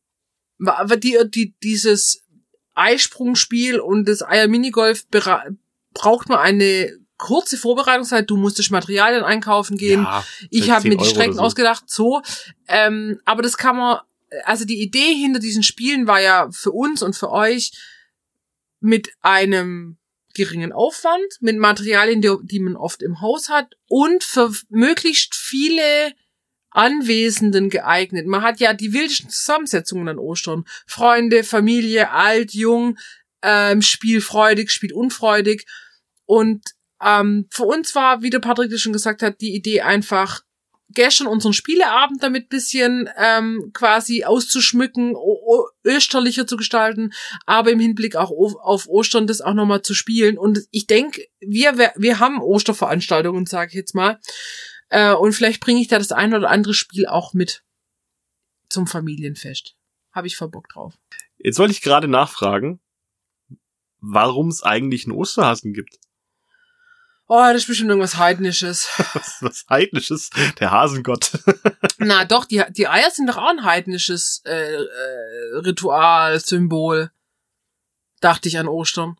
war 0.59 0.85
die, 0.97 1.17
die 1.29 1.55
dieses 1.63 2.23
Eisprungspiel 2.75 3.79
und 3.79 4.07
das 4.07 4.21
Eier-Minigolf 4.21 5.05
braucht 5.93 6.29
man 6.29 6.39
eine 6.39 6.97
kurze 7.17 7.57
Vorbereitungszeit. 7.57 8.29
Du 8.29 8.37
musstest 8.37 8.71
Materialien 8.71 9.23
einkaufen 9.23 9.77
gehen. 9.77 10.03
Ja, 10.03 10.25
ich 10.49 10.71
habe 10.71 10.87
mir 10.89 10.97
die 10.97 11.05
Strecken 11.05 11.35
so. 11.35 11.41
ausgedacht, 11.41 11.83
so. 11.87 12.21
Ähm, 12.67 13.19
aber 13.25 13.41
das 13.41 13.57
kann 13.57 13.77
man, 13.77 13.99
also 14.45 14.65
die 14.65 14.81
Idee 14.81 15.13
hinter 15.13 15.39
diesen 15.39 15.63
Spielen 15.63 16.07
war 16.07 16.19
ja 16.19 16.49
für 16.51 16.71
uns 16.71 17.01
und 17.03 17.15
für 17.15 17.31
euch 17.31 17.71
mit 18.79 19.11
einem 19.21 19.97
geringen 20.33 20.71
Aufwand, 20.71 21.37
mit 21.41 21.57
Materialien, 21.57 22.21
die, 22.21 22.35
die 22.43 22.59
man 22.59 22.75
oft 22.75 23.01
im 23.01 23.21
Haus 23.21 23.49
hat 23.49 23.75
und 23.87 24.23
für 24.23 24.51
möglichst 24.69 25.35
viele 25.35 26.13
Anwesenden 26.71 27.69
geeignet. 27.69 28.25
Man 28.25 28.41
hat 28.41 28.59
ja 28.59 28.73
die 28.73 28.93
wildesten 28.93 29.29
Zusammensetzungen 29.29 30.07
an 30.09 30.17
Ostern. 30.17 30.65
Freunde, 30.87 31.43
Familie, 31.43 32.11
alt, 32.11 32.53
jung, 32.53 32.97
ähm, 33.43 33.81
spielfreudig, 33.81 34.71
spielunfreudig. 34.71 35.65
Und 36.25 36.63
ähm, 37.01 37.47
für 37.51 37.63
uns 37.63 37.93
war, 37.93 38.23
wie 38.23 38.31
der 38.31 38.39
Patrick 38.39 38.71
das 38.71 38.81
schon 38.81 38.93
gesagt 38.93 39.21
hat, 39.21 39.39
die 39.41 39.53
Idee 39.53 39.81
einfach, 39.81 40.41
gestern 40.93 41.27
unseren 41.27 41.53
Spieleabend 41.53 42.21
damit 42.23 42.49
bisschen 42.49 43.09
ähm, 43.17 43.71
quasi 43.73 44.23
auszuschmücken, 44.23 45.15
österlicher 45.83 46.47
zu 46.47 46.57
gestalten, 46.57 47.13
aber 47.45 47.71
im 47.71 47.79
Hinblick 47.79 48.15
auch 48.15 48.31
auf, 48.31 48.87
Ostern 48.87 49.27
das 49.27 49.41
auch 49.41 49.53
nochmal 49.53 49.81
zu 49.81 49.93
spielen. 49.93 50.37
Und 50.37 50.59
ich 50.71 50.87
denke, 50.87 51.25
wir, 51.39 51.77
wir 51.95 52.19
haben 52.19 52.41
Osterveranstaltungen, 52.41 53.45
sage 53.45 53.69
ich 53.69 53.75
jetzt 53.75 53.95
mal. 53.95 54.19
Äh, 54.89 55.13
und 55.13 55.33
vielleicht 55.33 55.61
bringe 55.61 55.81
ich 55.81 55.87
da 55.87 55.97
das 55.97 56.11
ein 56.11 56.33
oder 56.33 56.49
andere 56.49 56.73
Spiel 56.73 57.07
auch 57.07 57.33
mit 57.33 57.63
zum 58.69 58.87
Familienfest. 58.87 59.75
Habe 60.11 60.27
ich 60.27 60.35
voll 60.35 60.49
Bock 60.49 60.69
drauf. 60.69 60.93
Jetzt 61.37 61.59
wollte 61.59 61.73
ich 61.73 61.81
gerade 61.81 62.07
nachfragen, 62.07 62.79
warum 63.99 64.49
es 64.49 64.63
eigentlich 64.63 65.05
einen 65.05 65.15
Osterhasen 65.15 65.73
gibt. 65.73 65.97
Oh, 67.27 67.39
das 67.39 67.61
ist 67.61 67.67
bestimmt 67.67 67.89
irgendwas 67.89 68.17
Heidnisches. 68.17 68.89
was, 69.13 69.37
was 69.41 69.65
Heidnisches? 69.69 70.29
Der 70.59 70.71
Hasengott. 70.71 71.31
Na 71.97 72.25
doch, 72.25 72.45
die, 72.45 72.61
die 72.71 72.87
Eier 72.87 73.09
sind 73.11 73.27
doch 73.27 73.37
auch 73.37 73.49
ein 73.49 73.63
heidnisches 73.63 74.41
äh, 74.45 74.75
äh, 74.75 75.57
Ritual, 75.59 76.39
Symbol. 76.39 77.11
Dachte 78.19 78.49
ich 78.49 78.57
an 78.57 78.67
Ostern. 78.67 79.17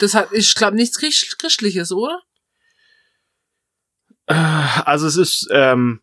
Das 0.00 0.14
hat, 0.14 0.32
ich 0.32 0.54
glaube, 0.54 0.76
nichts 0.76 0.98
Christliches, 0.98 1.92
oder? 1.92 2.22
Äh, 4.26 4.34
also 4.34 5.06
es 5.06 5.16
ist, 5.16 5.48
ähm, 5.50 6.00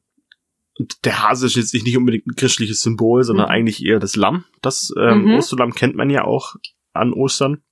der 1.03 1.23
Hase 1.23 1.45
ist 1.45 1.55
jetzt 1.55 1.73
nicht 1.73 1.97
unbedingt 1.97 2.27
ein 2.27 2.35
christliches 2.35 2.81
Symbol, 2.81 3.23
sondern 3.23 3.47
mhm. 3.47 3.51
eigentlich 3.51 3.83
eher 3.83 3.99
das 3.99 4.15
Lamm. 4.15 4.45
Das 4.61 4.91
ähm, 4.97 5.23
mhm. 5.23 5.35
Osterlamm 5.35 5.73
kennt 5.73 5.95
man 5.95 6.09
ja 6.09 6.23
auch 6.23 6.55
an 6.93 7.13
Ostern, 7.13 7.63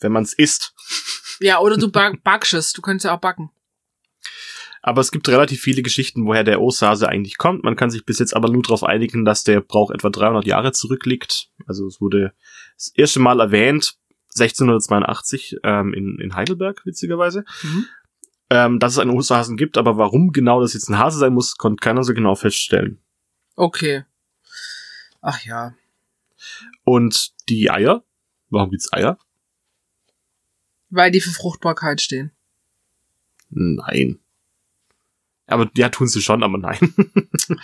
wenn 0.00 0.12
man 0.12 0.24
es 0.24 0.32
isst. 0.32 0.74
Ja, 1.40 1.60
oder 1.60 1.76
du 1.76 1.90
back 1.90 2.22
backst 2.24 2.54
es, 2.54 2.72
du 2.72 2.82
kannst 2.82 3.04
ja 3.04 3.14
auch 3.14 3.20
backen. 3.20 3.50
Aber 4.80 5.00
es 5.00 5.10
gibt 5.10 5.28
relativ 5.28 5.60
viele 5.60 5.82
Geschichten, 5.82 6.24
woher 6.24 6.44
der 6.44 6.60
Osterhase 6.60 7.08
eigentlich 7.08 7.36
kommt. 7.36 7.64
Man 7.64 7.76
kann 7.76 7.90
sich 7.90 8.04
bis 8.06 8.20
jetzt 8.20 8.34
aber 8.34 8.48
nur 8.48 8.62
darauf 8.62 8.84
einigen, 8.84 9.24
dass 9.24 9.44
der 9.44 9.60
Brauch 9.60 9.90
etwa 9.90 10.08
300 10.08 10.46
Jahre 10.46 10.72
zurückliegt. 10.72 11.50
Also 11.66 11.86
es 11.86 12.00
wurde 12.00 12.32
das 12.76 12.88
erste 12.94 13.20
Mal 13.20 13.40
erwähnt, 13.40 13.96
1682 14.34 15.56
ähm, 15.64 15.92
in, 15.94 16.18
in 16.20 16.34
Heidelberg, 16.34 16.86
witzigerweise. 16.86 17.44
Mhm. 17.62 17.86
Ähm, 18.50 18.78
dass 18.78 18.92
es 18.92 18.98
einen 18.98 19.10
Osterhasen 19.10 19.56
gibt, 19.56 19.76
aber 19.76 19.98
warum 19.98 20.32
genau 20.32 20.60
das 20.60 20.72
jetzt 20.72 20.88
ein 20.88 20.98
Hase 20.98 21.18
sein 21.18 21.34
muss, 21.34 21.56
konnte 21.56 21.80
keiner 21.82 22.02
so 22.02 22.14
genau 22.14 22.34
feststellen. 22.34 22.98
Okay. 23.56 24.04
Ach 25.20 25.44
ja. 25.44 25.74
Und 26.84 27.32
die 27.48 27.70
Eier? 27.70 28.04
Warum 28.48 28.70
gibt's 28.70 28.90
Eier? 28.92 29.18
Weil 30.90 31.10
die 31.10 31.20
für 31.20 31.30
Fruchtbarkeit 31.30 32.00
stehen. 32.00 32.30
Nein. 33.50 34.18
Aber 35.46 35.70
ja, 35.76 35.88
tun 35.88 36.08
sie 36.08 36.20
schon, 36.20 36.42
aber 36.42 36.58
nein. 36.58 36.94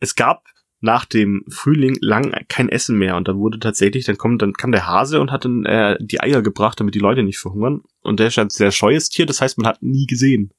es 0.00 0.14
gab 0.14 0.44
nach 0.80 1.04
dem 1.04 1.44
Frühling 1.48 1.96
lang 2.00 2.32
kein 2.48 2.68
Essen 2.68 2.96
mehr 2.96 3.16
und 3.16 3.26
dann 3.26 3.38
wurde 3.38 3.58
tatsächlich, 3.58 4.04
dann 4.04 4.16
kommt, 4.16 4.42
dann 4.42 4.52
kam 4.52 4.70
der 4.70 4.86
Hase 4.86 5.20
und 5.20 5.32
hat 5.32 5.44
dann 5.44 5.64
äh, 5.64 5.96
die 6.00 6.20
Eier 6.20 6.40
gebracht, 6.40 6.78
damit 6.78 6.94
die 6.94 7.00
Leute 7.00 7.24
nicht 7.24 7.38
verhungern. 7.38 7.82
Und 8.02 8.20
der 8.20 8.28
ist 8.28 8.38
ein 8.38 8.50
sehr 8.50 8.70
scheues 8.70 9.08
Tier, 9.08 9.26
das 9.26 9.40
heißt, 9.40 9.58
man 9.58 9.66
hat 9.66 9.82
nie 9.82 10.06
gesehen. 10.06 10.52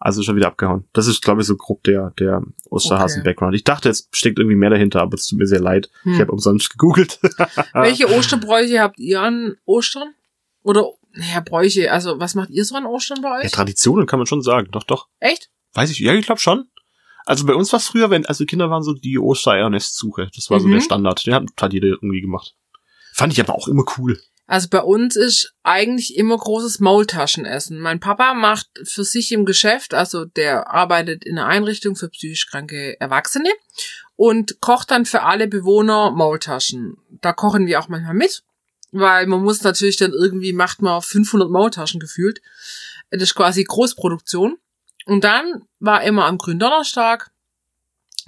Also 0.00 0.22
schon 0.22 0.36
wieder 0.36 0.46
abgehauen. 0.46 0.84
Das 0.92 1.08
ist, 1.08 1.22
glaube 1.22 1.40
ich, 1.40 1.46
so 1.46 1.56
grob 1.56 1.82
der, 1.82 2.12
der 2.18 2.42
Osterhasen-Background. 2.70 3.50
Okay. 3.50 3.56
Ich 3.56 3.64
dachte, 3.64 3.88
es 3.88 4.08
steckt 4.12 4.38
irgendwie 4.38 4.56
mehr 4.56 4.70
dahinter, 4.70 5.02
aber 5.02 5.14
es 5.14 5.26
tut 5.26 5.38
mir 5.38 5.46
sehr 5.46 5.60
leid. 5.60 5.90
Hm. 6.02 6.14
Ich 6.14 6.20
habe 6.20 6.30
umsonst 6.30 6.70
gegoogelt. 6.70 7.18
Welche 7.72 8.08
Osterbräuche 8.08 8.80
habt 8.80 8.98
ihr 8.98 9.20
an 9.20 9.56
Ostern? 9.64 10.14
Oder, 10.62 10.86
naja, 11.12 11.40
Bräuche, 11.40 11.90
also 11.90 12.20
was 12.20 12.34
macht 12.36 12.50
ihr 12.50 12.64
so 12.64 12.76
an 12.76 12.86
Ostern 12.86 13.22
bei 13.22 13.38
euch? 13.38 13.44
Ja, 13.44 13.50
Traditionen 13.50 14.06
kann 14.06 14.20
man 14.20 14.26
schon 14.26 14.42
sagen, 14.42 14.68
doch, 14.70 14.84
doch. 14.84 15.08
Echt? 15.18 15.50
Weiß 15.74 15.90
ich, 15.90 15.98
ja, 15.98 16.14
ich 16.14 16.26
glaube 16.26 16.40
schon. 16.40 16.68
Also 17.26 17.44
bei 17.44 17.54
uns 17.54 17.72
war 17.72 17.78
es 17.78 17.86
früher, 17.86 18.08
wenn, 18.08 18.24
also 18.24 18.44
Kinder 18.44 18.70
waren 18.70 18.82
so 18.82 18.94
die 18.94 19.18
Ostereiernestsuche. 19.18 20.30
Das 20.34 20.48
war 20.48 20.58
mhm. 20.58 20.62
so 20.62 20.68
der 20.68 20.76
mhm. 20.76 20.82
Standard. 20.82 21.26
Den 21.26 21.34
hat, 21.34 21.44
hat 21.60 21.72
jeder 21.72 21.88
irgendwie 21.88 22.20
gemacht. 22.20 22.54
Fand 23.12 23.32
ich 23.32 23.40
aber 23.40 23.54
auch 23.54 23.68
immer 23.68 23.84
cool. 23.98 24.18
Also 24.48 24.68
bei 24.70 24.80
uns 24.80 25.14
ist 25.14 25.52
eigentlich 25.62 26.16
immer 26.16 26.38
großes 26.38 26.80
Maultaschenessen. 26.80 27.78
Mein 27.78 28.00
Papa 28.00 28.32
macht 28.32 28.66
für 28.82 29.04
sich 29.04 29.30
im 29.30 29.44
Geschäft, 29.44 29.92
also 29.92 30.24
der 30.24 30.70
arbeitet 30.70 31.22
in 31.26 31.38
einer 31.38 31.46
Einrichtung 31.46 31.96
für 31.96 32.08
psychisch 32.08 32.46
kranke 32.46 32.98
Erwachsene 32.98 33.50
und 34.16 34.58
kocht 34.62 34.90
dann 34.90 35.04
für 35.04 35.22
alle 35.22 35.48
Bewohner 35.48 36.12
Maultaschen. 36.12 36.96
Da 37.20 37.34
kochen 37.34 37.66
wir 37.66 37.78
auch 37.78 37.88
manchmal 37.88 38.14
mit, 38.14 38.42
weil 38.90 39.26
man 39.26 39.42
muss 39.42 39.62
natürlich 39.62 39.98
dann 39.98 40.12
irgendwie, 40.12 40.54
macht 40.54 40.80
man 40.80 41.02
500 41.02 41.50
Maultaschen 41.50 42.00
gefühlt. 42.00 42.40
Das 43.10 43.22
ist 43.22 43.34
quasi 43.34 43.62
Großproduktion. 43.64 44.56
Und 45.04 45.24
dann 45.24 45.66
war 45.78 46.02
immer 46.04 46.24
am 46.24 46.38
Gründonnerstag, 46.38 47.30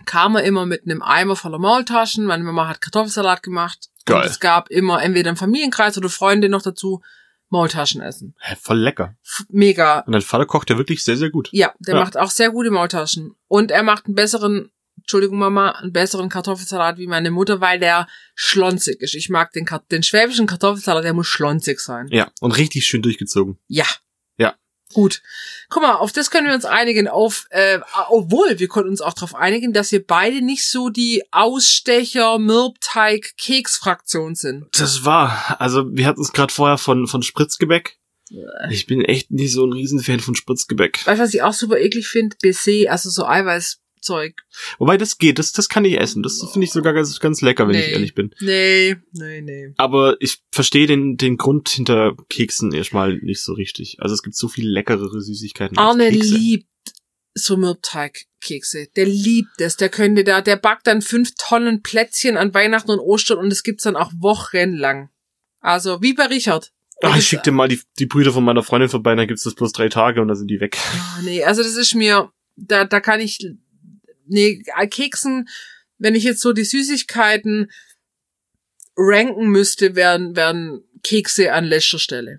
kam 0.05 0.37
er 0.37 0.45
immer 0.45 0.67
mit 0.67 0.85
einem 0.85 1.01
Eimer 1.01 1.35
voller 1.35 1.59
Maultaschen. 1.59 2.27
Meine 2.27 2.45
Mama 2.45 2.69
hat 2.69 2.83
Kartoffelsalat 2.83 3.43
gemacht. 3.43 3.89
Geil. 4.11 4.23
Und 4.23 4.31
es 4.31 4.41
gab 4.41 4.71
immer 4.71 5.03
entweder 5.03 5.31
im 5.31 5.37
Familienkreis 5.37 5.97
oder 5.99 6.09
Freunde 6.09 6.49
noch 6.49 6.63
dazu 6.63 7.03
Maultaschen 7.51 8.01
essen. 8.01 8.35
Hä, 8.39 8.57
voll 8.61 8.79
lecker. 8.79 9.17
F 9.25 9.45
mega. 9.49 10.01
Und 10.01 10.13
dein 10.13 10.23
Vater 10.23 10.47
kocht 10.47 10.71
ja 10.71 10.79
wirklich 10.79 11.03
sehr, 11.03 11.17
sehr 11.17 11.31
gut. 11.31 11.49
Ja, 11.53 11.75
der 11.81 11.97
ja. 11.97 12.01
macht 12.01 12.17
auch 12.17 12.31
sehr 12.31 12.51
gute 12.51 12.71
Maultaschen. 12.71 13.35
Und 13.49 13.73
er 13.73 13.83
macht 13.83 14.07
einen 14.07 14.15
besseren, 14.15 14.71
Entschuldigung 14.99 15.39
Mama, 15.39 15.73
einen 15.73 15.93
besseren 15.93 16.29
Kartoffelsalat 16.29 16.99
wie 16.99 17.09
meine 17.09 17.33
Mutter, 17.33 17.61
weil 17.61 17.81
der 17.81 18.07
schlonzig 18.37 19.01
ist. 19.01 19.15
Ich 19.15 19.31
mag 19.31 19.53
den, 19.53 19.67
den 19.91 20.03
schwäbischen 20.05 20.47
Kartoffelsalat, 20.47 21.05
der 21.05 21.13
muss 21.13 21.27
schlonzig 21.27 21.81
sein. 21.81 22.07
Ja, 22.11 22.31
und 22.41 22.57
richtig 22.57 22.87
schön 22.87 23.03
durchgezogen. 23.03 23.59
Ja, 23.67 23.87
Gut. 24.93 25.23
Guck 25.69 25.83
mal, 25.83 25.95
auf 25.95 26.13
das 26.13 26.31
können 26.31 26.47
wir 26.47 26.55
uns 26.55 26.65
einigen. 26.65 27.09
Auf, 27.09 27.47
äh, 27.51 27.79
obwohl 28.09 28.59
wir 28.59 28.69
konnten 28.69 28.91
uns 28.91 29.01
auch 29.01 29.15
darauf 29.15 29.35
einigen, 29.35 29.73
dass 29.73 29.93
wir 29.93 30.05
beide 30.05 30.43
nicht 30.43 30.69
so 30.69 30.89
die 30.89 31.23
Ausstecher 31.31 32.39
Mürbteig 32.39 33.37
Keksfraktion 33.37 34.35
sind. 34.35 34.67
Das 34.79 35.05
war. 35.05 35.57
Also 35.61 35.85
wir 35.91 36.07
hatten 36.07 36.23
es 36.23 36.33
gerade 36.33 36.53
vorher 36.53 36.79
von 36.79 37.07
von 37.07 37.23
Spritzgebäck. 37.23 37.99
Ich 38.71 38.87
bin 38.87 39.05
echt 39.05 39.31
nicht 39.33 39.53
so 39.53 39.65
ein 39.65 39.73
Riesenfan 39.73 40.21
von 40.21 40.37
Spritzgebäck. 40.37 41.05
Weißt 41.05 41.19
du, 41.19 41.25
was 41.25 41.35
ich 41.35 41.43
auch 41.43 41.53
super 41.53 41.79
eklig 41.79 42.07
finde? 42.07 42.37
BC, 42.41 42.89
also 42.89 43.11
so 43.11 43.27
Eiweiß 43.27 43.81
Zeug. 44.01 44.43
Wobei 44.79 44.97
das 44.97 45.19
geht, 45.19 45.39
das, 45.39 45.53
das 45.53 45.69
kann 45.69 45.85
ich 45.85 45.99
essen. 45.99 46.23
Das 46.23 46.45
finde 46.53 46.65
ich 46.65 46.73
sogar 46.73 46.93
ganz, 46.93 47.19
ganz 47.21 47.41
lecker, 47.41 47.69
wenn 47.69 47.77
nee. 47.77 47.85
ich 47.85 47.93
ehrlich 47.93 48.15
bin. 48.15 48.35
Nee, 48.41 48.97
nee, 49.13 49.41
nee. 49.41 49.75
Aber 49.77 50.17
ich 50.21 50.39
verstehe 50.51 50.87
den, 50.87 51.17
den 51.17 51.37
Grund 51.37 51.69
hinter 51.69 52.17
Keksen 52.29 52.73
erstmal 52.73 53.19
nicht 53.19 53.43
so 53.43 53.53
richtig. 53.53 53.97
Also 54.01 54.15
es 54.15 54.23
gibt 54.23 54.37
so 54.37 54.49
viel 54.49 54.69
leckerere 54.69 55.21
Süßigkeiten. 55.21 55.79
Arne 55.79 56.05
als 56.05 56.15
Kekse. 56.15 56.35
liebt 56.35 56.67
so 57.35 57.57
Mürbteigkekse. 57.57 58.89
Der 58.97 59.07
liebt 59.07 59.61
es. 59.61 59.77
Der 59.77 59.89
könnte 59.89 60.25
da, 60.25 60.41
der 60.41 60.57
backt 60.57 60.87
dann 60.87 61.03
fünf 61.03 61.33
Tonnen 61.37 61.83
Plätzchen 61.83 62.37
an 62.37 62.55
Weihnachten 62.55 62.91
und 62.91 62.99
Ostern 62.99 63.39
und 63.39 63.53
es 63.53 63.63
gibt's 63.63 63.85
dann 63.85 63.97
auch 63.97 64.13
wochenlang. 64.19 65.11
Also 65.61 66.03
wie 66.03 66.15
bei 66.15 66.27
Richard. 66.27 66.73
Ach, 67.03 67.17
ich 67.17 67.27
schick 67.27 67.43
dir 67.43 67.53
mal 67.53 67.69
die, 67.69 67.81
die 67.99 68.07
Brüder 68.07 68.33
von 68.33 68.45
meiner 68.45 68.63
Freundin 68.63 68.91
vorbei, 68.91 69.15
dann 69.15 69.27
gibt's 69.27 69.45
das 69.45 69.55
bloß 69.55 69.73
drei 69.73 69.89
Tage 69.89 70.21
und 70.21 70.29
dann 70.29 70.37
sind 70.37 70.49
die 70.49 70.61
weg. 70.61 70.77
Oh, 70.95 71.23
nee, 71.23 71.43
also 71.43 71.63
das 71.63 71.77
ist 71.77 71.95
mir, 71.95 72.31
da, 72.57 72.85
da 72.85 73.01
kann 73.01 73.21
ich 73.21 73.39
nee, 74.31 74.63
Keksen, 74.89 75.49
wenn 75.99 76.15
ich 76.15 76.25
jetzt 76.25 76.41
so 76.41 76.53
die 76.53 76.65
Süßigkeiten 76.65 77.71
ranken 78.97 79.49
müsste, 79.49 79.95
wären, 79.95 80.37
wären 80.37 80.83
Kekse 81.03 81.53
an 81.53 81.65
letzter 81.65 81.99
Stelle. 81.99 82.39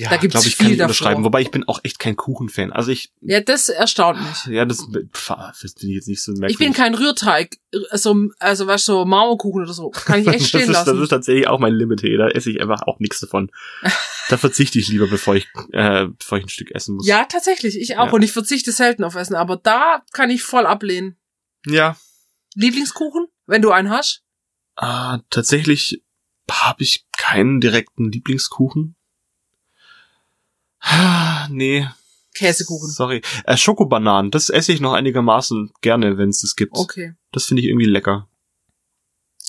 Ja, 0.00 0.08
Da 0.10 0.16
gibt's 0.16 0.32
glaub 0.34 0.46
ich, 0.46 0.56
viel 0.56 0.64
kann 0.64 0.72
ich 0.72 0.78
davor. 0.78 0.88
unterschreiben. 0.90 1.24
Wobei 1.24 1.42
ich 1.42 1.50
bin 1.50 1.68
auch 1.68 1.80
echt 1.82 1.98
kein 1.98 2.16
Kuchenfan. 2.16 2.72
Also 2.72 2.90
ich, 2.90 3.12
Ja, 3.20 3.40
das 3.40 3.68
erstaunt 3.68 4.18
mich. 4.22 4.46
ja, 4.54 4.64
das, 4.64 4.86
pf, 5.12 5.28
das 5.60 5.74
bin 5.74 5.90
ich 5.90 5.96
jetzt 5.96 6.08
nicht 6.08 6.22
so 6.22 6.32
merkwürdig. 6.32 6.54
Ich 6.54 6.58
bin 6.58 6.72
kein 6.72 6.94
Rührteig, 6.94 7.58
also, 7.90 8.28
also 8.38 8.66
weißt 8.66 8.88
du, 8.88 8.92
so 8.92 9.04
Marmorkuchen 9.04 9.62
oder 9.64 9.72
so. 9.74 9.90
Kann 9.90 10.20
ich 10.20 10.26
echt 10.28 10.40
das, 10.40 10.48
stehen 10.48 10.60
ist, 10.62 10.68
das 10.68 10.86
lassen. 10.86 11.02
ist 11.02 11.08
tatsächlich 11.10 11.48
auch 11.48 11.58
mein 11.58 11.74
Limit 11.74 12.00
hier. 12.00 12.16
Da 12.18 12.28
esse 12.28 12.50
ich 12.50 12.60
einfach 12.62 12.82
auch 12.86 12.98
nichts 12.98 13.20
davon. 13.20 13.50
Da 14.30 14.36
verzichte 14.38 14.78
ich 14.78 14.88
lieber, 14.88 15.06
bevor 15.06 15.34
ich, 15.36 15.48
äh, 15.72 16.06
bevor 16.06 16.38
ich 16.38 16.44
ein 16.44 16.48
Stück 16.48 16.70
essen 16.74 16.94
muss. 16.96 17.06
Ja, 17.06 17.24
tatsächlich, 17.26 17.78
ich 17.78 17.98
auch. 17.98 18.06
Ja. 18.06 18.12
Und 18.12 18.22
ich 18.22 18.32
verzichte 18.32 18.72
selten 18.72 19.04
auf 19.04 19.16
Essen, 19.16 19.34
aber 19.34 19.56
da 19.56 20.02
kann 20.12 20.30
ich 20.30 20.42
voll 20.42 20.64
ablehnen. 20.66 21.16
Ja. 21.66 21.96
Lieblingskuchen, 22.54 23.26
wenn 23.46 23.60
du 23.62 23.70
einen 23.70 23.90
hast? 23.90 24.22
Ah, 24.76 25.18
tatsächlich 25.30 26.02
habe 26.50 26.82
ich 26.82 27.04
keinen 27.16 27.60
direkten 27.60 28.10
Lieblingskuchen. 28.10 28.96
Ah, 30.80 31.46
Nee, 31.50 31.86
Käsekuchen. 32.34 32.88
sorry. 32.90 33.22
Äh, 33.44 33.56
Schokobananen, 33.56 34.30
das 34.30 34.48
esse 34.50 34.72
ich 34.72 34.80
noch 34.80 34.92
einigermaßen 34.92 35.72
gerne, 35.80 36.16
wenn 36.16 36.28
es 36.30 36.40
das 36.40 36.56
gibt. 36.56 36.76
Okay. 36.76 37.14
Das 37.32 37.44
finde 37.46 37.62
ich 37.62 37.68
irgendwie 37.68 37.86
lecker. 37.86 38.28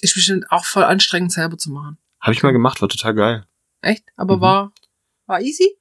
Ist 0.02 0.16
bestimmt 0.16 0.46
auch 0.52 0.66
voll 0.66 0.84
anstrengend 0.84 1.32
selber 1.32 1.58
zu 1.58 1.72
machen. 1.72 1.98
Habe 2.20 2.34
ich 2.34 2.44
mal 2.44 2.52
gemacht, 2.52 2.82
war 2.82 2.90
total 2.90 3.14
geil. 3.14 3.46
Echt? 3.82 4.04
Aber 4.16 4.38
Mhm. 4.38 4.42
war, 4.42 4.74
war 5.28 5.42
easy? 5.42 5.78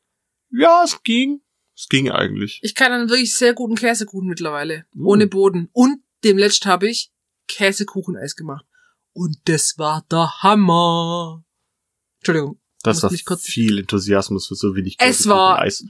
Ja, 0.51 0.83
es 0.85 1.03
ging. 1.03 1.41
Es 1.75 1.89
ging 1.89 2.11
eigentlich. 2.11 2.61
Ich 2.63 2.75
kann 2.75 2.93
einen 2.93 3.09
wirklich 3.09 3.35
sehr 3.35 3.55
guten 3.55 3.75
Käsekuchen 3.77 4.29
mittlerweile. 4.29 4.85
Mm. 4.93 5.07
Ohne 5.07 5.27
Boden. 5.27 5.71
Und 5.73 6.03
dem 6.25 6.37
letzten 6.37 6.69
habe 6.69 6.89
ich 6.91 7.11
Käsekucheneis 7.49 8.37
gemacht. 8.37 8.67
Und 9.15 9.39
das 9.47 9.79
war 9.79 10.05
der 10.11 10.43
Hammer. 10.43 11.43
Entschuldigung. 12.19 12.60
Das 12.83 13.03
war 13.03 13.11
viel 13.39 13.79
Enthusiasmus 13.79 14.47
für 14.47 14.55
so 14.55 14.75
wenig 14.75 14.97
Es 14.99 15.27
war- 15.29 15.59
Eis. 15.61 15.85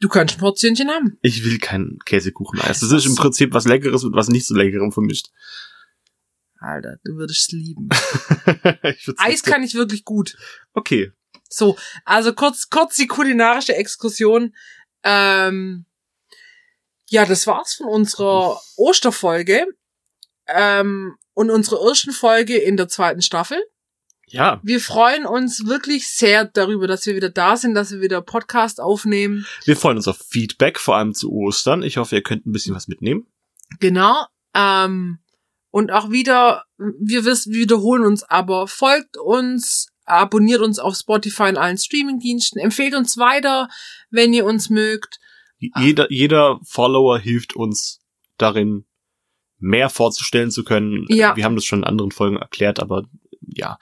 Du 0.00 0.08
kannst 0.08 0.36
ein 0.36 0.40
Portionchen 0.40 0.90
haben. 0.90 1.16
Ich 1.22 1.44
will 1.44 1.58
kein 1.58 1.98
Käsekuchen-Eis. 2.04 2.80
Das 2.80 2.90
ist 2.90 3.06
im 3.06 3.14
Prinzip 3.14 3.54
was 3.54 3.64
Leckeres 3.64 4.02
mit 4.02 4.14
was 4.14 4.28
nicht 4.28 4.46
so 4.46 4.54
Leckerem 4.54 4.90
vermischt. 4.92 5.28
Alter, 6.58 6.96
du 7.04 7.14
würdest 7.16 7.40
es 7.42 7.52
lieben. 7.52 7.88
Eis 9.18 9.42
kann 9.42 9.62
ich 9.62 9.74
wirklich 9.74 10.04
gut. 10.04 10.36
Okay. 10.72 11.12
So, 11.48 11.76
also 12.04 12.32
kurz, 12.32 12.68
kurz 12.70 12.96
die 12.96 13.06
kulinarische 13.06 13.76
Exkursion. 13.76 14.54
Ähm, 15.04 15.86
ja, 17.08 17.24
das 17.24 17.46
war's 17.46 17.74
von 17.74 17.86
unserer 17.86 18.60
Osterfolge. 18.76 19.66
Ähm, 20.48 21.16
und 21.34 21.50
unserer 21.50 21.86
ersten 21.88 22.12
Folge 22.12 22.56
in 22.56 22.76
der 22.76 22.88
zweiten 22.88 23.22
Staffel. 23.22 23.62
Ja, 24.28 24.60
Wir 24.62 24.80
freuen 24.80 25.26
uns 25.26 25.66
wirklich 25.66 26.08
sehr 26.08 26.44
darüber, 26.44 26.86
dass 26.86 27.06
wir 27.06 27.14
wieder 27.14 27.30
da 27.30 27.56
sind, 27.56 27.74
dass 27.74 27.92
wir 27.92 28.00
wieder 28.00 28.22
Podcast 28.22 28.80
aufnehmen. 28.80 29.46
wir 29.64 29.76
freuen 29.76 29.98
uns 29.98 30.08
auf 30.08 30.18
Feedback, 30.18 30.78
vor 30.78 30.96
allem 30.96 31.14
zu 31.14 31.30
Ostern. 31.30 31.82
Ich 31.82 31.96
hoffe, 31.98 32.16
ihr 32.16 32.22
könnt 32.22 32.46
ein 32.46 32.52
bisschen 32.52 32.74
was 32.74 32.88
mitnehmen. 32.88 33.26
Genau. 33.80 34.26
Ähm, 34.54 35.18
und 35.70 35.90
auch 35.90 36.10
wieder, 36.10 36.64
wir 36.78 37.24
wissen, 37.24 37.52
wir 37.52 37.62
wiederholen 37.62 38.04
uns, 38.04 38.22
aber 38.22 38.68
folgt 38.68 39.16
uns, 39.16 39.88
abonniert 40.04 40.60
uns 40.60 40.78
auf 40.78 40.94
Spotify 40.94 41.44
und 41.44 41.56
allen 41.56 41.78
Streamingdiensten, 41.78 42.60
empfehlt 42.60 42.94
uns 42.94 43.18
weiter, 43.18 43.68
wenn 44.10 44.32
ihr 44.32 44.44
uns 44.44 44.70
mögt. 44.70 45.18
Jeder, 45.58 46.10
jeder 46.12 46.60
Follower 46.64 47.18
hilft 47.18 47.56
uns 47.56 48.00
darin, 48.38 48.86
mehr 49.58 49.88
vorzustellen 49.88 50.50
zu 50.50 50.62
können. 50.62 51.06
Ja. 51.08 51.36
Wir 51.36 51.44
haben 51.44 51.56
das 51.56 51.64
schon 51.64 51.80
in 51.80 51.84
anderen 51.84 52.10
Folgen 52.10 52.36
erklärt, 52.36 52.80
aber 52.80 53.04
ja. 53.40 53.78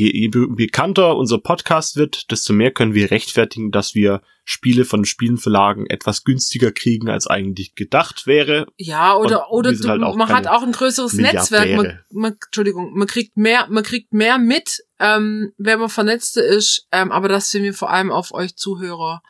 Je, 0.00 0.10
je 0.18 0.28
be- 0.28 0.48
bekannter 0.48 1.14
unser 1.16 1.36
Podcast 1.38 1.96
wird, 1.96 2.30
desto 2.30 2.54
mehr 2.54 2.70
können 2.70 2.94
wir 2.94 3.10
rechtfertigen, 3.10 3.70
dass 3.70 3.94
wir 3.94 4.22
Spiele 4.44 4.86
von 4.86 5.04
Spielenverlagen 5.04 5.84
etwas 5.90 6.24
günstiger 6.24 6.72
kriegen, 6.72 7.10
als 7.10 7.26
eigentlich 7.26 7.74
gedacht 7.74 8.26
wäre. 8.26 8.66
Ja, 8.78 9.14
oder, 9.14 9.52
oder 9.52 9.74
du, 9.74 9.86
halt 9.86 10.00
man 10.16 10.28
hat 10.28 10.46
auch 10.46 10.62
ein 10.62 10.72
größeres 10.72 11.12
Netzwerk. 11.12 11.76
Man, 11.76 11.98
man, 12.10 12.36
Entschuldigung, 12.46 12.94
man 12.94 13.06
kriegt 13.06 13.36
mehr, 13.36 13.66
man 13.68 13.84
kriegt 13.84 14.14
mehr 14.14 14.38
mit, 14.38 14.78
ähm, 14.98 15.52
wenn 15.58 15.78
man 15.78 15.90
vernetzter 15.90 16.42
ist. 16.46 16.86
Ähm, 16.92 17.12
aber 17.12 17.28
das 17.28 17.50
sind 17.50 17.62
wir 17.62 17.74
vor 17.74 17.90
allem 17.90 18.10
auf 18.10 18.32
euch 18.32 18.56
Zuhörer 18.56 19.20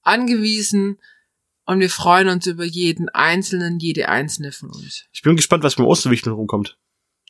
angewiesen. 0.00 0.98
Und 1.66 1.80
wir 1.80 1.90
freuen 1.90 2.28
uns 2.28 2.46
über 2.46 2.64
jeden 2.64 3.10
einzelnen, 3.10 3.78
jede 3.78 4.08
einzelne 4.08 4.50
von 4.50 4.70
euch. 4.70 5.04
Ich 5.12 5.20
bin 5.20 5.36
gespannt, 5.36 5.62
was 5.62 5.76
beim 5.76 5.84
Osterwichteln 5.86 6.34
rumkommt. 6.34 6.78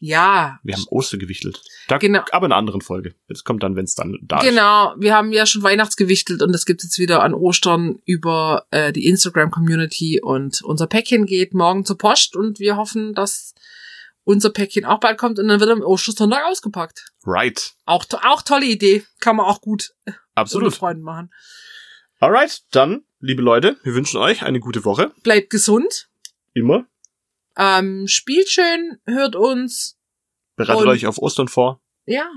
Ja, 0.00 0.58
Wir 0.62 0.74
haben 0.74 0.86
Ostergewichtelt. 0.88 1.62
Da, 1.86 1.98
Genau. 1.98 2.22
Aber 2.32 2.46
in 2.46 2.52
einer 2.52 2.58
anderen 2.58 2.80
Folge. 2.80 3.14
Das 3.28 3.44
kommt 3.44 3.62
dann, 3.62 3.76
wenn 3.76 3.84
es 3.84 3.94
dann 3.94 4.18
da 4.22 4.38
ist. 4.38 4.48
Genau, 4.48 4.94
wir 4.98 5.14
haben 5.14 5.30
ja 5.32 5.44
schon 5.44 5.62
Weihnachtsgewichtelt 5.62 6.42
und 6.42 6.52
das 6.52 6.64
gibt's 6.64 6.84
jetzt 6.84 6.98
wieder 6.98 7.22
an 7.22 7.34
Ostern 7.34 7.98
über 8.06 8.66
äh, 8.70 8.92
die 8.92 9.06
Instagram-Community 9.06 10.20
und 10.22 10.62
unser 10.62 10.86
Päckchen 10.86 11.26
geht 11.26 11.52
morgen 11.52 11.84
zur 11.84 11.98
Post 11.98 12.34
und 12.34 12.58
wir 12.58 12.76
hoffen, 12.76 13.12
dass 13.12 13.54
unser 14.24 14.50
Päckchen 14.50 14.86
auch 14.86 15.00
bald 15.00 15.18
kommt 15.18 15.38
und 15.38 15.48
dann 15.48 15.60
wird 15.60 15.70
am 15.70 15.82
Ostersonntag 15.82 16.44
ausgepackt. 16.46 17.12
Right. 17.26 17.74
Auch, 17.84 18.06
auch 18.22 18.40
tolle 18.42 18.66
Idee, 18.66 19.04
kann 19.20 19.36
man 19.36 19.46
auch 19.46 19.60
gut 19.60 19.92
Absolut. 20.34 20.74
Freunden 20.74 21.02
machen. 21.02 21.30
Alright, 22.20 22.62
dann, 22.70 23.02
liebe 23.20 23.42
Leute, 23.42 23.76
wir 23.82 23.94
wünschen 23.94 24.18
euch 24.18 24.42
eine 24.42 24.60
gute 24.60 24.84
Woche. 24.84 25.12
Bleibt 25.22 25.50
gesund, 25.50 26.10
Immer. 26.52 26.86
Ähm, 27.60 28.06
spielt 28.06 28.48
schön, 28.48 28.98
hört 29.06 29.36
uns, 29.36 29.98
Bereitet 30.56 30.86
euch 30.86 31.06
auf 31.06 31.18
Ostern 31.18 31.48
vor. 31.48 31.80
ja. 32.06 32.28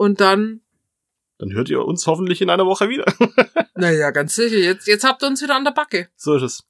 Und 0.00 0.20
dann, 0.20 0.60
Dann 1.38 1.52
hört 1.52 1.68
ihr 1.68 1.84
uns 1.84 2.06
hoffentlich 2.06 2.40
in 2.40 2.50
einer 2.50 2.66
Woche 2.66 2.88
wieder. 2.88 3.04
naja, 3.74 4.10
ganz 4.12 4.34
sicher, 4.36 4.56
jetzt, 4.58 4.86
jetzt 4.86 5.02
habt 5.04 5.22
ihr 5.24 5.26
uns 5.26 5.42
wieder 5.42 5.56
an 5.56 5.64
der 5.64 5.72
Backe. 5.72 6.08
so 6.16 6.36
ist 6.36 6.42
es. 6.42 6.64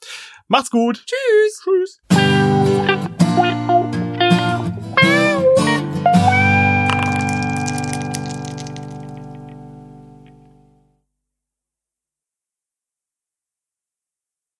Macht's 0.46 0.70
gut. 0.70 1.04
Tschüss. 1.04 1.62
Tschüss. 1.62 2.37